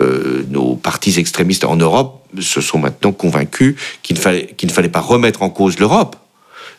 Euh, 0.00 0.44
nos 0.48 0.76
partis 0.76 1.18
extrémistes 1.18 1.64
en 1.64 1.76
Europe 1.76 2.24
se 2.40 2.60
sont 2.60 2.78
maintenant 2.78 3.12
convaincus 3.12 3.74
qu'il 4.02 4.16
ne 4.16 4.20
fallait, 4.20 4.46
qu'il 4.56 4.68
ne 4.68 4.72
fallait 4.72 4.88
pas 4.88 5.00
remettre 5.00 5.42
en 5.42 5.50
cause 5.50 5.78
l'Europe, 5.80 6.16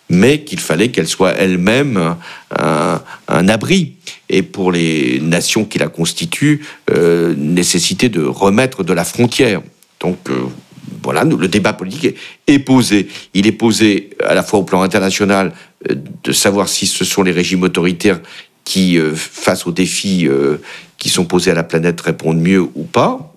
mais 0.09 0.43
qu'il 0.43 0.61
fallait 0.61 0.89
qu'elle 0.89 1.09
soit 1.09 1.33
elle-même 1.33 2.15
un, 2.57 3.47
abri. 3.49 3.95
Et 4.29 4.43
pour 4.43 4.71
les 4.71 5.19
nations 5.19 5.65
qui 5.65 5.77
la 5.77 5.89
constituent, 5.89 6.65
euh, 6.89 7.35
nécessité 7.37 8.07
de 8.07 8.23
remettre 8.23 8.83
de 8.83 8.93
la 8.93 9.03
frontière. 9.03 9.61
Donc 9.99 10.29
voilà, 11.03 11.25
le 11.25 11.47
débat 11.49 11.73
politique 11.73 12.15
est, 12.47 12.59
posé. 12.59 13.09
Il 13.33 13.45
est 13.45 13.51
posé 13.51 14.11
à 14.25 14.33
la 14.33 14.41
fois 14.41 14.59
au 14.59 14.63
plan 14.63 14.81
international 14.81 15.53
de 15.87 16.31
savoir 16.31 16.69
si 16.69 16.87
ce 16.87 17.05
sont 17.05 17.23
les 17.23 17.31
régimes 17.31 17.63
autoritaires 17.63 18.19
qui, 18.69 18.99
euh, 18.99 19.15
face 19.15 19.65
aux 19.65 19.71
défis 19.71 20.27
euh, 20.27 20.57
qui 20.99 21.09
sont 21.09 21.25
posés 21.25 21.49
à 21.49 21.55
la 21.55 21.63
planète, 21.63 21.99
répondent 22.01 22.39
mieux 22.39 22.61
ou 22.61 22.83
pas. 22.83 23.33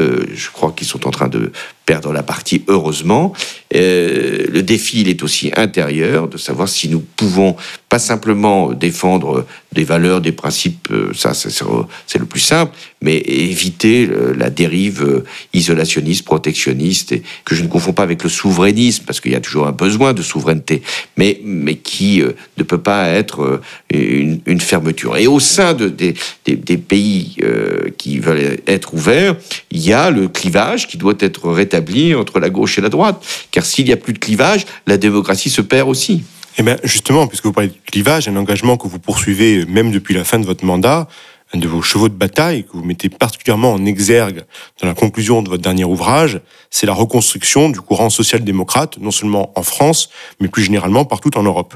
Euh, 0.00 0.24
je 0.34 0.50
crois 0.50 0.72
qu'ils 0.72 0.86
sont 0.86 1.06
en 1.06 1.10
train 1.10 1.28
de 1.28 1.52
perdre 1.86 2.12
la 2.12 2.22
partie, 2.22 2.62
heureusement. 2.68 3.32
le 3.72 4.60
défi, 4.60 5.00
il 5.00 5.08
est 5.08 5.22
aussi 5.22 5.50
intérieur, 5.56 6.28
de 6.28 6.36
savoir 6.36 6.68
si 6.68 6.88
nous 6.88 7.00
pouvons 7.00 7.56
pas 7.88 7.98
simplement 7.98 8.72
défendre 8.72 9.46
des 9.72 9.84
valeurs, 9.84 10.20
des 10.20 10.32
principes, 10.32 10.88
ça 11.14 11.32
c'est 11.34 12.18
le 12.18 12.26
plus 12.26 12.40
simple, 12.40 12.72
mais 13.00 13.16
éviter 13.18 14.08
la 14.36 14.50
dérive 14.50 15.24
isolationniste, 15.52 16.24
protectionniste, 16.24 17.12
et 17.12 17.22
que 17.44 17.54
je 17.54 17.62
ne 17.62 17.68
confonds 17.68 17.92
pas 17.92 18.02
avec 18.02 18.22
le 18.22 18.28
souverainisme, 18.28 19.04
parce 19.06 19.20
qu'il 19.20 19.32
y 19.32 19.36
a 19.36 19.40
toujours 19.40 19.66
un 19.66 19.72
besoin 19.72 20.12
de 20.12 20.22
souveraineté, 20.22 20.82
mais, 21.16 21.40
mais 21.44 21.76
qui 21.76 22.22
ne 22.58 22.62
peut 22.62 22.78
pas 22.78 23.08
être 23.08 23.60
une, 23.90 24.60
fermeture. 24.60 25.16
Et 25.16 25.26
au 25.26 25.40
sein 25.40 25.74
de, 25.74 25.88
des, 25.88 26.14
des, 26.46 26.76
pays 26.76 27.36
qui 27.98 28.18
veulent 28.18 28.60
être 28.66 28.94
ouverts, 28.94 29.36
il 29.70 29.80
y 29.80 29.92
a 29.92 30.10
le 30.10 30.28
clivage 30.28 30.86
qui 30.86 30.98
doit 30.98 31.14
être 31.18 31.50
rétabli 31.50 31.71
entre 31.74 32.40
la 32.40 32.50
gauche 32.50 32.78
et 32.78 32.80
la 32.80 32.88
droite. 32.88 33.24
Car 33.50 33.64
s'il 33.64 33.86
n'y 33.86 33.92
a 33.92 33.96
plus 33.96 34.12
de 34.12 34.18
clivage, 34.18 34.66
la 34.86 34.96
démocratie 34.96 35.50
se 35.50 35.60
perd 35.60 35.88
aussi. 35.88 36.22
Eh 36.58 36.62
bien, 36.62 36.76
justement, 36.84 37.26
puisque 37.26 37.44
vous 37.44 37.52
parlez 37.52 37.70
de 37.70 37.74
clivage, 37.86 38.28
un 38.28 38.36
engagement 38.36 38.76
que 38.76 38.86
vous 38.86 38.98
poursuivez 38.98 39.64
même 39.66 39.90
depuis 39.90 40.14
la 40.14 40.24
fin 40.24 40.38
de 40.38 40.44
votre 40.44 40.64
mandat, 40.64 41.08
un 41.54 41.58
de 41.58 41.68
vos 41.68 41.82
chevaux 41.82 42.08
de 42.08 42.14
bataille 42.14 42.64
que 42.64 42.72
vous 42.72 42.84
mettez 42.84 43.08
particulièrement 43.08 43.72
en 43.72 43.84
exergue 43.84 44.44
dans 44.80 44.88
la 44.88 44.94
conclusion 44.94 45.42
de 45.42 45.50
votre 45.50 45.62
dernier 45.62 45.84
ouvrage, 45.84 46.40
c'est 46.70 46.86
la 46.86 46.94
reconstruction 46.94 47.68
du 47.68 47.80
courant 47.80 48.10
social-démocrate, 48.10 48.98
non 48.98 49.10
seulement 49.10 49.52
en 49.54 49.62
France, 49.62 50.10
mais 50.40 50.48
plus 50.48 50.64
généralement 50.64 51.04
partout 51.04 51.36
en 51.36 51.42
Europe. 51.42 51.74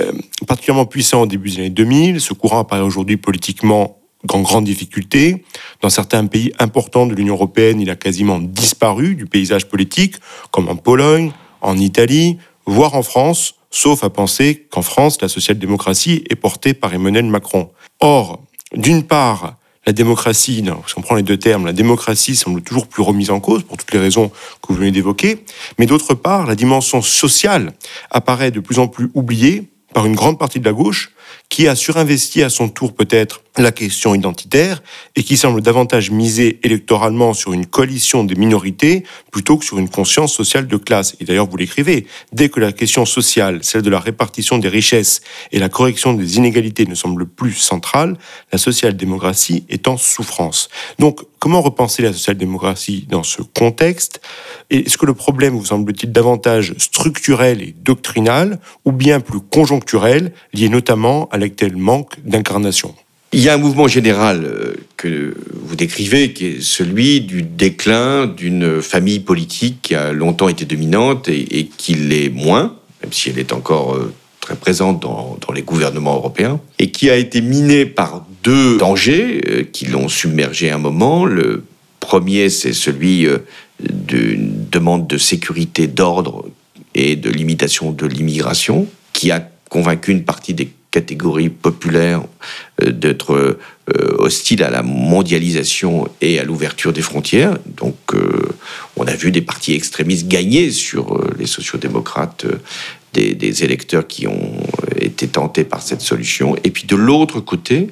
Euh, 0.00 0.12
particulièrement 0.46 0.86
puissant 0.86 1.22
au 1.22 1.26
début 1.26 1.50
des 1.50 1.58
années 1.58 1.70
2000, 1.70 2.20
ce 2.20 2.34
courant 2.34 2.60
apparaît 2.60 2.82
aujourd'hui 2.82 3.16
politiquement 3.16 3.98
en 4.32 4.40
grande 4.40 4.64
difficulté. 4.64 5.44
Dans 5.80 5.90
certains 5.90 6.26
pays 6.26 6.52
importants 6.58 7.06
de 7.06 7.14
l'Union 7.14 7.34
européenne, 7.34 7.80
il 7.80 7.90
a 7.90 7.96
quasiment 7.96 8.38
disparu 8.38 9.14
du 9.14 9.26
paysage 9.26 9.68
politique, 9.68 10.16
comme 10.50 10.68
en 10.68 10.76
Pologne, 10.76 11.32
en 11.60 11.76
Italie, 11.78 12.38
voire 12.66 12.94
en 12.94 13.02
France, 13.02 13.54
sauf 13.70 14.04
à 14.04 14.10
penser 14.10 14.66
qu'en 14.70 14.82
France, 14.82 15.20
la 15.20 15.28
social-démocratie 15.28 16.24
est 16.30 16.36
portée 16.36 16.74
par 16.74 16.94
Emmanuel 16.94 17.26
Macron. 17.26 17.70
Or, 18.00 18.42
d'une 18.74 19.02
part, 19.02 19.56
la 19.86 19.92
démocratie, 19.92 20.64
si 20.86 20.94
on 20.96 21.02
prend 21.02 21.14
les 21.14 21.22
deux 21.22 21.36
termes, 21.36 21.66
la 21.66 21.72
démocratie 21.72 22.36
semble 22.36 22.62
toujours 22.62 22.86
plus 22.86 23.02
remise 23.02 23.30
en 23.30 23.40
cause 23.40 23.62
pour 23.64 23.76
toutes 23.76 23.92
les 23.92 23.98
raisons 23.98 24.30
que 24.62 24.68
vous 24.68 24.74
venez 24.74 24.90
d'évoquer, 24.90 25.44
mais 25.78 25.86
d'autre 25.86 26.14
part, 26.14 26.46
la 26.46 26.54
dimension 26.54 27.02
sociale 27.02 27.74
apparaît 28.10 28.50
de 28.50 28.60
plus 28.60 28.78
en 28.78 28.88
plus 28.88 29.10
oubliée 29.14 29.70
par 29.92 30.06
une 30.06 30.14
grande 30.14 30.38
partie 30.38 30.58
de 30.58 30.64
la 30.64 30.72
gauche 30.72 31.12
qui 31.50 31.68
a 31.68 31.76
surinvesti 31.76 32.42
à 32.42 32.48
son 32.48 32.68
tour 32.68 32.94
peut-être 32.94 33.43
la 33.56 33.72
question 33.72 34.14
identitaire 34.14 34.82
et 35.16 35.22
qui 35.22 35.36
semble 35.36 35.60
davantage 35.60 36.10
miser 36.10 36.58
électoralement 36.64 37.34
sur 37.34 37.52
une 37.52 37.66
coalition 37.66 38.24
des 38.24 38.34
minorités 38.34 39.04
plutôt 39.30 39.56
que 39.56 39.64
sur 39.64 39.78
une 39.78 39.88
conscience 39.88 40.32
sociale 40.32 40.66
de 40.66 40.76
classe. 40.76 41.16
Et 41.20 41.24
d'ailleurs, 41.24 41.48
vous 41.48 41.56
l'écrivez, 41.56 42.06
dès 42.32 42.48
que 42.48 42.58
la 42.58 42.72
question 42.72 43.06
sociale, 43.06 43.60
celle 43.62 43.82
de 43.82 43.90
la 43.90 44.00
répartition 44.00 44.58
des 44.58 44.68
richesses 44.68 45.20
et 45.52 45.58
la 45.58 45.68
correction 45.68 46.14
des 46.14 46.36
inégalités 46.36 46.86
ne 46.86 46.94
semble 46.94 47.26
plus 47.26 47.54
centrale, 47.54 48.16
la 48.52 48.58
social-démocratie 48.58 49.64
est 49.68 49.86
en 49.86 49.96
souffrance. 49.96 50.68
Donc, 50.98 51.20
comment 51.38 51.60
repenser 51.60 52.02
la 52.02 52.12
social-démocratie 52.12 53.06
dans 53.08 53.22
ce 53.22 53.42
contexte? 53.42 54.20
Est-ce 54.70 54.98
que 54.98 55.06
le 55.06 55.14
problème 55.14 55.56
vous 55.56 55.66
semble-t-il 55.66 56.10
davantage 56.10 56.74
structurel 56.78 57.62
et 57.62 57.74
doctrinal 57.82 58.58
ou 58.84 58.92
bien 58.92 59.20
plus 59.20 59.40
conjoncturel, 59.40 60.32
lié 60.52 60.68
notamment 60.68 61.28
à 61.30 61.38
l'actuel 61.38 61.76
manque 61.76 62.14
d'incarnation? 62.24 62.94
Il 63.34 63.40
y 63.40 63.48
a 63.48 63.54
un 63.54 63.58
mouvement 63.58 63.88
général 63.88 64.44
euh, 64.44 64.74
que 64.96 65.34
vous 65.52 65.74
décrivez, 65.74 66.32
qui 66.32 66.46
est 66.46 66.62
celui 66.62 67.20
du 67.20 67.42
déclin 67.42 68.26
d'une 68.26 68.80
famille 68.80 69.18
politique 69.18 69.78
qui 69.82 69.96
a 69.96 70.12
longtemps 70.12 70.48
été 70.48 70.64
dominante 70.64 71.28
et, 71.28 71.68
qui 71.76 71.94
l'est 71.94 72.28
moins, 72.28 72.76
même 73.02 73.12
si 73.12 73.30
elle 73.30 73.40
est 73.40 73.52
encore 73.52 73.96
euh, 73.96 74.14
très 74.40 74.54
présente 74.54 75.00
dans, 75.00 75.36
les 75.52 75.62
gouvernements 75.62 76.14
européens, 76.14 76.60
et 76.78 76.92
qui 76.92 77.10
a 77.10 77.16
été 77.16 77.40
minée 77.40 77.86
par 77.86 78.24
deux 78.44 78.78
dangers 78.78 79.40
euh, 79.48 79.64
qui 79.64 79.86
l'ont 79.86 80.08
submergé 80.08 80.70
un 80.70 80.78
moment. 80.78 81.24
Le 81.24 81.64
premier, 81.98 82.50
c'est 82.50 82.72
celui 82.72 83.26
d'une 83.80 84.68
demande 84.70 85.08
de 85.08 85.18
sécurité, 85.18 85.88
d'ordre 85.88 86.46
et 86.94 87.16
de 87.16 87.30
limitation 87.30 87.90
de 87.90 88.06
l'immigration, 88.06 88.86
qui 89.12 89.32
a 89.32 89.48
convaincu 89.70 90.12
une 90.12 90.22
partie 90.22 90.54
des 90.54 90.68
catégories 90.94 91.48
populaires 91.48 92.22
euh, 92.80 92.92
d'être 92.92 93.34
euh, 93.34 93.58
hostile 94.18 94.62
à 94.62 94.70
la 94.70 94.84
mondialisation 94.84 96.08
et 96.20 96.38
à 96.38 96.44
l'ouverture 96.44 96.92
des 96.92 97.02
frontières. 97.02 97.58
Donc, 97.66 97.96
euh, 98.14 98.48
on 98.96 99.04
a 99.06 99.16
vu 99.16 99.32
des 99.32 99.42
partis 99.42 99.74
extrémistes 99.74 100.28
gagner 100.28 100.70
sur 100.70 101.20
les 101.36 101.46
sociodémocrates 101.46 102.46
des, 103.12 103.34
des, 103.34 103.64
électeurs 103.64 104.06
qui 104.06 104.28
ont 104.28 104.56
été 105.00 105.26
tentés 105.26 105.64
par 105.64 105.82
cette 105.82 106.00
solution. 106.00 106.56
Et 106.62 106.70
puis 106.70 106.84
de 106.84 106.96
l'autre 106.96 107.40
côté, 107.40 107.88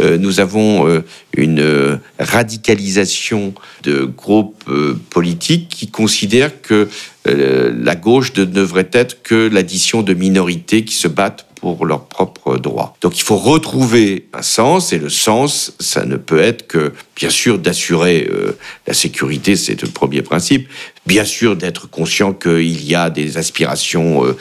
nous 0.00 0.40
avons 0.40 1.02
une 1.34 1.98
radicalisation 2.18 3.54
de 3.82 4.04
groupes 4.04 4.64
politiques 5.08 5.68
qui 5.70 5.88
considèrent 5.88 6.60
que 6.60 6.88
la 7.24 7.96
gauche 7.96 8.32
ne 8.36 8.44
devrait 8.44 8.90
être 8.92 9.22
que 9.22 9.48
l'addition 9.48 10.02
de 10.02 10.12
minorités 10.12 10.84
qui 10.84 10.94
se 10.94 11.08
battent 11.08 11.47
pour 11.60 11.84
leurs 11.86 12.04
propres 12.04 12.56
droits. 12.56 12.94
Donc 13.00 13.18
il 13.18 13.22
faut 13.22 13.36
retrouver 13.36 14.28
un 14.32 14.42
sens, 14.42 14.92
et 14.92 14.98
le 14.98 15.08
sens, 15.08 15.74
ça 15.78 16.04
ne 16.04 16.16
peut 16.16 16.40
être 16.40 16.66
que, 16.66 16.92
bien 17.16 17.30
sûr, 17.30 17.58
d'assurer 17.58 18.28
euh, 18.30 18.56
la 18.86 18.94
sécurité, 18.94 19.56
c'est 19.56 19.80
le 19.82 19.88
premier 19.88 20.22
principe, 20.22 20.68
bien 21.06 21.24
sûr 21.24 21.56
d'être 21.56 21.88
conscient 21.88 22.32
qu'il 22.32 22.84
y 22.84 22.94
a 22.94 23.10
des 23.10 23.36
aspirations 23.36 24.24
euh, 24.24 24.36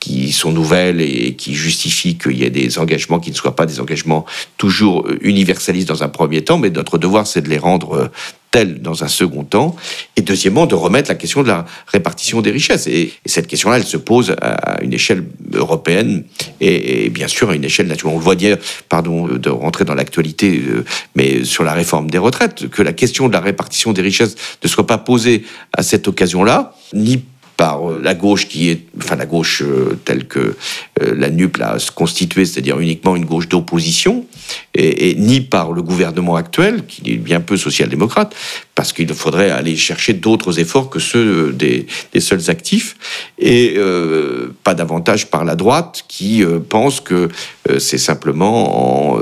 qui 0.00 0.32
sont 0.32 0.50
nouvelles 0.50 1.00
et 1.00 1.36
qui 1.36 1.54
justifient 1.54 2.18
qu'il 2.18 2.36
y 2.36 2.44
ait 2.44 2.50
des 2.50 2.78
engagements 2.78 3.20
qui 3.20 3.30
ne 3.30 3.36
soient 3.36 3.54
pas 3.54 3.66
des 3.66 3.78
engagements 3.78 4.26
toujours 4.56 5.06
euh, 5.06 5.18
universalistes 5.20 5.88
dans 5.88 6.02
un 6.02 6.08
premier 6.08 6.42
temps, 6.42 6.58
mais 6.58 6.70
notre 6.70 6.98
devoir, 6.98 7.26
c'est 7.26 7.42
de 7.42 7.48
les 7.48 7.58
rendre 7.58 8.10
telle 8.52 8.80
dans 8.80 9.02
un 9.02 9.08
second 9.08 9.42
temps, 9.42 9.74
et 10.14 10.20
deuxièmement 10.20 10.66
de 10.66 10.76
remettre 10.76 11.08
la 11.08 11.16
question 11.16 11.42
de 11.42 11.48
la 11.48 11.64
répartition 11.88 12.40
des 12.40 12.52
richesses. 12.52 12.86
Et, 12.86 13.12
cette 13.26 13.48
question-là, 13.48 13.78
elle 13.78 13.84
se 13.84 13.96
pose 13.96 14.36
à 14.40 14.80
une 14.82 14.92
échelle 14.92 15.24
européenne 15.54 16.24
et, 16.60 17.08
bien 17.08 17.28
sûr 17.28 17.50
à 17.50 17.56
une 17.56 17.64
échelle 17.64 17.88
nationale. 17.88 18.14
On 18.14 18.18
le 18.18 18.24
voit 18.24 18.34
dire, 18.36 18.58
pardon 18.88 19.26
de 19.26 19.50
rentrer 19.50 19.84
dans 19.84 19.94
l'actualité, 19.94 20.62
euh, 20.68 20.84
mais 21.16 21.44
sur 21.44 21.64
la 21.64 21.72
réforme 21.72 22.10
des 22.10 22.18
retraites, 22.18 22.68
que 22.68 22.82
la 22.82 22.92
question 22.92 23.28
de 23.28 23.32
la 23.32 23.40
répartition 23.40 23.92
des 23.92 24.02
richesses 24.02 24.36
ne 24.62 24.68
soit 24.68 24.86
pas 24.86 24.98
posée 24.98 25.44
à 25.72 25.82
cette 25.82 26.06
occasion-là, 26.06 26.74
ni 26.92 27.24
par 27.62 27.88
euh, 27.88 28.00
la 28.02 28.14
gauche 28.14 28.48
qui 28.48 28.70
est, 28.70 28.80
enfin 28.98 29.14
la 29.14 29.24
gauche 29.24 29.62
euh, 29.62 29.96
telle 30.04 30.26
que 30.26 30.56
la 31.00 31.30
NUP 31.30 31.58
l'a 31.58 31.76
constituée, 31.94 32.44
c'est-à-dire 32.44 32.80
uniquement 32.80 33.14
une 33.14 33.24
gauche 33.24 33.48
d'opposition, 33.48 34.26
et, 34.74 35.14
ni 35.14 35.40
par 35.40 35.70
le 35.70 35.80
gouvernement 35.80 36.34
actuel, 36.34 36.84
qui 36.86 37.12
est 37.12 37.16
bien 37.18 37.40
peu 37.40 37.56
social-démocrate, 37.56 38.34
parce 38.82 38.92
qu'il 38.92 39.14
faudrait 39.14 39.52
aller 39.52 39.76
chercher 39.76 40.12
d'autres 40.12 40.58
efforts 40.58 40.90
que 40.90 40.98
ceux 40.98 41.52
des, 41.52 41.86
seuls 42.18 42.50
actifs, 42.50 42.96
et 43.38 43.74
euh, 43.76 44.52
pas 44.64 44.74
davantage 44.74 45.30
par 45.30 45.44
la 45.44 45.54
droite, 45.54 46.04
qui 46.08 46.42
euh, 46.42 46.58
pense 46.58 47.00
que 47.00 47.28
euh, 47.70 47.78
c'est 47.78 47.96
simplement 47.96 49.12
en 49.12 49.20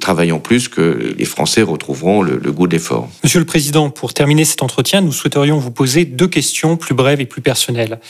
travaillant 0.00 0.40
plus 0.40 0.66
que 0.66 1.14
les 1.16 1.24
Français 1.24 1.62
retrouveront 1.62 2.22
le, 2.22 2.40
le 2.42 2.50
goût 2.50 2.66
d'effort. 2.66 3.08
Monsieur 3.22 3.38
le 3.38 3.46
Président, 3.46 3.90
pour 3.90 4.12
terminer 4.12 4.44
cet 4.44 4.60
entretien, 4.60 5.02
nous 5.02 5.12
souhaiterions 5.12 5.58
vous 5.58 5.70
poser 5.70 6.04
deux 6.04 6.26
questions 6.26 6.76
plus 6.76 6.96
brèves 6.96 7.20
et 7.20 7.26
plus 7.26 7.42
personnelles. 7.42 8.00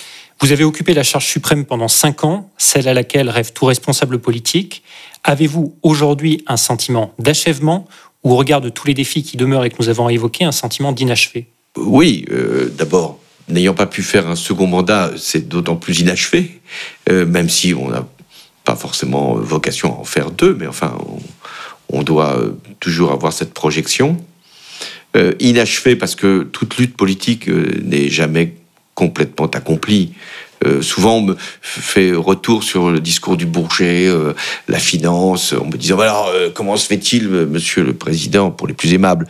Vous 0.41 0.51
avez 0.53 0.65
occupé 0.65 0.95
la 0.95 1.03
charge 1.03 1.27
suprême 1.27 1.67
pendant 1.67 1.89
cinq 1.89 2.25
ans, 2.25 2.49
celle 2.57 2.89
à 2.89 2.95
laquelle 2.95 3.29
rêve 3.29 3.53
tout 3.53 3.67
responsable 3.67 4.19
politique. 4.19 4.83
Avez-vous 5.25 5.77
aujourd'hui 5.83 6.43
un 6.47 6.57
sentiment 6.57 7.13
d'achèvement 7.19 7.87
ou 8.25 8.33
au 8.33 8.37
regard 8.37 8.61
de 8.61 8.69
tous 8.69 8.87
les 8.87 8.95
défis 8.95 9.23
qui 9.23 9.37
demeurent 9.37 9.65
et 9.65 9.71
que 9.71 9.77
nous 9.81 9.89
avons 9.89 10.09
évoqués, 10.09 10.45
un 10.45 10.53
sentiment 10.53 10.93
d'inachevé 10.93 11.47
Oui, 11.77 12.25
euh, 12.31 12.73
d'abord, 12.77 13.19
n'ayant 13.49 13.75
pas 13.75 13.87
pu 13.87 14.03
faire 14.03 14.29
un 14.29 14.37
second 14.37 14.67
mandat, 14.67 15.13
c'est 15.17 15.49
d'autant 15.49 15.77
plus 15.77 16.01
inachevé, 16.01 16.61
euh, 17.09 17.27
même 17.27 17.49
si 17.49 17.75
on 17.75 17.89
n'a 17.89 18.07
pas 18.65 18.77
forcément 18.77 19.35
vocation 19.35 19.95
à 19.97 20.01
en 20.01 20.05
faire 20.05 20.31
deux, 20.31 20.55
mais 20.55 20.67
enfin, 20.67 20.97
on, 21.89 22.03
doit 22.03 22.37
euh, 22.37 22.53
toujours 22.79 23.13
avoir 23.13 23.33
cette 23.33 23.55
projection. 23.55 24.17
inachevé 25.41 25.97
parce 25.97 26.15
que 26.15 26.45
toute 26.45 26.77
lutte 26.77 26.97
politique 26.97 27.49
n'est 27.49 28.09
jamais 28.09 28.55
complètement 28.95 29.47
accomplie. 29.47 30.13
Euh, 30.67 30.83
souvent, 30.83 31.17
on 31.17 31.23
me 31.23 31.37
fait 31.63 32.13
retour 32.13 32.63
sur 32.63 32.91
le 32.91 33.01
discours 33.01 33.37
du 33.37 33.47
Bourget, 33.47 34.07
euh, 34.07 34.35
la 34.69 34.79
finance, 34.79 35.55
en 35.55 35.67
me 35.67 35.77
disant 35.77 35.99
alors 35.99 36.29
euh, 36.29 36.51
comment 36.53 36.77
se 36.77 36.87
fait-il, 36.87 37.29
Monsieur 37.29 37.83
le 37.83 37.95
Président, 37.95 38.51
pour 38.51 38.67
les 38.67 38.75
plus 38.75 38.93
aimables, 38.93 39.27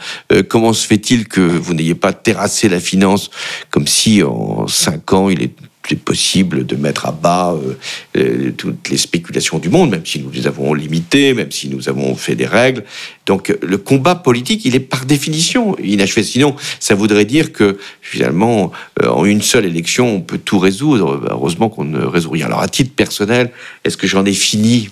comment 0.48 0.72
se 0.72 0.86
fait-il 0.86 1.28
que 1.28 1.40
vous 1.40 1.74
n'ayez 1.74 1.94
pas 1.94 2.12
terrassé 2.12 2.68
la 2.68 2.80
finance 2.80 3.30
comme 3.70 3.86
si 3.86 4.22
en 4.22 4.66
cinq 4.66 5.12
ans 5.12 5.28
il 5.28 5.42
est 5.42 5.54
c'est 5.88 5.98
possible 5.98 6.64
de 6.66 6.76
mettre 6.76 7.06
à 7.06 7.12
bas 7.12 7.52
euh, 7.52 7.74
euh, 8.16 8.52
toutes 8.56 8.88
les 8.90 8.96
spéculations 8.96 9.58
du 9.58 9.68
monde, 9.68 9.90
même 9.90 10.06
si 10.06 10.20
nous 10.20 10.30
les 10.30 10.46
avons 10.46 10.72
limitées, 10.72 11.34
même 11.34 11.50
si 11.50 11.68
nous 11.68 11.88
avons 11.88 12.14
fait 12.14 12.36
des 12.36 12.46
règles. 12.46 12.84
Donc 13.26 13.56
le 13.60 13.78
combat 13.78 14.14
politique, 14.14 14.64
il 14.64 14.76
est 14.76 14.80
par 14.80 15.04
définition 15.04 15.76
inachevé. 15.78 16.22
Sinon, 16.22 16.54
ça 16.78 16.94
voudrait 16.94 17.24
dire 17.24 17.52
que 17.52 17.78
finalement, 18.02 18.70
euh, 19.02 19.08
en 19.08 19.24
une 19.24 19.42
seule 19.42 19.64
élection, 19.64 20.14
on 20.16 20.20
peut 20.20 20.38
tout 20.38 20.58
résoudre. 20.58 21.16
Bah, 21.16 21.30
heureusement 21.32 21.68
qu'on 21.68 21.84
ne 21.84 22.04
résout 22.04 22.30
rien. 22.30 22.46
Alors 22.46 22.60
à 22.60 22.68
titre 22.68 22.92
personnel, 22.94 23.50
est-ce 23.84 23.96
que 23.96 24.06
j'en 24.06 24.24
ai 24.24 24.32
fini 24.32 24.90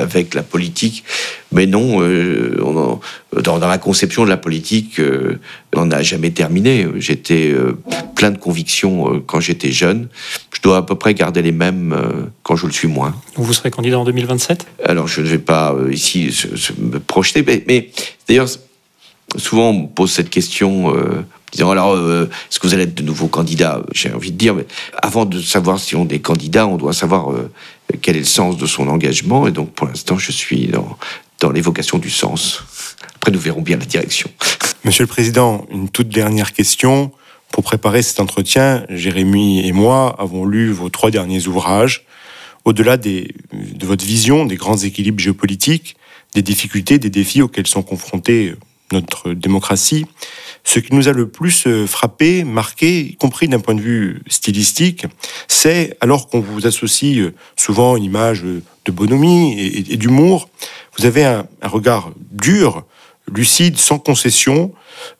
avec 0.00 0.34
la 0.34 0.42
politique? 0.42 1.04
Mais 1.50 1.66
non, 1.66 2.02
euh, 2.02 2.60
on 2.62 3.00
dans, 3.36 3.58
dans, 3.58 3.68
la 3.68 3.78
conception 3.78 4.24
de 4.24 4.30
la 4.30 4.36
politique, 4.36 5.00
euh, 5.00 5.38
on 5.74 5.86
n'a 5.86 6.02
jamais 6.02 6.30
terminé. 6.30 6.86
J'étais 6.96 7.50
euh, 7.50 7.78
plein 8.14 8.30
de 8.30 8.38
convictions 8.38 9.22
quand 9.26 9.40
j'étais 9.40 9.70
jeune. 9.70 10.08
Je 10.52 10.62
dois 10.62 10.78
à 10.78 10.82
peu 10.82 10.94
près 10.94 11.14
garder 11.14 11.42
les 11.42 11.52
mêmes 11.52 11.94
quand 12.42 12.56
je 12.56 12.66
le 12.66 12.72
suis 12.72 12.88
moins. 12.88 13.14
Vous 13.36 13.52
serez 13.52 13.70
candidat 13.70 13.98
en 13.98 14.04
2027 14.04 14.66
Alors, 14.84 15.06
je 15.06 15.20
ne 15.20 15.26
vais 15.26 15.38
pas 15.38 15.76
ici 15.90 16.34
me 16.78 16.98
projeter, 16.98 17.42
mais, 17.46 17.62
mais 17.66 17.90
d'ailleurs, 18.26 18.48
souvent 19.36 19.70
on 19.70 19.82
me 19.82 19.86
pose 19.86 20.10
cette 20.10 20.30
question 20.30 20.92
disant 21.52 21.70
alors 21.70 21.96
est-ce 21.96 22.58
que 22.58 22.66
vous 22.66 22.74
allez 22.74 22.84
être 22.84 22.94
de 22.94 23.02
nouveau 23.02 23.28
candidat 23.28 23.82
J'ai 23.94 24.12
envie 24.12 24.32
de 24.32 24.36
dire, 24.36 24.54
mais 24.54 24.66
avant 25.00 25.26
de 25.26 25.40
savoir 25.40 25.78
si 25.78 25.94
on 25.94 26.08
est 26.08 26.18
candidat, 26.18 26.66
on 26.66 26.76
doit 26.76 26.92
savoir 26.92 27.32
quel 28.02 28.16
est 28.16 28.20
le 28.20 28.24
sens 28.24 28.56
de 28.56 28.66
son 28.66 28.88
engagement. 28.88 29.46
Et 29.46 29.52
donc 29.52 29.72
pour 29.72 29.86
l'instant, 29.86 30.18
je 30.18 30.32
suis 30.32 30.66
dans, 30.66 30.98
dans 31.40 31.50
l'évocation 31.50 31.98
du 31.98 32.10
sens. 32.10 32.64
Nous 33.30 33.38
verrons 33.38 33.60
bien 33.60 33.76
la 33.76 33.84
direction. 33.84 34.30
Monsieur 34.84 35.02
le 35.02 35.08
Président, 35.08 35.66
une 35.70 35.88
toute 35.90 36.08
dernière 36.08 36.52
question. 36.52 37.12
Pour 37.50 37.62
préparer 37.62 38.02
cet 38.02 38.20
entretien, 38.20 38.84
Jérémy 38.88 39.66
et 39.66 39.72
moi 39.72 40.16
avons 40.18 40.44
lu 40.44 40.70
vos 40.70 40.88
trois 40.88 41.10
derniers 41.10 41.46
ouvrages. 41.46 42.06
Au-delà 42.64 42.96
de 42.96 43.26
votre 43.82 44.04
vision 44.04 44.46
des 44.46 44.56
grands 44.56 44.76
équilibres 44.76 45.20
géopolitiques, 45.20 45.96
des 46.34 46.42
difficultés, 46.42 46.98
des 46.98 47.10
défis 47.10 47.42
auxquels 47.42 47.66
sont 47.66 47.82
confrontés 47.82 48.54
notre 48.92 49.32
démocratie, 49.32 50.06
ce 50.64 50.80
qui 50.80 50.94
nous 50.94 51.08
a 51.08 51.12
le 51.12 51.28
plus 51.28 51.66
euh, 51.66 51.86
frappé, 51.86 52.44
marqué, 52.44 53.00
y 53.00 53.16
compris 53.16 53.48
d'un 53.48 53.60
point 53.60 53.74
de 53.74 53.80
vue 53.80 54.22
stylistique, 54.28 55.06
c'est 55.46 55.96
alors 56.00 56.28
qu'on 56.28 56.40
vous 56.40 56.66
associe 56.66 57.18
euh, 57.18 57.34
souvent 57.56 57.96
une 57.96 58.04
image 58.04 58.42
de 58.42 58.92
bonhomie 58.92 59.58
et, 59.60 59.96
d'humour, 59.96 60.48
vous 60.96 61.06
avez 61.06 61.24
un, 61.24 61.46
regard 61.62 62.12
dur, 62.30 62.84
lucide, 63.34 63.78
sans 63.78 63.98
concession, 63.98 64.72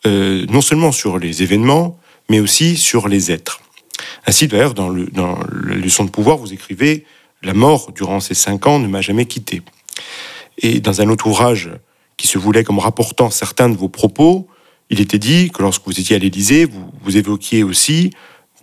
euh, 0.07 0.47
non 0.49 0.61
seulement 0.61 0.93
sur 0.93 1.19
les 1.19 1.43
événements, 1.43 1.99
mais 2.29 2.41
aussi 2.41 2.77
sur 2.77 3.09
les 3.09 3.31
êtres. 3.31 3.61
Ainsi, 4.27 4.49
d'ailleurs, 4.49 4.75
dans, 4.75 4.89
le, 4.89 5.07
dans 5.07 5.39
la 5.65 5.75
leçon 5.75 6.05
de 6.05 6.11
pouvoir, 6.11 6.37
vous 6.37 6.53
écrivez 6.53 7.05
la 7.43 7.55
mort 7.55 7.93
durant 7.93 8.21
ces 8.21 8.35
cinq 8.35 8.67
ans 8.67 8.79
ne 8.79 8.89
m'a 8.89 9.01
jamais 9.01 9.27
quitté. 9.27 9.63
Et 10.59 10.81
dans 10.81 11.01
un 11.01 11.09
autre 11.09 11.27
ouvrage 11.27 11.71
qui 12.17 12.27
se 12.27 12.39
voulait 12.39 12.65
comme 12.65 12.79
rapportant 12.79 13.31
certains 13.31 13.69
de 13.69 13.77
vos 13.77 13.89
propos, 13.89 14.49
il 14.91 15.01
était 15.01 15.19
dit 15.19 15.51
que 15.51 15.63
lorsque 15.63 15.85
vous 15.87 15.99
étiez 15.99 16.17
à 16.17 16.19
l'Élysée, 16.19 16.67
vous, 17.03 17.17
évoquiez 17.17 17.63
aussi 17.63 18.11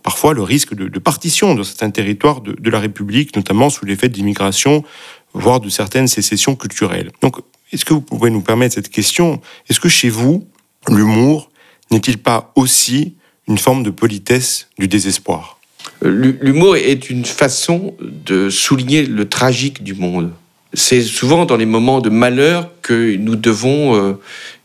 parfois 0.02 0.34
le 0.34 0.42
risque 0.42 0.74
de, 0.74 0.98
partition 0.98 1.54
de 1.54 1.62
certains 1.62 1.90
territoires 1.90 2.40
de, 2.40 2.52
de, 2.52 2.70
la 2.70 2.80
République, 2.80 3.34
notamment 3.34 3.70
sous 3.70 3.84
l'effet 3.86 4.08
d'immigration, 4.08 4.84
voire 5.32 5.60
de 5.60 5.68
certaines 5.68 6.08
sécessions 6.08 6.54
culturelles. 6.54 7.12
Donc, 7.22 7.40
est-ce 7.72 7.84
que 7.84 7.94
vous 7.94 8.00
pouvez 8.00 8.30
nous 8.30 8.42
permettre 8.42 8.74
cette 8.74 8.90
question? 8.90 9.40
Est-ce 9.68 9.80
que 9.80 9.88
chez 9.88 10.08
vous, 10.08 10.46
l'humour 10.88 11.50
n'est-il 11.90 12.18
pas 12.18 12.52
aussi 12.54 13.14
une 13.48 13.58
forme 13.58 13.82
de 13.82 13.90
politesse 13.90 14.68
du 14.78 14.88
désespoir? 14.88 15.58
L'humour 16.02 16.76
est 16.76 17.10
une 17.10 17.24
façon 17.24 17.94
de 18.00 18.50
souligner 18.50 19.06
le 19.06 19.28
tragique 19.28 19.82
du 19.82 19.94
monde. 19.94 20.32
C'est 20.74 21.02
souvent 21.02 21.46
dans 21.46 21.56
les 21.56 21.66
moments 21.66 22.00
de 22.00 22.10
malheur 22.10 22.70
que 22.82 23.16
nous 23.16 23.36
devons 23.36 23.94
euh, 23.94 24.12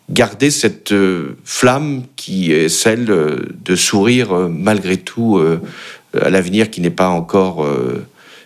garder 0.09 0.51
cette 0.51 0.91
euh, 0.91 1.37
flamme 1.45 2.03
qui 2.15 2.51
est 2.51 2.69
celle 2.69 3.09
euh, 3.09 3.37
de 3.63 3.75
sourire 3.75 4.49
malgré 4.49 4.97
tout 4.97 5.41
à 6.19 6.29
l'avenir 6.29 6.69
qui 6.69 6.81
n'est 6.81 6.89
pas 6.89 7.07
encore 7.07 7.65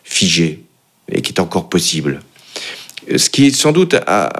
figé 0.03 0.63
et 1.11 1.21
qui 1.21 1.33
est 1.33 1.39
encore 1.39 1.69
possible. 1.69 2.21
Ce 3.15 3.29
qui 3.29 3.51
sans 3.51 3.71
doute 3.71 3.95
a, 4.07 4.31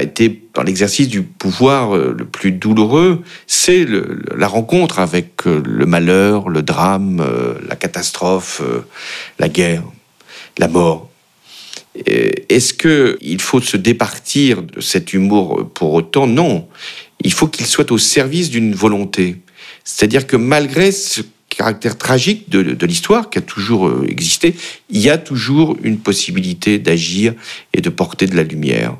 été 0.00 0.42
dans 0.54 0.62
l'exercice 0.62 1.08
du 1.08 1.22
pouvoir 1.22 1.96
le 1.96 2.24
plus 2.24 2.52
douloureux, 2.52 3.22
c'est 3.46 3.84
la 4.36 4.46
rencontre 4.46 5.00
avec 5.00 5.44
le 5.46 5.84
malheur, 5.86 6.48
le 6.48 6.62
drame, 6.62 7.26
la 7.68 7.74
catastrophe, 7.74 8.62
la 9.40 9.48
guerre, 9.48 9.82
la 10.58 10.68
mort. 10.68 11.10
Euh, 12.08 12.30
est-ce 12.48 12.72
qu'il 12.72 13.40
faut 13.40 13.60
se 13.60 13.76
départir 13.76 14.62
de 14.62 14.80
cet 14.80 15.12
humour 15.12 15.68
pour 15.74 15.92
autant? 15.92 16.26
Non. 16.26 16.68
Il 17.22 17.32
faut 17.32 17.48
qu'il 17.48 17.66
soit 17.66 17.90
au 17.90 17.98
service 17.98 18.50
d'une 18.50 18.74
volonté. 18.74 19.36
C'est-à-dire 19.84 20.26
que 20.26 20.36
malgré 20.36 20.92
ce 20.92 21.22
caractère 21.60 21.98
tragique 21.98 22.48
de, 22.48 22.86
l'histoire 22.86 23.28
qui 23.28 23.36
a 23.36 23.42
toujours 23.42 23.86
euh, 23.86 24.06
existé, 24.08 24.56
il 24.88 24.98
y 24.98 25.10
a 25.10 25.18
toujours 25.18 25.76
une 25.82 25.98
possibilité 25.98 26.78
d'agir 26.78 27.34
et 27.74 27.82
de 27.82 27.90
porter 27.90 28.26
de 28.26 28.34
la 28.34 28.44
lumière. 28.44 28.96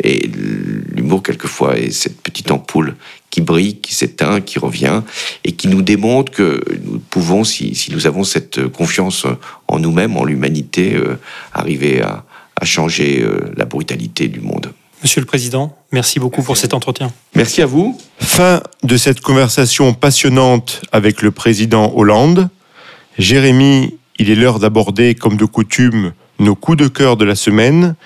Et 0.00 0.28
l'humour, 0.94 1.24
quelquefois, 1.24 1.76
est 1.76 1.90
cette 1.90 2.20
petite 2.20 2.52
ampoule 2.52 2.94
qui 3.30 3.40
brille, 3.40 3.80
qui 3.80 3.94
s'éteint, 3.96 4.40
qui 4.40 4.60
revient, 4.60 5.02
et 5.42 5.52
qui 5.52 5.66
nous 5.66 5.82
démontre 5.82 6.30
que 6.30 6.62
nous 6.84 7.00
pouvons, 7.00 7.42
si, 7.42 7.76
nous 7.90 8.06
avons 8.06 8.22
cette 8.22 8.68
confiance 8.68 9.26
en 9.66 9.80
nous-mêmes, 9.80 10.16
en 10.16 10.24
l'humanité, 10.24 10.94
euh, 10.94 11.16
arriver 11.52 12.00
à, 12.00 12.24
changer 12.62 13.22
euh, 13.22 13.52
la 13.56 13.66
brutalité 13.66 14.28
du 14.28 14.40
monde. 14.40 14.72
Monsieur 15.04 15.20
le 15.20 15.26
Président, 15.26 15.76
merci 15.92 16.18
beaucoup 16.18 16.42
pour 16.42 16.56
cet 16.56 16.72
entretien. 16.72 17.12
Merci 17.34 17.60
à 17.60 17.66
vous. 17.66 18.00
Fin 18.18 18.62
de 18.84 18.96
cette 18.96 19.20
conversation 19.20 19.92
passionnante 19.92 20.80
avec 20.92 21.20
le 21.20 21.30
président 21.30 21.92
Hollande. 21.94 22.48
Jérémy, 23.18 23.98
il 24.18 24.30
est 24.30 24.34
l'heure 24.34 24.60
d'aborder, 24.60 25.14
comme 25.14 25.36
de 25.36 25.44
coutume, 25.44 26.14
nos 26.38 26.54
coups 26.54 26.78
de 26.78 26.88
cœur 26.88 27.18
de 27.18 27.26
la 27.26 27.34
semaine. 27.34 27.96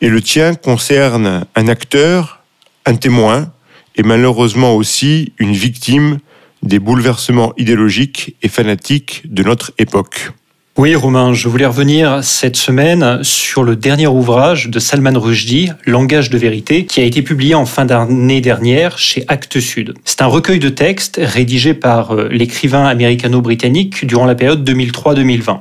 Et 0.00 0.08
le 0.08 0.20
tien 0.20 0.56
concerne 0.56 1.44
un 1.54 1.68
acteur, 1.68 2.42
un 2.86 2.96
témoin, 2.96 3.52
et 3.94 4.02
malheureusement 4.02 4.74
aussi 4.74 5.32
une 5.38 5.52
victime 5.52 6.18
des 6.64 6.80
bouleversements 6.80 7.52
idéologiques 7.56 8.34
et 8.42 8.48
fanatiques 8.48 9.22
de 9.26 9.44
notre 9.44 9.70
époque. 9.78 10.32
Oui, 10.78 10.94
Romain, 10.94 11.32
je 11.32 11.48
voulais 11.48 11.66
revenir 11.66 12.22
cette 12.22 12.54
semaine 12.54 13.24
sur 13.24 13.64
le 13.64 13.74
dernier 13.74 14.06
ouvrage 14.06 14.68
de 14.68 14.78
Salman 14.78 15.18
Rushdie, 15.18 15.72
Langage 15.86 16.30
de 16.30 16.38
vérité, 16.38 16.86
qui 16.86 17.00
a 17.00 17.02
été 17.02 17.22
publié 17.22 17.56
en 17.56 17.66
fin 17.66 17.84
d'année 17.84 18.40
dernière 18.40 18.96
chez 18.96 19.24
Actes 19.26 19.58
Sud. 19.58 19.94
C'est 20.04 20.22
un 20.22 20.26
recueil 20.26 20.60
de 20.60 20.68
textes 20.68 21.18
rédigé 21.20 21.74
par 21.74 22.14
euh, 22.14 22.28
l'écrivain 22.30 22.84
américano-britannique 22.84 24.06
durant 24.06 24.24
la 24.24 24.36
période 24.36 24.62
2003-2020. 24.70 25.58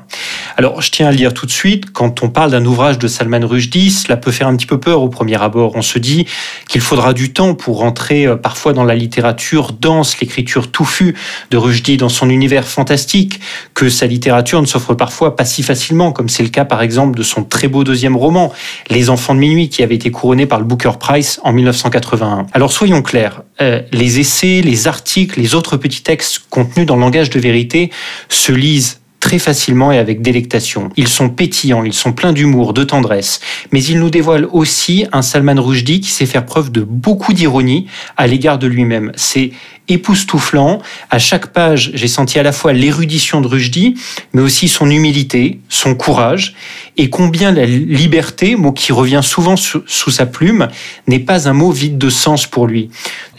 Alors, 0.56 0.84
je 0.84 0.92
tiens 0.92 1.08
à 1.08 1.12
le 1.12 1.18
dire 1.18 1.34
tout 1.34 1.48
de 1.48 1.52
suite, 1.52 1.92
quand 1.92 2.22
on 2.22 2.30
parle 2.30 2.52
d'un 2.52 2.66
ouvrage 2.66 3.00
de 3.00 3.08
Salman 3.08 3.42
Rushdie, 3.44 3.90
cela 3.90 4.18
peut 4.18 4.32
faire 4.32 4.48
un 4.48 4.56
petit 4.56 4.68
peu 4.68 4.80
peur 4.80 5.02
au 5.02 5.10
premier 5.10 5.42
abord. 5.42 5.72
On 5.76 5.82
se 5.82 5.98
dit 5.98 6.28
qu'il 6.70 6.82
faudra 6.82 7.14
du 7.14 7.34
temps 7.34 7.56
pour 7.56 7.80
rentrer 7.80 8.28
euh, 8.28 8.36
parfois 8.36 8.74
dans 8.74 8.84
la 8.84 8.94
littérature 8.94 9.72
dense, 9.72 10.20
l'écriture 10.20 10.72
touffue 10.72 11.16
de 11.50 11.58
Rushdie 11.58 11.98
dans 11.98 12.10
son 12.10 12.30
univers 12.30 12.68
fantastique, 12.68 13.40
que 13.74 13.90
sa 13.90 14.06
littérature 14.06 14.62
ne 14.62 14.68
s'offre 14.68 14.94
pas 14.94 15.07
parfois 15.08 15.38
pas 15.38 15.46
si 15.46 15.64
facilement, 15.64 16.12
comme 16.12 16.28
c'est 16.28 16.44
le 16.44 16.50
cas 16.50 16.66
par 16.66 16.82
exemple 16.82 17.18
de 17.18 17.24
son 17.24 17.46
très 17.46 17.70
beau 17.70 17.86
deuxième 17.86 18.18
roman, 18.18 18.52
Les 18.90 19.10
Enfants 19.10 19.34
de 19.34 19.40
minuit, 19.40 19.70
qui 19.70 19.82
avait 19.82 19.96
été 19.96 20.12
couronné 20.12 20.46
par 20.46 20.60
le 20.60 20.66
Booker 20.66 20.92
Prize 21.00 21.40
en 21.46 21.54
1981. 21.54 22.48
Alors 22.52 22.74
soyons 22.74 23.02
clairs, 23.02 23.44
euh, 23.62 23.82
les 23.94 24.20
essais, 24.20 24.62
les 24.62 24.86
articles, 24.86 25.40
les 25.40 25.56
autres 25.56 25.78
petits 25.78 26.04
textes 26.04 26.42
contenus 26.50 26.86
dans 26.86 26.96
le 26.96 27.02
langage 27.02 27.30
de 27.30 27.40
vérité 27.40 27.90
se 28.28 28.52
lisent 28.52 29.00
très 29.28 29.40
facilement 29.40 29.92
et 29.92 29.98
avec 29.98 30.22
délectation. 30.22 30.88
Ils 30.96 31.10
sont 31.10 31.28
pétillants, 31.28 31.84
ils 31.84 31.92
sont 31.92 32.14
pleins 32.14 32.32
d'humour, 32.32 32.72
de 32.72 32.86
tendresse, 32.86 33.42
mais 33.74 33.84
ils 33.84 34.00
nous 34.00 34.10
dévoilent 34.10 34.48
aussi 34.54 35.06
un 35.12 35.22
Salman 35.22 35.62
Rushdie 35.62 36.00
qui 36.00 36.12
sait 36.12 36.26
faire 36.26 36.46
preuve 36.46 36.72
de 36.72 36.80
beaucoup 36.80 37.34
d'ironie 37.34 37.88
à 38.16 38.26
l'égard 38.26 38.58
de 38.58 38.68
lui-même. 38.68 39.12
C'est 39.18 39.52
époustouflant. 39.90 40.82
À 41.10 41.20
chaque 41.20 41.48
page, 41.48 41.92
j'ai 41.94 42.08
senti 42.08 42.40
à 42.40 42.44
la 42.44 42.54
fois 42.54 42.72
l'érudition 42.72 43.42
de 43.42 43.48
Rushdie, 43.48 43.96
mais 44.32 44.42
aussi 44.42 44.70
son 44.70 44.90
humilité, 44.90 45.60
son 45.68 45.94
courage, 45.94 46.56
et 46.96 47.10
combien 47.10 47.52
la 47.52 47.66
liberté, 47.66 48.56
mot 48.56 48.72
qui 48.72 48.94
revient 48.94 49.22
souvent 49.24 49.58
sous, 49.58 49.84
sa 49.88 50.26
plume, 50.26 50.70
n'est 51.06 51.20
pas 51.20 51.50
un 51.50 51.54
mot 51.54 51.72
vide 51.72 51.98
de 51.98 52.10
sens 52.10 52.48
pour 52.48 52.66
lui. 52.66 52.90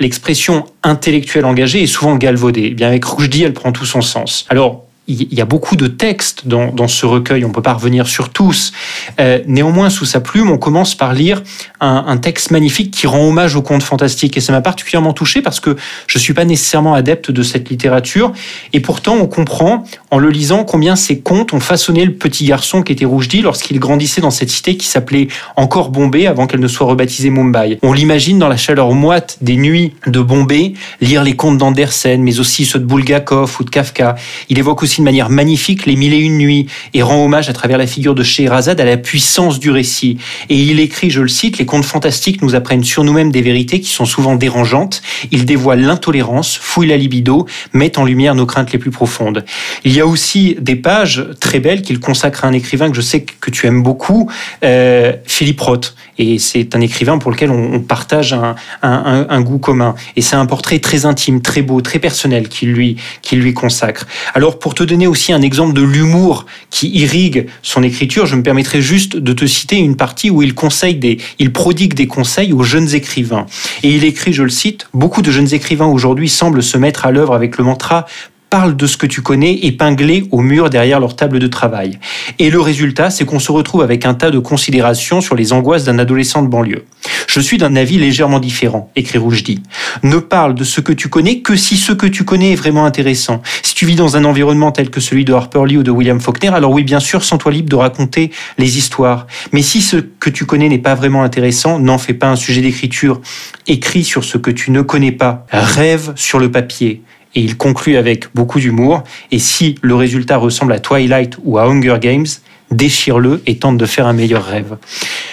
L'expression 0.00 0.66
intellectuelle 0.82 1.46
engagée 1.46 1.82
est 1.82 1.86
souvent 1.86 2.16
galvaudée. 2.16 2.68
Eh 2.72 2.74
bien, 2.74 2.88
avec 2.88 3.06
Rushdie, 3.06 3.44
elle 3.44 3.54
prend 3.54 3.72
tout 3.72 3.86
son 3.86 4.02
sens. 4.02 4.44
Alors, 4.50 4.87
il 5.08 5.34
y 5.34 5.40
a 5.40 5.46
beaucoup 5.46 5.74
de 5.74 5.86
textes 5.86 6.46
dans, 6.46 6.70
dans 6.70 6.86
ce 6.86 7.06
recueil, 7.06 7.44
on 7.44 7.48
ne 7.48 7.54
peut 7.54 7.62
pas 7.62 7.72
revenir 7.72 8.06
sur 8.06 8.28
tous. 8.28 8.72
Euh, 9.18 9.40
néanmoins, 9.46 9.88
sous 9.88 10.04
sa 10.04 10.20
plume, 10.20 10.50
on 10.50 10.58
commence 10.58 10.94
par 10.94 11.14
lire 11.14 11.42
un, 11.80 12.16
texte 12.18 12.50
magnifique 12.50 12.90
qui 12.90 13.06
rend 13.06 13.20
hommage 13.20 13.56
au 13.56 13.62
conte 13.62 13.82
fantastique. 13.82 14.36
Et 14.36 14.40
ça 14.40 14.52
m'a 14.52 14.60
particulièrement 14.60 15.12
touché 15.12 15.40
parce 15.40 15.60
que 15.60 15.76
je 16.06 16.18
ne 16.18 16.20
suis 16.20 16.34
pas 16.34 16.44
nécessairement 16.44 16.94
adepte 16.94 17.30
de 17.30 17.42
cette 17.42 17.70
littérature. 17.70 18.32
Et 18.72 18.80
pourtant, 18.80 19.16
on 19.18 19.26
comprend, 19.26 19.84
en 20.10 20.18
le 20.18 20.28
lisant, 20.28 20.64
combien 20.64 20.96
ces 20.96 21.20
contes 21.20 21.54
ont 21.54 21.60
façonné 21.60 22.04
le 22.04 22.12
petit 22.12 22.44
garçon 22.44 22.82
qui 22.82 22.92
était 22.92 23.04
Rougedi 23.04 23.40
lorsqu'il 23.40 23.78
grandissait 23.78 24.20
dans 24.20 24.30
cette 24.30 24.50
cité 24.50 24.76
qui 24.76 24.86
s'appelait 24.86 25.28
encore 25.56 25.90
Bombay 25.90 26.26
avant 26.26 26.46
qu'elle 26.46 26.60
ne 26.60 26.68
soit 26.68 26.86
rebaptisée 26.86 27.30
Mumbai. 27.30 27.78
On 27.82 27.94
l'imagine 27.94 28.38
dans 28.38 28.48
la 28.48 28.58
chaleur 28.58 28.92
moite 28.92 29.38
des 29.40 29.56
nuits 29.56 29.94
de 30.06 30.20
Bombay, 30.20 30.74
lire 31.00 31.24
les 31.24 31.34
contes 31.34 31.56
d'Andersen, 31.56 32.22
mais 32.22 32.40
aussi 32.40 32.66
ceux 32.66 32.78
de 32.78 32.84
Bulgakov 32.84 33.56
ou 33.60 33.64
de 33.64 33.70
Kafka. 33.70 34.16
Il 34.48 34.58
évoque 34.58 34.82
aussi 34.82 34.97
de 34.98 35.04
manière 35.04 35.30
magnifique 35.30 35.86
les 35.86 35.96
mille 35.96 36.14
et 36.14 36.18
une 36.18 36.38
nuits 36.38 36.66
et 36.94 37.02
rend 37.02 37.24
hommage 37.24 37.48
à 37.48 37.52
travers 37.52 37.78
la 37.78 37.86
figure 37.86 38.14
de 38.14 38.22
Scheherazade 38.22 38.80
à 38.80 38.84
la 38.84 38.96
puissance 38.96 39.58
du 39.58 39.70
récit. 39.70 40.18
Et 40.48 40.56
il 40.56 40.80
écrit, 40.80 41.10
je 41.10 41.20
le 41.20 41.28
cite, 41.28 41.58
les 41.58 41.66
contes 41.66 41.84
fantastiques 41.84 42.42
nous 42.42 42.54
apprennent 42.54 42.84
sur 42.84 43.04
nous-mêmes 43.04 43.30
des 43.30 43.42
vérités 43.42 43.80
qui 43.80 43.90
sont 43.90 44.04
souvent 44.04 44.36
dérangeantes. 44.36 45.02
Ils 45.30 45.44
dévoilent 45.44 45.82
l'intolérance, 45.82 46.56
fouillent 46.56 46.88
la 46.88 46.96
libido, 46.96 47.46
mettent 47.72 47.98
en 47.98 48.04
lumière 48.04 48.34
nos 48.34 48.46
craintes 48.46 48.72
les 48.72 48.78
plus 48.78 48.90
profondes. 48.90 49.44
Il 49.84 49.92
y 49.92 50.00
a 50.00 50.06
aussi 50.06 50.56
des 50.60 50.76
pages 50.76 51.24
très 51.40 51.60
belles 51.60 51.82
qu'il 51.82 52.00
consacre 52.00 52.44
à 52.44 52.48
un 52.48 52.52
écrivain 52.52 52.90
que 52.90 52.96
je 52.96 53.00
sais 53.00 53.22
que 53.22 53.50
tu 53.50 53.66
aimes 53.66 53.82
beaucoup, 53.82 54.30
euh, 54.64 55.12
Philippe 55.24 55.60
Roth. 55.60 55.94
Et 56.18 56.38
c'est 56.38 56.74
un 56.74 56.80
écrivain 56.80 57.18
pour 57.18 57.30
lequel 57.30 57.50
on, 57.50 57.80
partage 57.80 58.36
un, 58.82 59.40
goût 59.40 59.58
commun. 59.58 59.94
Et 60.16 60.22
c'est 60.22 60.36
un 60.36 60.46
portrait 60.46 60.80
très 60.80 61.06
intime, 61.06 61.40
très 61.40 61.62
beau, 61.62 61.80
très 61.80 62.00
personnel 62.00 62.48
qu'il 62.48 62.72
lui, 62.72 62.96
lui 63.32 63.54
consacre. 63.54 64.06
Alors, 64.34 64.58
pour 64.58 64.74
te 64.74 64.82
donner 64.88 65.06
aussi 65.06 65.32
un 65.32 65.42
exemple 65.42 65.74
de 65.74 65.82
l'humour 65.82 66.46
qui 66.70 66.88
irrigue 66.90 67.46
son 67.62 67.82
écriture, 67.82 68.26
je 68.26 68.34
me 68.34 68.42
permettrai 68.42 68.82
juste 68.82 69.16
de 69.16 69.32
te 69.32 69.46
citer 69.46 69.76
une 69.76 69.96
partie 69.96 70.30
où 70.30 70.42
il 70.42 70.54
conseille 70.54 70.96
des, 70.96 71.18
il 71.38 71.52
prodigue 71.52 71.94
des 71.94 72.08
conseils 72.08 72.52
aux 72.52 72.64
jeunes 72.64 72.94
écrivains. 72.94 73.46
Et 73.82 73.90
il 73.90 74.04
écrit, 74.04 74.32
je 74.32 74.42
le 74.42 74.50
cite, 74.50 74.88
beaucoup 74.92 75.22
de 75.22 75.30
jeunes 75.30 75.54
écrivains 75.54 75.86
aujourd'hui 75.86 76.28
semblent 76.28 76.62
se 76.62 76.76
mettre 76.76 77.06
à 77.06 77.12
l'œuvre 77.12 77.34
avec 77.34 77.58
le 77.58 77.64
mantra 77.64 78.06
parle 78.50 78.76
de 78.76 78.86
ce 78.86 78.96
que 78.96 79.06
tu 79.06 79.20
connais 79.20 79.54
épinglé 79.54 80.26
au 80.30 80.40
mur 80.40 80.70
derrière 80.70 81.00
leur 81.00 81.16
table 81.16 81.38
de 81.38 81.46
travail. 81.46 81.98
Et 82.38 82.50
le 82.50 82.60
résultat, 82.60 83.10
c'est 83.10 83.24
qu'on 83.24 83.38
se 83.38 83.52
retrouve 83.52 83.82
avec 83.82 84.06
un 84.06 84.14
tas 84.14 84.30
de 84.30 84.38
considérations 84.38 85.20
sur 85.20 85.34
les 85.34 85.52
angoisses 85.52 85.84
d'un 85.84 85.98
adolescent 85.98 86.42
de 86.42 86.48
banlieue. 86.48 86.84
Je 87.26 87.40
suis 87.40 87.58
d'un 87.58 87.76
avis 87.76 87.98
légèrement 87.98 88.40
différent, 88.40 88.90
écrit 88.96 89.18
Rougedi. 89.18 89.62
Ne 90.02 90.18
parle 90.18 90.54
de 90.54 90.64
ce 90.64 90.80
que 90.80 90.92
tu 90.92 91.08
connais 91.08 91.40
que 91.40 91.56
si 91.56 91.76
ce 91.76 91.92
que 91.92 92.06
tu 92.06 92.24
connais 92.24 92.52
est 92.52 92.56
vraiment 92.56 92.86
intéressant. 92.86 93.42
Si 93.62 93.74
tu 93.74 93.86
vis 93.86 93.96
dans 93.96 94.16
un 94.16 94.24
environnement 94.24 94.72
tel 94.72 94.90
que 94.90 95.00
celui 95.00 95.24
de 95.24 95.32
Harper 95.34 95.64
Lee 95.66 95.76
ou 95.76 95.82
de 95.82 95.90
William 95.90 96.20
Faulkner, 96.20 96.48
alors 96.48 96.72
oui, 96.72 96.84
bien 96.84 97.00
sûr, 97.00 97.24
sens-toi 97.24 97.52
libre 97.52 97.68
de 97.68 97.76
raconter 97.76 98.30
les 98.56 98.78
histoires. 98.78 99.26
Mais 99.52 99.62
si 99.62 99.82
ce 99.82 99.96
que 99.96 100.30
tu 100.30 100.46
connais 100.46 100.68
n'est 100.68 100.78
pas 100.78 100.94
vraiment 100.94 101.22
intéressant, 101.22 101.78
n'en 101.78 101.98
fais 101.98 102.14
pas 102.14 102.28
un 102.28 102.36
sujet 102.36 102.62
d'écriture. 102.62 103.20
Écris 103.66 104.04
sur 104.04 104.24
ce 104.24 104.38
que 104.38 104.50
tu 104.50 104.70
ne 104.70 104.80
connais 104.80 105.12
pas. 105.12 105.46
Rêve 105.52 106.12
sur 106.16 106.38
le 106.38 106.50
papier 106.50 107.02
et 107.34 107.40
il 107.40 107.56
conclut 107.56 107.96
avec 107.96 108.26
beaucoup 108.34 108.60
d'humour. 108.60 109.04
Et 109.30 109.38
si 109.38 109.76
le 109.82 109.94
résultat 109.94 110.36
ressemble 110.36 110.72
à 110.72 110.78
Twilight 110.78 111.36
ou 111.44 111.58
à 111.58 111.64
Hunger 111.64 111.98
Games, 112.00 112.26
déchire-le 112.70 113.42
et 113.46 113.58
tente 113.58 113.78
de 113.78 113.86
faire 113.86 114.06
un 114.06 114.12
meilleur 114.12 114.44
rêve. 114.44 114.76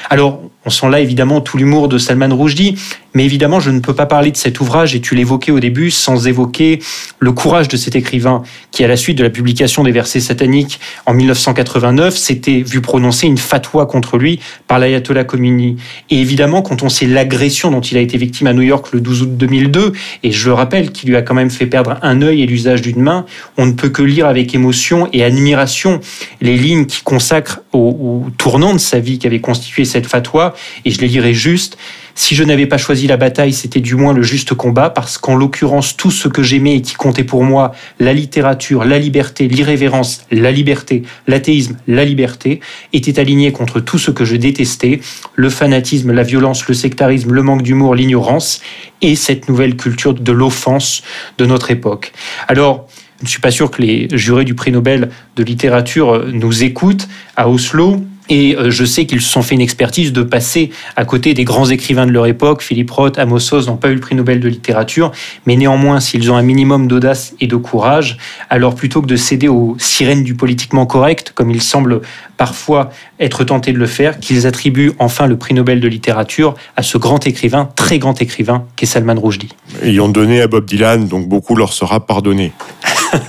Alors, 0.10 0.42
on 0.66 0.70
sent 0.70 0.90
là 0.90 1.00
évidemment 1.00 1.42
tout 1.42 1.58
l'humour 1.58 1.88
de 1.88 1.98
Salman 1.98 2.36
Rushdie, 2.36 2.76
mais 3.16 3.24
évidemment, 3.24 3.60
je 3.62 3.72
ne 3.72 3.80
peux 3.80 3.94
pas 3.96 4.06
parler 4.06 4.30
de 4.30 4.38
cet 4.38 4.60
ouvrage, 4.60 4.94
et 4.94 5.00
tu 5.00 5.16
l'évoquais 5.16 5.52
au 5.52 5.62
début, 5.62 5.90
sans 5.90 6.28
évoquer 6.28 6.80
le 7.20 7.32
courage 7.32 7.70
de 7.70 7.78
cet 7.78 7.96
écrivain 7.96 8.44
qui, 8.72 8.84
à 8.84 8.88
la 8.88 8.98
suite 8.98 9.18
de 9.18 9.24
la 9.24 9.30
publication 9.30 9.84
des 9.84 9.92
versets 9.92 10.20
sataniques 10.20 10.80
en 11.06 11.14
1989, 11.14 12.16
s'était 12.16 12.62
vu 12.62 12.82
prononcer 12.82 13.28
une 13.28 13.38
fatwa 13.38 13.86
contre 13.86 14.18
lui 14.18 14.40
par 14.68 14.80
l'ayatollah 14.80 15.24
Khomeini. 15.24 15.78
Et 16.10 16.20
évidemment, 16.20 16.62
quand 16.62 16.84
on 16.84 16.90
sait 16.90 17.06
l'agression 17.06 17.72
dont 17.72 17.80
il 17.80 17.96
a 17.96 18.02
été 18.02 18.18
victime 18.18 18.48
à 18.48 18.54
New 18.54 18.64
York 18.64 18.88
le 18.92 19.00
12 19.00 19.22
août 19.22 19.38
2002, 19.38 19.94
et 20.24 20.32
je 20.32 20.50
le 20.50 20.54
rappelle, 20.54 20.92
qui 20.92 21.08
lui 21.08 21.16
a 21.16 21.22
quand 21.22 21.36
même 21.36 21.52
fait 21.52 21.68
perdre 21.68 21.98
un 22.02 22.22
œil 22.22 22.42
et 22.42 22.46
l'usage 22.46 22.82
d'une 22.82 23.02
main, 23.02 23.26
on 23.58 23.66
ne 23.66 23.72
peut 23.72 23.90
que 23.90 24.02
lire 24.02 24.28
avec 24.28 24.54
émotion 24.54 25.08
et 25.14 25.24
admiration 25.24 26.02
les 26.42 26.58
lignes 26.58 26.86
qui 26.86 27.02
consacrent 27.04 27.62
au, 27.72 27.80
au 27.80 28.30
tournant 28.38 28.74
de 28.74 28.80
sa 28.80 29.00
vie 29.00 29.20
qu'avait 29.20 29.40
constitué 29.40 29.86
cette 29.86 30.08
fatwa, 30.08 30.55
et 30.86 30.92
je 30.92 31.00
les 31.02 31.08
lirai 31.08 31.34
juste. 31.34 31.78
Si 32.18 32.34
je 32.34 32.46
n'avais 32.46 32.66
pas 32.66 32.78
choisi 32.78 33.08
la 33.08 33.18
bataille, 33.18 33.52
c'était 33.52 33.82
du 33.82 33.96
moins 33.96 34.14
le 34.14 34.22
juste 34.22 34.54
combat, 34.54 34.90
parce 34.90 35.18
qu'en 35.18 35.36
l'occurrence, 35.36 35.98
tout 35.98 36.12
ce 36.12 36.30
que 36.30 36.44
j'aimais 36.44 36.78
et 36.78 36.82
qui 36.82 36.94
comptait 36.94 37.26
pour 37.26 37.44
moi, 37.44 37.74
la 38.00 38.14
littérature, 38.14 38.86
la 38.86 39.00
liberté, 39.00 39.50
l'irrévérence, 39.50 40.26
la 40.32 40.52
liberté, 40.52 41.04
l'athéisme, 41.28 41.78
la 41.88 42.06
liberté, 42.06 42.62
était 42.94 43.20
aligné 43.20 43.52
contre 43.52 43.82
tout 43.82 44.00
ce 44.00 44.12
que 44.12 44.24
je 44.24 44.38
détestais, 44.38 45.02
le 45.36 45.50
fanatisme, 45.50 46.14
la 46.14 46.24
violence, 46.24 46.68
le 46.70 46.74
sectarisme, 46.74 47.34
le 47.34 47.42
manque 47.44 47.64
d'humour, 47.64 47.96
l'ignorance, 47.96 48.62
et 49.02 49.18
cette 49.18 49.50
nouvelle 49.50 49.76
culture 49.76 50.14
de 50.14 50.32
l'offense 50.32 51.04
de 51.38 51.46
notre 51.46 51.70
époque. 51.70 52.14
Alors, 52.48 52.88
je 53.20 53.26
ne 53.26 53.30
suis 53.30 53.42
pas 53.42 53.52
sûr 53.52 53.72
que 53.72 53.82
les 53.82 54.08
jurés 54.12 54.46
du 54.46 54.56
prix 54.56 54.72
Nobel 54.72 55.10
de 55.36 55.44
littérature 55.44 56.26
nous 56.32 56.64
écoutent 56.64 57.08
à 57.36 57.50
Oslo. 57.50 58.02
Et 58.30 58.56
euh, 58.56 58.72
je 58.72 58.86
sais 58.86 59.06
qu'ils 59.06 59.22
se 59.22 59.30
sont 59.30 59.42
fait 59.42 59.56
une 59.56 59.62
expertise 59.62 60.12
de 60.14 60.24
passer 60.24 60.72
à 60.96 61.06
côté 61.06 61.34
des 61.34 61.44
grands 61.44 61.70
écrivains 61.70 62.06
de 62.06 62.12
leur 62.12 62.26
époque. 62.26 62.62
Philippe 62.62 62.92
Roth, 62.92 63.20
Amos 63.20 63.54
Oz 63.54 63.68
n'ont 63.68 63.78
pas 63.78 63.90
eu 63.90 63.96
le 63.96 64.00
prix 64.00 64.16
Nobel 64.16 64.40
de 64.40 64.48
littérature, 64.48 65.12
mais 65.46 65.56
néanmoins, 65.56 66.00
s'ils 66.00 66.32
ont 66.32 66.36
un 66.36 66.42
minimum 66.42 66.88
d'audace 66.88 67.36
et 67.40 67.48
de 67.48 67.56
courage, 67.56 68.18
alors 68.50 68.76
plutôt 68.76 69.02
que 69.02 69.08
de 69.08 69.16
céder 69.16 69.48
aux 69.48 69.76
sirènes 69.80 70.24
du 70.24 70.36
politiquement 70.36 70.86
correct, 70.86 71.32
comme 71.36 71.52
il 71.52 71.62
semble 71.62 72.02
parfois 72.38 72.90
être 73.20 73.44
tenté 73.44 73.72
de 73.72 73.78
le 73.78 73.86
faire, 73.86 74.20
qu'ils 74.20 74.48
attribuent 74.48 74.94
enfin 75.00 75.28
le 75.28 75.38
prix 75.38 75.54
Nobel 75.54 75.80
de 75.80 75.88
littérature 75.88 76.56
à 76.76 76.84
ce 76.84 76.98
grand 76.98 77.26
écrivain, 77.28 77.70
très 77.76 78.00
grand 78.00 78.22
écrivain, 78.22 78.66
qu'est 78.76 78.86
Salman 78.86 79.16
Rushdie. 79.22 79.50
Ils 79.84 80.02
ont 80.02 80.10
donné 80.10 80.42
à 80.42 80.48
Bob 80.48 80.66
Dylan, 80.66 81.08
donc 81.08 81.28
beaucoup 81.28 81.56
leur 81.56 81.74
sera 81.74 82.06
pardonné. 82.06 82.52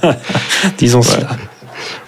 Disons 0.78 1.03
cela. 1.03 1.36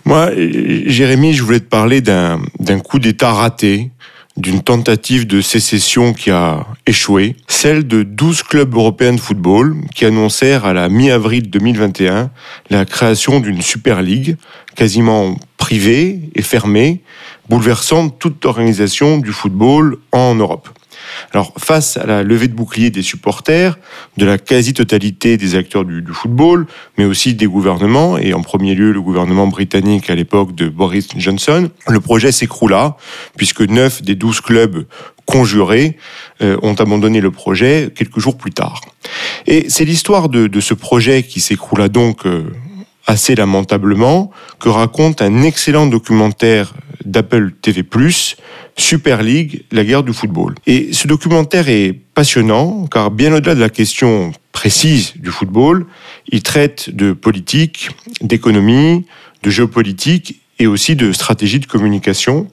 Moi, 0.04 0.30
Jérémy, 0.36 1.34
je 1.34 1.42
voulais 1.42 1.60
te 1.60 1.68
parler 1.68 2.00
d'un 2.00 2.40
coup 2.82 2.98
d'État 2.98 3.32
raté, 3.32 3.90
d'une 4.38 4.62
tentative 4.62 5.26
de 5.26 5.40
sécession 5.40 6.12
qui 6.12 6.30
a 6.30 6.64
échoué, 6.86 7.34
celle 7.48 7.86
de 7.86 8.04
12 8.04 8.44
clubs 8.44 8.74
européens 8.74 9.12
de 9.12 9.20
football 9.20 9.76
qui 9.94 10.04
annoncèrent 10.04 10.64
à 10.64 10.72
la 10.72 10.88
mi-avril 10.88 11.50
2021 11.50 12.30
la 12.70 12.84
création 12.84 13.40
d'une 13.40 13.62
Super 13.62 14.00
League 14.00 14.36
quasiment 14.76 15.36
privée 15.56 16.20
et 16.36 16.42
fermée, 16.42 17.02
bouleversant 17.48 18.10
toute 18.10 18.44
organisation 18.44 19.18
du 19.18 19.32
football 19.32 19.98
en 20.12 20.36
Europe. 20.36 20.68
Alors, 21.32 21.52
face 21.58 21.96
à 21.96 22.06
la 22.06 22.22
levée 22.22 22.48
de 22.48 22.54
bouclier 22.54 22.90
des 22.90 23.02
supporters, 23.02 23.78
de 24.16 24.24
la 24.24 24.38
quasi-totalité 24.38 25.36
des 25.36 25.54
acteurs 25.54 25.84
du, 25.84 26.02
football, 26.12 26.66
mais 26.96 27.04
aussi 27.04 27.34
des 27.34 27.46
gouvernements, 27.46 28.18
et 28.18 28.34
en 28.34 28.42
premier 28.42 28.74
lieu 28.74 28.92
le 28.92 29.00
gouvernement 29.00 29.46
britannique 29.46 30.10
à 30.10 30.14
l'époque 30.14 30.54
de 30.54 30.68
Boris 30.68 31.08
Johnson, 31.16 31.70
le 31.88 32.00
projet 32.00 32.32
s'écroula, 32.32 32.96
puisque 33.36 33.60
neuf 33.60 34.02
des 34.02 34.14
douze 34.14 34.40
clubs 34.40 34.86
conjurés 35.26 35.96
euh, 36.40 36.56
ont 36.62 36.74
abandonné 36.74 37.20
le 37.20 37.30
projet 37.30 37.90
quelques 37.94 38.18
jours 38.18 38.38
plus 38.38 38.52
tard. 38.52 38.80
Et 39.46 39.66
c'est 39.68 39.84
l'histoire 39.84 40.28
de, 40.28 40.60
ce 40.60 40.74
projet 40.74 41.22
qui 41.22 41.40
s'écroula 41.40 41.88
donc 41.88 42.26
euh, 42.26 42.44
assez 43.08 43.34
lamentablement 43.34 44.30
que 44.60 44.68
raconte 44.68 45.22
un 45.22 45.42
excellent 45.42 45.86
documentaire 45.86 46.74
d'Apple 47.04 47.52
TV+, 47.62 47.82
Super 48.76 49.22
League, 49.22 49.64
la 49.72 49.82
guerre 49.82 50.02
du 50.02 50.12
football. 50.12 50.54
Et 50.66 50.92
ce 50.92 51.08
documentaire 51.08 51.68
est 51.68 51.94
passionnant 52.14 52.86
car 52.86 53.10
bien 53.10 53.32
au-delà 53.34 53.54
de 53.54 53.60
la 53.60 53.70
question 53.70 54.32
précise 54.52 55.14
du 55.16 55.30
football, 55.30 55.86
il 56.28 56.42
traite 56.42 56.90
de 56.90 57.12
politique, 57.12 57.90
d'économie, 58.20 59.06
de 59.42 59.50
géopolitique 59.50 60.40
et 60.58 60.66
aussi 60.66 60.96
de 60.96 61.12
stratégie 61.12 61.60
de 61.60 61.66
communication. 61.66 62.48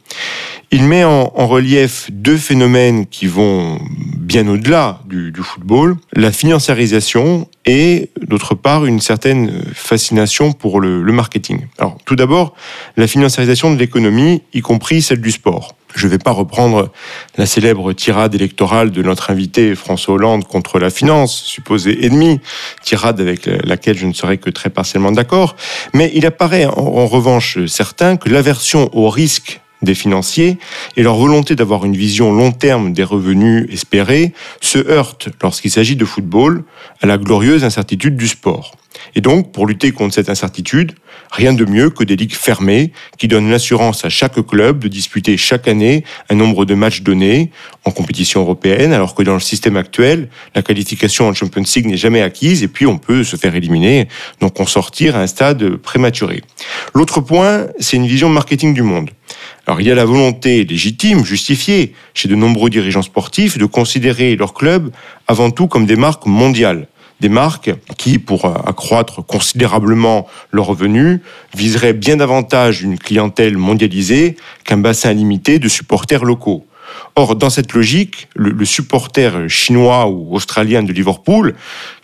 Il 0.72 0.84
met 0.84 1.03
en, 1.03 1.30
relief 1.47 2.10
deux 2.12 2.38
phénomènes 2.38 3.06
qui 3.06 3.28
vont 3.28 3.80
bien 4.18 4.47
au-delà 4.47 5.01
du, 5.06 5.32
football, 5.41 5.95
la 6.14 6.32
financiarisation 6.32 7.47
et 7.66 8.10
d'autre 8.22 8.56
part 8.56 8.86
une 8.86 8.99
certaine 8.99 9.64
fascination 9.74 10.53
pour 10.53 10.82
le, 10.82 11.03
marketing. 11.12 11.62
Alors 11.78 11.97
tout 12.06 12.16
d'abord, 12.16 12.56
la 12.97 13.08
financiarisation 13.08 13.74
de 13.74 13.78
l'économie, 13.80 14.41
y 14.53 14.62
compris 14.62 15.01
celle 15.01 15.22
du 15.22 15.32
sport. 15.32 15.76
Je 15.96 16.08
ne 16.08 16.12
vais 16.12 16.18
pas 16.18 16.32
reprendre 16.32 16.91
la 17.38 17.46
célèbre 17.46 17.93
tirade 17.93 18.36
électorale 18.36 18.91
de 18.91 19.02
notre 19.02 19.32
invité 19.32 19.76
François 19.76 20.16
Hollande 20.16 20.46
contre 20.46 20.78
la 20.78 20.89
finance, 20.89 21.41
supposée 21.43 22.06
ennemie, 22.06 22.41
tirade 22.84 23.22
avec 23.22 23.46
laquelle 23.46 23.98
je 23.98 24.06
ne 24.06 24.14
serais 24.14 24.38
que 24.38 24.50
très 24.50 24.70
partiellement 24.70 25.12
d'accord, 25.12 25.56
mais 25.93 26.12
il 26.14 26.26
apparaît 26.26 26.66
en 26.66 27.08
revanche 27.08 27.66
certain 27.66 28.18
que 28.18 28.30
l'aversion 28.30 28.89
au 28.93 29.10
risque 29.10 29.62
des 29.82 29.96
financiers 29.96 30.58
et 30.98 31.04
leur 31.04 31.16
volonté 31.16 31.56
d'avoir 31.56 31.86
une 31.86 31.96
vision 31.96 32.34
long 32.34 32.52
terme 32.52 32.91
des 32.91 33.04
revenus 33.04 33.68
espérés 33.72 34.34
se 34.62 34.80
heurtent 34.80 35.30
lorsqu'il 35.41 35.72
s'agit 35.72 35.96
de 35.96 36.06
football 36.06 36.64
à 37.02 37.08
la 37.08 37.18
glorieuse 37.18 37.64
incertitude 37.64 38.18
du 38.18 38.28
sport. 38.28 38.76
Et 39.16 39.22
donc, 39.22 39.52
pour 39.52 39.66
lutter 39.68 39.91
contre 39.91 40.14
cette 40.14 40.30
incertitude, 40.30 40.93
rien 41.32 41.54
de 41.54 41.66
mieux 41.66 41.89
que 41.89 42.04
des 42.04 42.16
ligues 42.16 42.36
fermées 42.36 42.91
qui 43.18 43.28
donnent 43.28 43.50
l'assurance 43.50 44.06
à 44.06 44.10
chaque 44.10 44.46
club 44.46 44.80
de 44.80 44.88
disputer 44.88 45.38
chaque 45.38 45.68
année 45.68 46.04
un 46.30 46.36
nombre 46.36 46.66
de 46.66 46.74
matchs 46.76 47.02
donnés 47.02 47.52
en 47.86 47.91
compétition 47.91 48.41
européenne, 48.41 48.93
alors 48.93 49.16
que 49.16 49.24
dans 49.24 49.34
le 49.34 49.39
système 49.39 49.78
actuel, 49.78 50.30
la 50.54 50.62
qualification 50.62 51.28
en 51.28 51.34
Champions 51.34 51.64
League 51.76 51.86
n'est 51.86 51.98
jamais 51.98 52.22
acquise 52.22 52.64
et 52.64 52.68
puis 52.68 52.86
on 52.86 52.98
peut 52.98 53.24
se 53.24 53.36
faire 53.36 53.56
éliminer, 53.56 54.08
donc 54.41 54.60
on 54.60 54.66
sortir 54.66 55.16
à 55.16 55.22
un 55.22 55.28
stade 55.28 55.78
prématuré. 55.78 56.41
L'autre 56.93 57.22
point, 57.22 57.68
c'est 57.80 57.98
une 57.98 58.08
vision 58.08 58.30
marketing 58.30 58.74
du 58.74 58.82
monde. 58.82 59.12
Alors 59.68 59.82
il 59.82 59.88
y 59.88 59.91
a 59.91 59.96
la 59.96 60.06
volonté 60.06 60.64
légitime, 60.64 61.24
justifiée, 61.26 61.93
chez 62.14 62.28
de 62.28 62.36
nombreux 62.36 62.70
dirigeants 62.70 63.02
sportifs 63.02 63.58
de 63.58 63.66
considérer 63.66 64.36
leur 64.36 64.54
club 64.54 64.91
avant 65.28 65.52
tout 65.52 65.68
comme 65.68 65.86
des 65.86 65.96
marques 65.96 66.26
mondiales. 66.26 66.88
Des 67.22 67.30
marques 67.30 67.72
qui, 67.97 68.20
pour 68.20 68.45
accroître 68.45 69.26
considérablement 69.26 70.28
leurs 70.51 70.66
revenus, 70.66 71.20
viseraient 71.55 71.93
bien 71.93 72.18
davantage 72.18 72.82
une 72.82 72.97
clientèle 72.97 73.57
mondialisée 73.57 74.36
qu'un 74.66 74.78
bassin 74.78 75.13
limité 75.13 75.59
de 75.59 75.70
supporters 75.70 76.26
locaux. 76.26 76.66
Or, 77.16 77.36
dans 77.36 77.49
cette 77.49 77.74
logique, 77.74 78.28
le, 78.36 78.66
supporter 78.66 79.47
chinois 79.47 80.07
ou 80.07 80.36
australien 80.36 80.84
de 80.84 80.91
Liverpool, 80.91 81.55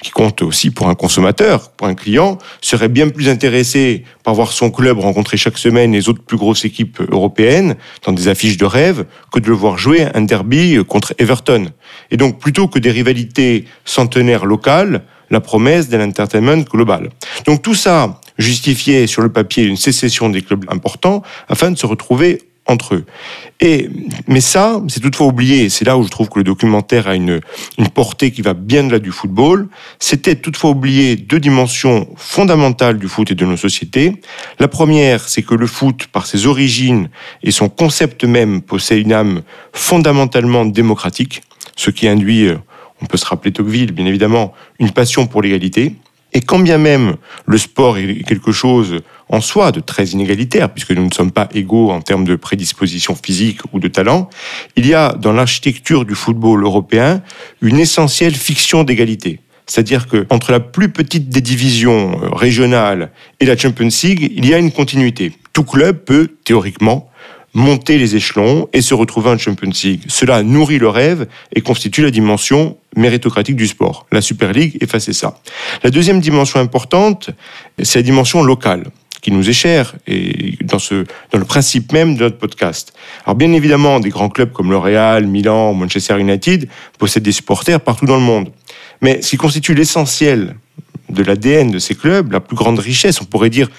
qui 0.01 0.12
compte 0.12 0.41
aussi 0.41 0.72
pour 0.72 0.88
un 0.88 0.95
consommateur, 0.95 1.70
pour 1.72 1.88
un 1.88 1.95
client, 1.95 2.38
serait 2.62 2.88
bien 2.88 3.09
plus 3.09 3.28
intéressé 3.28 4.05
par 4.24 4.34
voir 4.34 4.53
son 4.53 4.72
club 4.72 4.99
rencontrer 4.99 5.38
chaque 5.38 5.57
semaine 5.57 5.91
les 5.91 6.07
autres 6.07 6.24
plus 6.24 6.38
grosses 6.38 6.66
équipes 6.66 7.01
européennes 7.12 7.76
dans 8.05 8.14
des 8.14 8.28
affiches 8.28 8.57
de 8.57 8.66
rêve 8.66 9.05
que 9.34 9.39
de 9.39 9.47
le 9.47 9.53
voir 9.53 9.78
jouer 9.78 10.07
un 10.14 10.22
derby 10.22 10.78
contre 10.88 11.14
Everton. 11.18 11.72
Et 12.12 12.18
donc, 12.18 12.39
plutôt 12.39 12.68
que 12.68 12.80
des 12.80 12.91
rivalités 12.91 13.66
centenaires 13.86 14.45
locales, 14.45 15.03
la 15.32 15.39
promesse 15.39 15.89
d'un 15.89 16.07
entertainment 16.07 16.64
global. 16.70 17.09
Donc 17.45 17.62
tout 17.62 17.74
ça 17.74 18.20
justifiait 18.38 19.07
sur 19.07 19.22
le 19.22 19.30
papier 19.30 19.64
une 19.64 19.78
sécession 19.78 20.30
des 20.30 20.41
clubs 20.41 20.66
importants 20.70 21.24
afin 21.47 21.72
de 21.72 21.78
se 21.78 21.86
retrouver 21.86 22.39
entre 22.68 22.95
eux. 22.95 23.05
Et, 23.59 23.89
mais 24.28 24.39
ça, 24.39 24.82
c'est 24.88 24.99
toutefois 24.99 25.28
oublié, 25.28 25.70
c'est 25.70 25.84
là 25.84 25.97
où 25.97 26.03
je 26.03 26.09
trouve 26.09 26.30
que 26.30 26.38
le 26.38 26.43
documentaire 26.43 27.07
a 27.07 27.16
une, 27.16 27.41
une 27.78 27.89
portée 27.89 28.32
qui 28.32 28.41
va 28.41 28.53
bien 28.53 28.84
de 28.84 28.91
là 28.91 28.99
du 28.99 29.12
football, 29.12 29.68
c'était 29.99 30.36
toutefois 30.36 30.70
oublié 30.70 31.16
deux 31.16 31.39
dimensions 31.39 32.07
fondamentales 32.18 32.99
du 32.99 33.07
foot 33.07 33.32
et 33.32 33.36
de 33.36 33.45
nos 33.45 33.57
sociétés. 33.57 34.22
La 34.59 34.68
première, 34.68 35.28
c'est 35.28 35.41
que 35.41 35.55
le 35.55 35.68
foot, 35.68 36.07
par 36.12 36.28
ses 36.28 36.45
origines 36.45 37.09
et 37.43 37.51
son 37.51 37.68
concept 37.68 38.24
même, 38.24 38.62
possède 38.62 38.99
une 38.99 39.14
âme 39.14 39.41
fondamentalement 39.74 40.66
démocratique, 40.66 41.41
ce 41.82 41.89
qui 41.89 42.07
induit, 42.07 42.47
euh, 42.47 42.57
on 43.01 43.05
peut 43.07 43.17
se 43.17 43.25
rappeler 43.25 43.51
Tocqueville, 43.51 43.91
bien 43.91 44.05
évidemment, 44.05 44.53
une 44.79 44.91
passion 44.91 45.25
pour 45.25 45.41
l'égalité. 45.41 45.95
Et 46.34 46.39
quand 46.39 46.59
bien 46.59 46.77
même 46.77 47.15
le 47.45 47.57
sport 47.57 47.97
est 47.97 48.23
quelque 48.23 48.51
chose 48.51 49.01
en 49.29 49.41
soi 49.41 49.71
de 49.71 49.79
très 49.79 50.05
inégalitaire, 50.05 50.71
puisque 50.71 50.91
nous 50.91 51.05
ne 51.05 51.13
sommes 51.13 51.32
pas 51.32 51.49
égaux 51.53 51.89
en 51.89 52.01
termes 52.01 52.23
de 52.23 52.36
prédisposition 52.36 53.15
physique 53.15 53.61
ou 53.73 53.79
de 53.79 53.88
talent, 53.88 54.29
il 54.75 54.86
y 54.86 54.93
a 54.93 55.13
dans 55.13 55.34
l'architecture 55.34 56.05
du 56.05 56.15
football 56.15 56.63
européen 56.63 57.21
une 57.61 57.79
essentielle 57.79 58.36
fiction 58.36 58.84
d'égalité. 58.84 59.39
C'est-à-dire 59.65 60.07
que 60.07 60.27
entre 60.29 60.51
la 60.51 60.59
plus 60.59 60.89
petite 60.89 61.29
des 61.29 61.41
divisions 61.41 62.11
euh, 62.11 62.29
régionales 62.29 63.11
et 63.39 63.45
la 63.45 63.57
Champions 63.57 63.89
League, 64.03 64.32
il 64.36 64.45
y 64.45 64.53
a 64.53 64.57
une 64.57 64.71
continuité. 64.71 65.34
Tout 65.53 65.63
club 65.63 66.03
peut 66.05 66.29
théoriquement 66.43 67.11
monter 67.54 67.97
les 67.97 68.16
échelons 68.16 68.70
et 68.74 68.82
se 68.82 68.93
retrouver 68.93 69.30
en 69.30 69.38
Champions 69.38 69.72
League. 69.84 70.04
Cela 70.08 70.43
nourrit 70.43 70.80
le 70.80 70.89
rêve 70.89 71.28
et 71.54 71.62
constitue 71.62 72.02
la 72.02 72.12
dimension 72.12 72.78
méritocratique 72.95 73.56
du 73.56 73.68
sport. 73.68 74.06
La 74.12 74.22
Super 74.22 74.52
League 74.54 74.78
effaçait 74.82 75.14
ça. 75.14 75.39
La 75.84 75.89
deuxième 75.89 76.22
dimension 76.22 76.60
importante, 76.60 77.30
c'est 77.82 77.99
la 77.99 78.04
dimension 78.04 78.43
locale 78.43 78.86
qui 79.22 79.32
nous 79.32 79.49
est 79.49 79.54
chère 79.54 79.95
et 80.08 80.58
dans, 80.64 80.80
ce, 80.80 81.06
dans 81.32 81.38
le 81.38 81.45
principe 81.45 81.93
même 81.93 82.16
de 82.16 82.24
notre 82.24 82.38
podcast. 82.38 82.93
Alors 83.26 83.36
bien 83.36 83.54
évidemment, 83.54 83.99
des 83.99 84.10
grands 84.10 84.30
clubs 84.30 84.52
comme 84.52 84.72
le 84.72 84.78
Real, 84.78 85.28
Milan, 85.28 85.74
Manchester 85.74 86.20
United 86.20 86.68
possèdent 86.97 87.24
des 87.24 87.32
supporters 87.32 87.80
partout 87.80 88.06
dans 88.06 88.16
le 88.16 88.24
monde. 88.24 88.52
Mais 89.02 89.22
ce 89.22 89.32
qui 89.32 89.38
constitue 89.38 89.76
l'essentiel 89.76 90.56
de 91.10 91.24
l'ADN 91.24 91.72
de 91.72 91.80
ces 91.80 91.93
clubs, 91.93 92.32
la 92.32 92.39
plus 92.39 92.56
grande 92.56 92.80
richesse, 92.80 93.22
on 93.22 93.26
pourrait 93.26 93.49
dire 93.49 93.70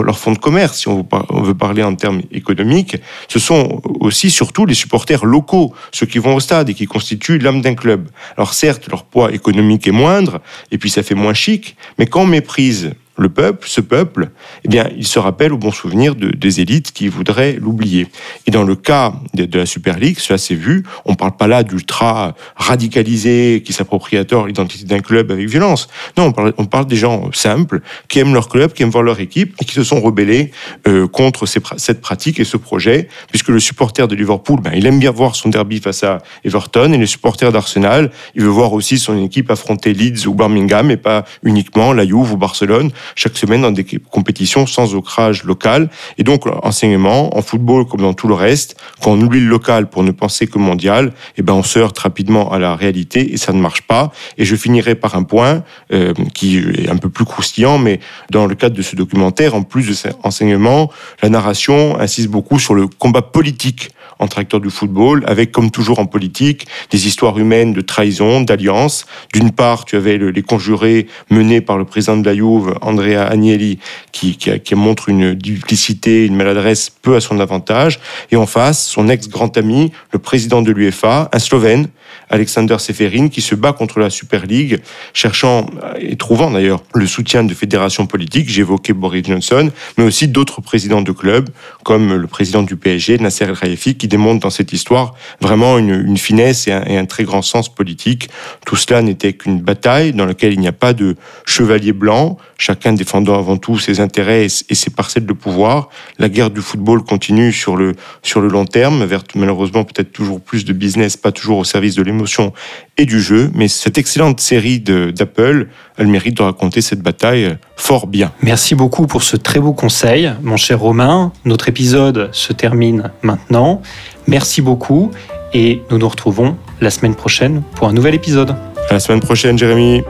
leur 0.00 0.18
fonds 0.18 0.32
de 0.32 0.38
commerce, 0.38 0.78
si 0.78 0.88
on 0.88 1.06
veut 1.30 1.54
parler 1.54 1.82
en 1.82 1.94
termes 1.94 2.22
économiques, 2.30 2.96
ce 3.28 3.38
sont 3.38 3.82
aussi 4.00 4.30
surtout 4.30 4.66
les 4.66 4.74
supporters 4.74 5.24
locaux, 5.24 5.74
ceux 5.92 6.06
qui 6.06 6.18
vont 6.18 6.34
au 6.34 6.40
stade 6.40 6.70
et 6.70 6.74
qui 6.74 6.86
constituent 6.86 7.38
l'âme 7.38 7.60
d'un 7.60 7.74
club. 7.74 8.08
Alors 8.36 8.54
certes, 8.54 8.88
leur 8.88 9.04
poids 9.04 9.32
économique 9.32 9.86
est 9.86 9.92
moindre, 9.92 10.40
et 10.70 10.78
puis 10.78 10.90
ça 10.90 11.02
fait 11.02 11.14
moins 11.14 11.34
chic, 11.34 11.76
mais 11.98 12.06
quand 12.06 12.22
on 12.22 12.26
méprise 12.26 12.92
le 13.22 13.28
peuple, 13.28 13.66
ce 13.68 13.80
peuple, 13.80 14.30
eh 14.64 14.68
bien, 14.68 14.90
il 14.96 15.06
se 15.06 15.18
rappelle 15.18 15.52
au 15.52 15.58
bon 15.58 15.72
souvenir 15.72 16.14
de, 16.14 16.28
des 16.30 16.60
élites 16.60 16.92
qui 16.92 17.08
voudraient 17.08 17.56
l'oublier. 17.60 18.08
Et 18.46 18.50
dans 18.50 18.64
le 18.64 18.74
cas 18.74 19.14
de, 19.34 19.58
la 19.58 19.66
Super 19.66 19.98
League, 19.98 20.18
cela 20.18 20.38
s'est 20.38 20.54
vu. 20.54 20.84
On 21.04 21.12
ne 21.12 21.16
parle 21.16 21.36
pas 21.36 21.46
là 21.46 21.62
d'ultra 21.62 22.34
radicalisés 22.56 23.62
qui 23.64 23.72
s'appropriateur 23.72 24.46
l'identité 24.46 24.84
d'un 24.84 25.00
club 25.00 25.30
avec 25.30 25.48
violence. 25.48 25.88
Non, 26.16 26.32
on 26.58 26.64
parle, 26.66 26.86
des 26.86 26.96
gens 26.96 27.30
simples 27.32 27.80
qui 28.08 28.18
aiment 28.18 28.34
leur 28.34 28.48
club, 28.48 28.72
qui 28.72 28.82
aiment 28.82 28.90
voir 28.90 29.04
leur 29.04 29.20
équipe 29.20 29.54
et 29.60 29.64
qui 29.64 29.72
se 29.72 29.84
sont 29.84 30.00
rebellés 30.00 30.50
euh, 30.88 31.06
contre 31.06 31.46
cette 31.46 32.00
pratique 32.00 32.40
et 32.40 32.44
ce 32.44 32.56
projet, 32.56 33.08
puisque 33.28 33.48
le 33.48 33.60
supporter 33.60 34.08
de 34.08 34.16
Liverpool, 34.16 34.60
ben, 34.60 34.72
il 34.74 34.84
aime 34.86 34.98
bien 34.98 35.12
voir 35.12 35.36
son 35.36 35.48
derby 35.48 35.78
face 35.78 36.02
à 36.02 36.18
Everton 36.44 36.92
et 36.92 36.98
le 36.98 37.06
supporter 37.06 37.52
d'Arsenal, 37.52 38.10
il 38.34 38.42
veut 38.42 38.48
voir 38.48 38.72
aussi 38.72 38.98
son 38.98 39.22
équipe 39.22 39.50
affronter 39.50 39.92
Leeds 39.92 40.26
ou 40.26 40.34
Birmingham 40.34 40.90
et 40.90 40.96
pas 40.96 41.24
uniquement 41.44 41.92
la 41.92 42.04
Juve 42.04 42.32
ou 42.32 42.36
Barcelone 42.36 42.90
chaque 43.14 43.36
semaine 43.36 43.62
dans 43.62 43.70
des 43.70 43.84
compétitions 44.10 44.66
sans 44.66 44.94
ancrage 44.94 45.44
local. 45.44 45.90
Et 46.18 46.22
donc, 46.22 46.46
enseignement, 46.62 47.36
en 47.36 47.42
football 47.42 47.86
comme 47.86 48.00
dans 48.00 48.14
tout 48.14 48.28
le 48.28 48.34
reste, 48.34 48.76
quand 49.02 49.12
on 49.12 49.20
oublie 49.20 49.40
le 49.40 49.46
local 49.46 49.88
pour 49.88 50.02
ne 50.02 50.10
penser 50.10 50.46
que 50.46 50.58
mondial, 50.58 51.12
eh 51.36 51.42
ben, 51.42 51.54
on 51.54 51.62
se 51.62 51.78
heurte 51.78 51.98
rapidement 51.98 52.52
à 52.52 52.58
la 52.58 52.76
réalité 52.76 53.32
et 53.32 53.36
ça 53.36 53.52
ne 53.52 53.60
marche 53.60 53.82
pas. 53.82 54.12
Et 54.38 54.44
je 54.44 54.56
finirai 54.56 54.94
par 54.94 55.14
un 55.16 55.22
point 55.22 55.64
euh, 55.92 56.14
qui 56.34 56.58
est 56.58 56.88
un 56.88 56.96
peu 56.96 57.08
plus 57.08 57.24
croustillant, 57.24 57.78
mais 57.78 58.00
dans 58.30 58.46
le 58.46 58.54
cadre 58.54 58.76
de 58.76 58.82
ce 58.82 58.96
documentaire, 58.96 59.54
en 59.54 59.62
plus 59.62 59.88
de 59.88 59.94
cet 59.94 60.16
enseignement, 60.22 60.90
la 61.22 61.28
narration 61.28 61.98
insiste 61.98 62.28
beaucoup 62.28 62.58
sur 62.58 62.74
le 62.74 62.86
combat 62.86 63.22
politique 63.22 63.90
entre 64.22 64.38
acteurs 64.38 64.60
du 64.60 64.70
football, 64.70 65.24
avec, 65.26 65.52
comme 65.52 65.70
toujours 65.70 65.98
en 65.98 66.06
politique, 66.06 66.66
des 66.90 67.06
histoires 67.06 67.38
humaines 67.38 67.72
de 67.72 67.80
trahison, 67.80 68.40
d'alliance. 68.40 69.04
D'une 69.34 69.50
part, 69.50 69.84
tu 69.84 69.96
avais 69.96 70.16
les 70.16 70.42
conjurés 70.42 71.08
menés 71.28 71.60
par 71.60 71.76
le 71.76 71.84
président 71.84 72.16
de 72.16 72.24
la 72.24 72.34
Juve, 72.34 72.74
Andrea 72.80 73.26
Agnelli, 73.28 73.78
qui, 74.12 74.36
qui, 74.36 74.74
montre 74.74 75.08
une 75.08 75.34
duplicité, 75.34 76.24
une 76.24 76.36
maladresse 76.36 76.90
peu 76.90 77.16
à 77.16 77.20
son 77.20 77.40
avantage. 77.40 78.00
Et 78.30 78.36
en 78.36 78.46
face, 78.46 78.86
son 78.86 79.08
ex-grand 79.08 79.56
ami, 79.56 79.92
le 80.12 80.18
président 80.18 80.62
de 80.62 80.70
l'UEFA, 80.70 81.28
un 81.32 81.38
Slovène, 81.38 81.88
Alexander 82.30 82.76
Seferin, 82.78 83.28
qui 83.28 83.40
se 83.40 83.54
bat 83.54 83.72
contre 83.72 83.98
la 83.98 84.10
Super 84.10 84.46
League, 84.46 84.80
cherchant 85.12 85.66
et 85.98 86.16
trouvant 86.16 86.50
d'ailleurs 86.50 86.82
le 86.94 87.06
soutien 87.06 87.44
de 87.44 87.54
fédérations 87.54 88.06
politiques. 88.06 88.48
J'évoquais 88.48 88.92
Boris 88.92 89.26
Johnson, 89.26 89.70
mais 89.98 90.04
aussi 90.04 90.28
d'autres 90.28 90.60
présidents 90.60 91.02
de 91.02 91.12
clubs, 91.12 91.48
comme 91.84 92.14
le 92.14 92.26
président 92.26 92.62
du 92.62 92.76
PSG, 92.76 93.18
Nasser 93.18 93.44
El 93.44 93.56
Khelaifi, 93.56 93.96
qui 93.96 94.08
démontre 94.08 94.40
dans 94.40 94.50
cette 94.50 94.72
histoire 94.72 95.14
vraiment 95.40 95.78
une, 95.78 96.16
finesse 96.16 96.68
et 96.68 96.72
un, 96.72 97.04
très 97.04 97.24
grand 97.24 97.42
sens 97.42 97.68
politique. 97.68 98.28
Tout 98.66 98.76
cela 98.76 99.02
n'était 99.02 99.32
qu'une 99.32 99.60
bataille 99.60 100.12
dans 100.12 100.26
laquelle 100.26 100.52
il 100.52 100.60
n'y 100.60 100.68
a 100.68 100.72
pas 100.72 100.92
de 100.92 101.16
chevalier 101.46 101.92
blanc, 101.92 102.36
chacun 102.58 102.92
défendant 102.92 103.38
avant 103.38 103.56
tout 103.56 103.78
ses 103.78 104.00
intérêts 104.00 104.46
et 104.46 104.74
ses 104.74 104.90
parcelles 104.90 105.26
de 105.26 105.32
pouvoir. 105.32 105.88
La 106.18 106.28
guerre 106.28 106.50
du 106.50 106.60
football 106.60 107.02
continue 107.02 107.52
sur 107.52 107.76
le, 107.76 107.94
sur 108.22 108.40
le 108.40 108.48
long 108.48 108.64
terme, 108.64 109.04
vers 109.04 109.24
malheureusement 109.34 109.84
peut-être 109.84 110.12
toujours 110.12 110.40
plus 110.40 110.64
de 110.64 110.72
business, 110.72 111.16
pas 111.16 111.32
toujours 111.32 111.58
au 111.58 111.64
service 111.64 111.94
de 111.94 112.01
l'émotion 112.02 112.52
et 112.98 113.06
du 113.06 113.20
jeu. 113.20 113.50
Mais 113.54 113.68
cette 113.68 113.98
excellente 113.98 114.40
série 114.40 114.80
d'Apple, 114.80 115.68
elle 115.96 116.06
mérite 116.06 116.36
de 116.36 116.42
raconter 116.42 116.80
cette 116.80 117.00
bataille 117.00 117.56
fort 117.76 118.06
bien. 118.06 118.32
Merci 118.42 118.74
beaucoup 118.74 119.06
pour 119.06 119.22
ce 119.22 119.36
très 119.36 119.60
beau 119.60 119.72
conseil, 119.72 120.32
mon 120.42 120.56
cher 120.56 120.80
Romain. 120.80 121.32
Notre 121.44 121.68
épisode 121.68 122.28
se 122.32 122.52
termine 122.52 123.10
maintenant. 123.22 123.82
Merci 124.26 124.62
beaucoup 124.62 125.10
et 125.54 125.82
nous 125.90 125.98
nous 125.98 126.08
retrouvons 126.08 126.56
la 126.80 126.90
semaine 126.90 127.14
prochaine 127.14 127.62
pour 127.74 127.88
un 127.88 127.92
nouvel 127.92 128.14
épisode. 128.14 128.56
À 128.90 128.94
la 128.94 129.00
semaine 129.00 129.20
prochaine, 129.20 129.58
Jérémy. 129.58 130.02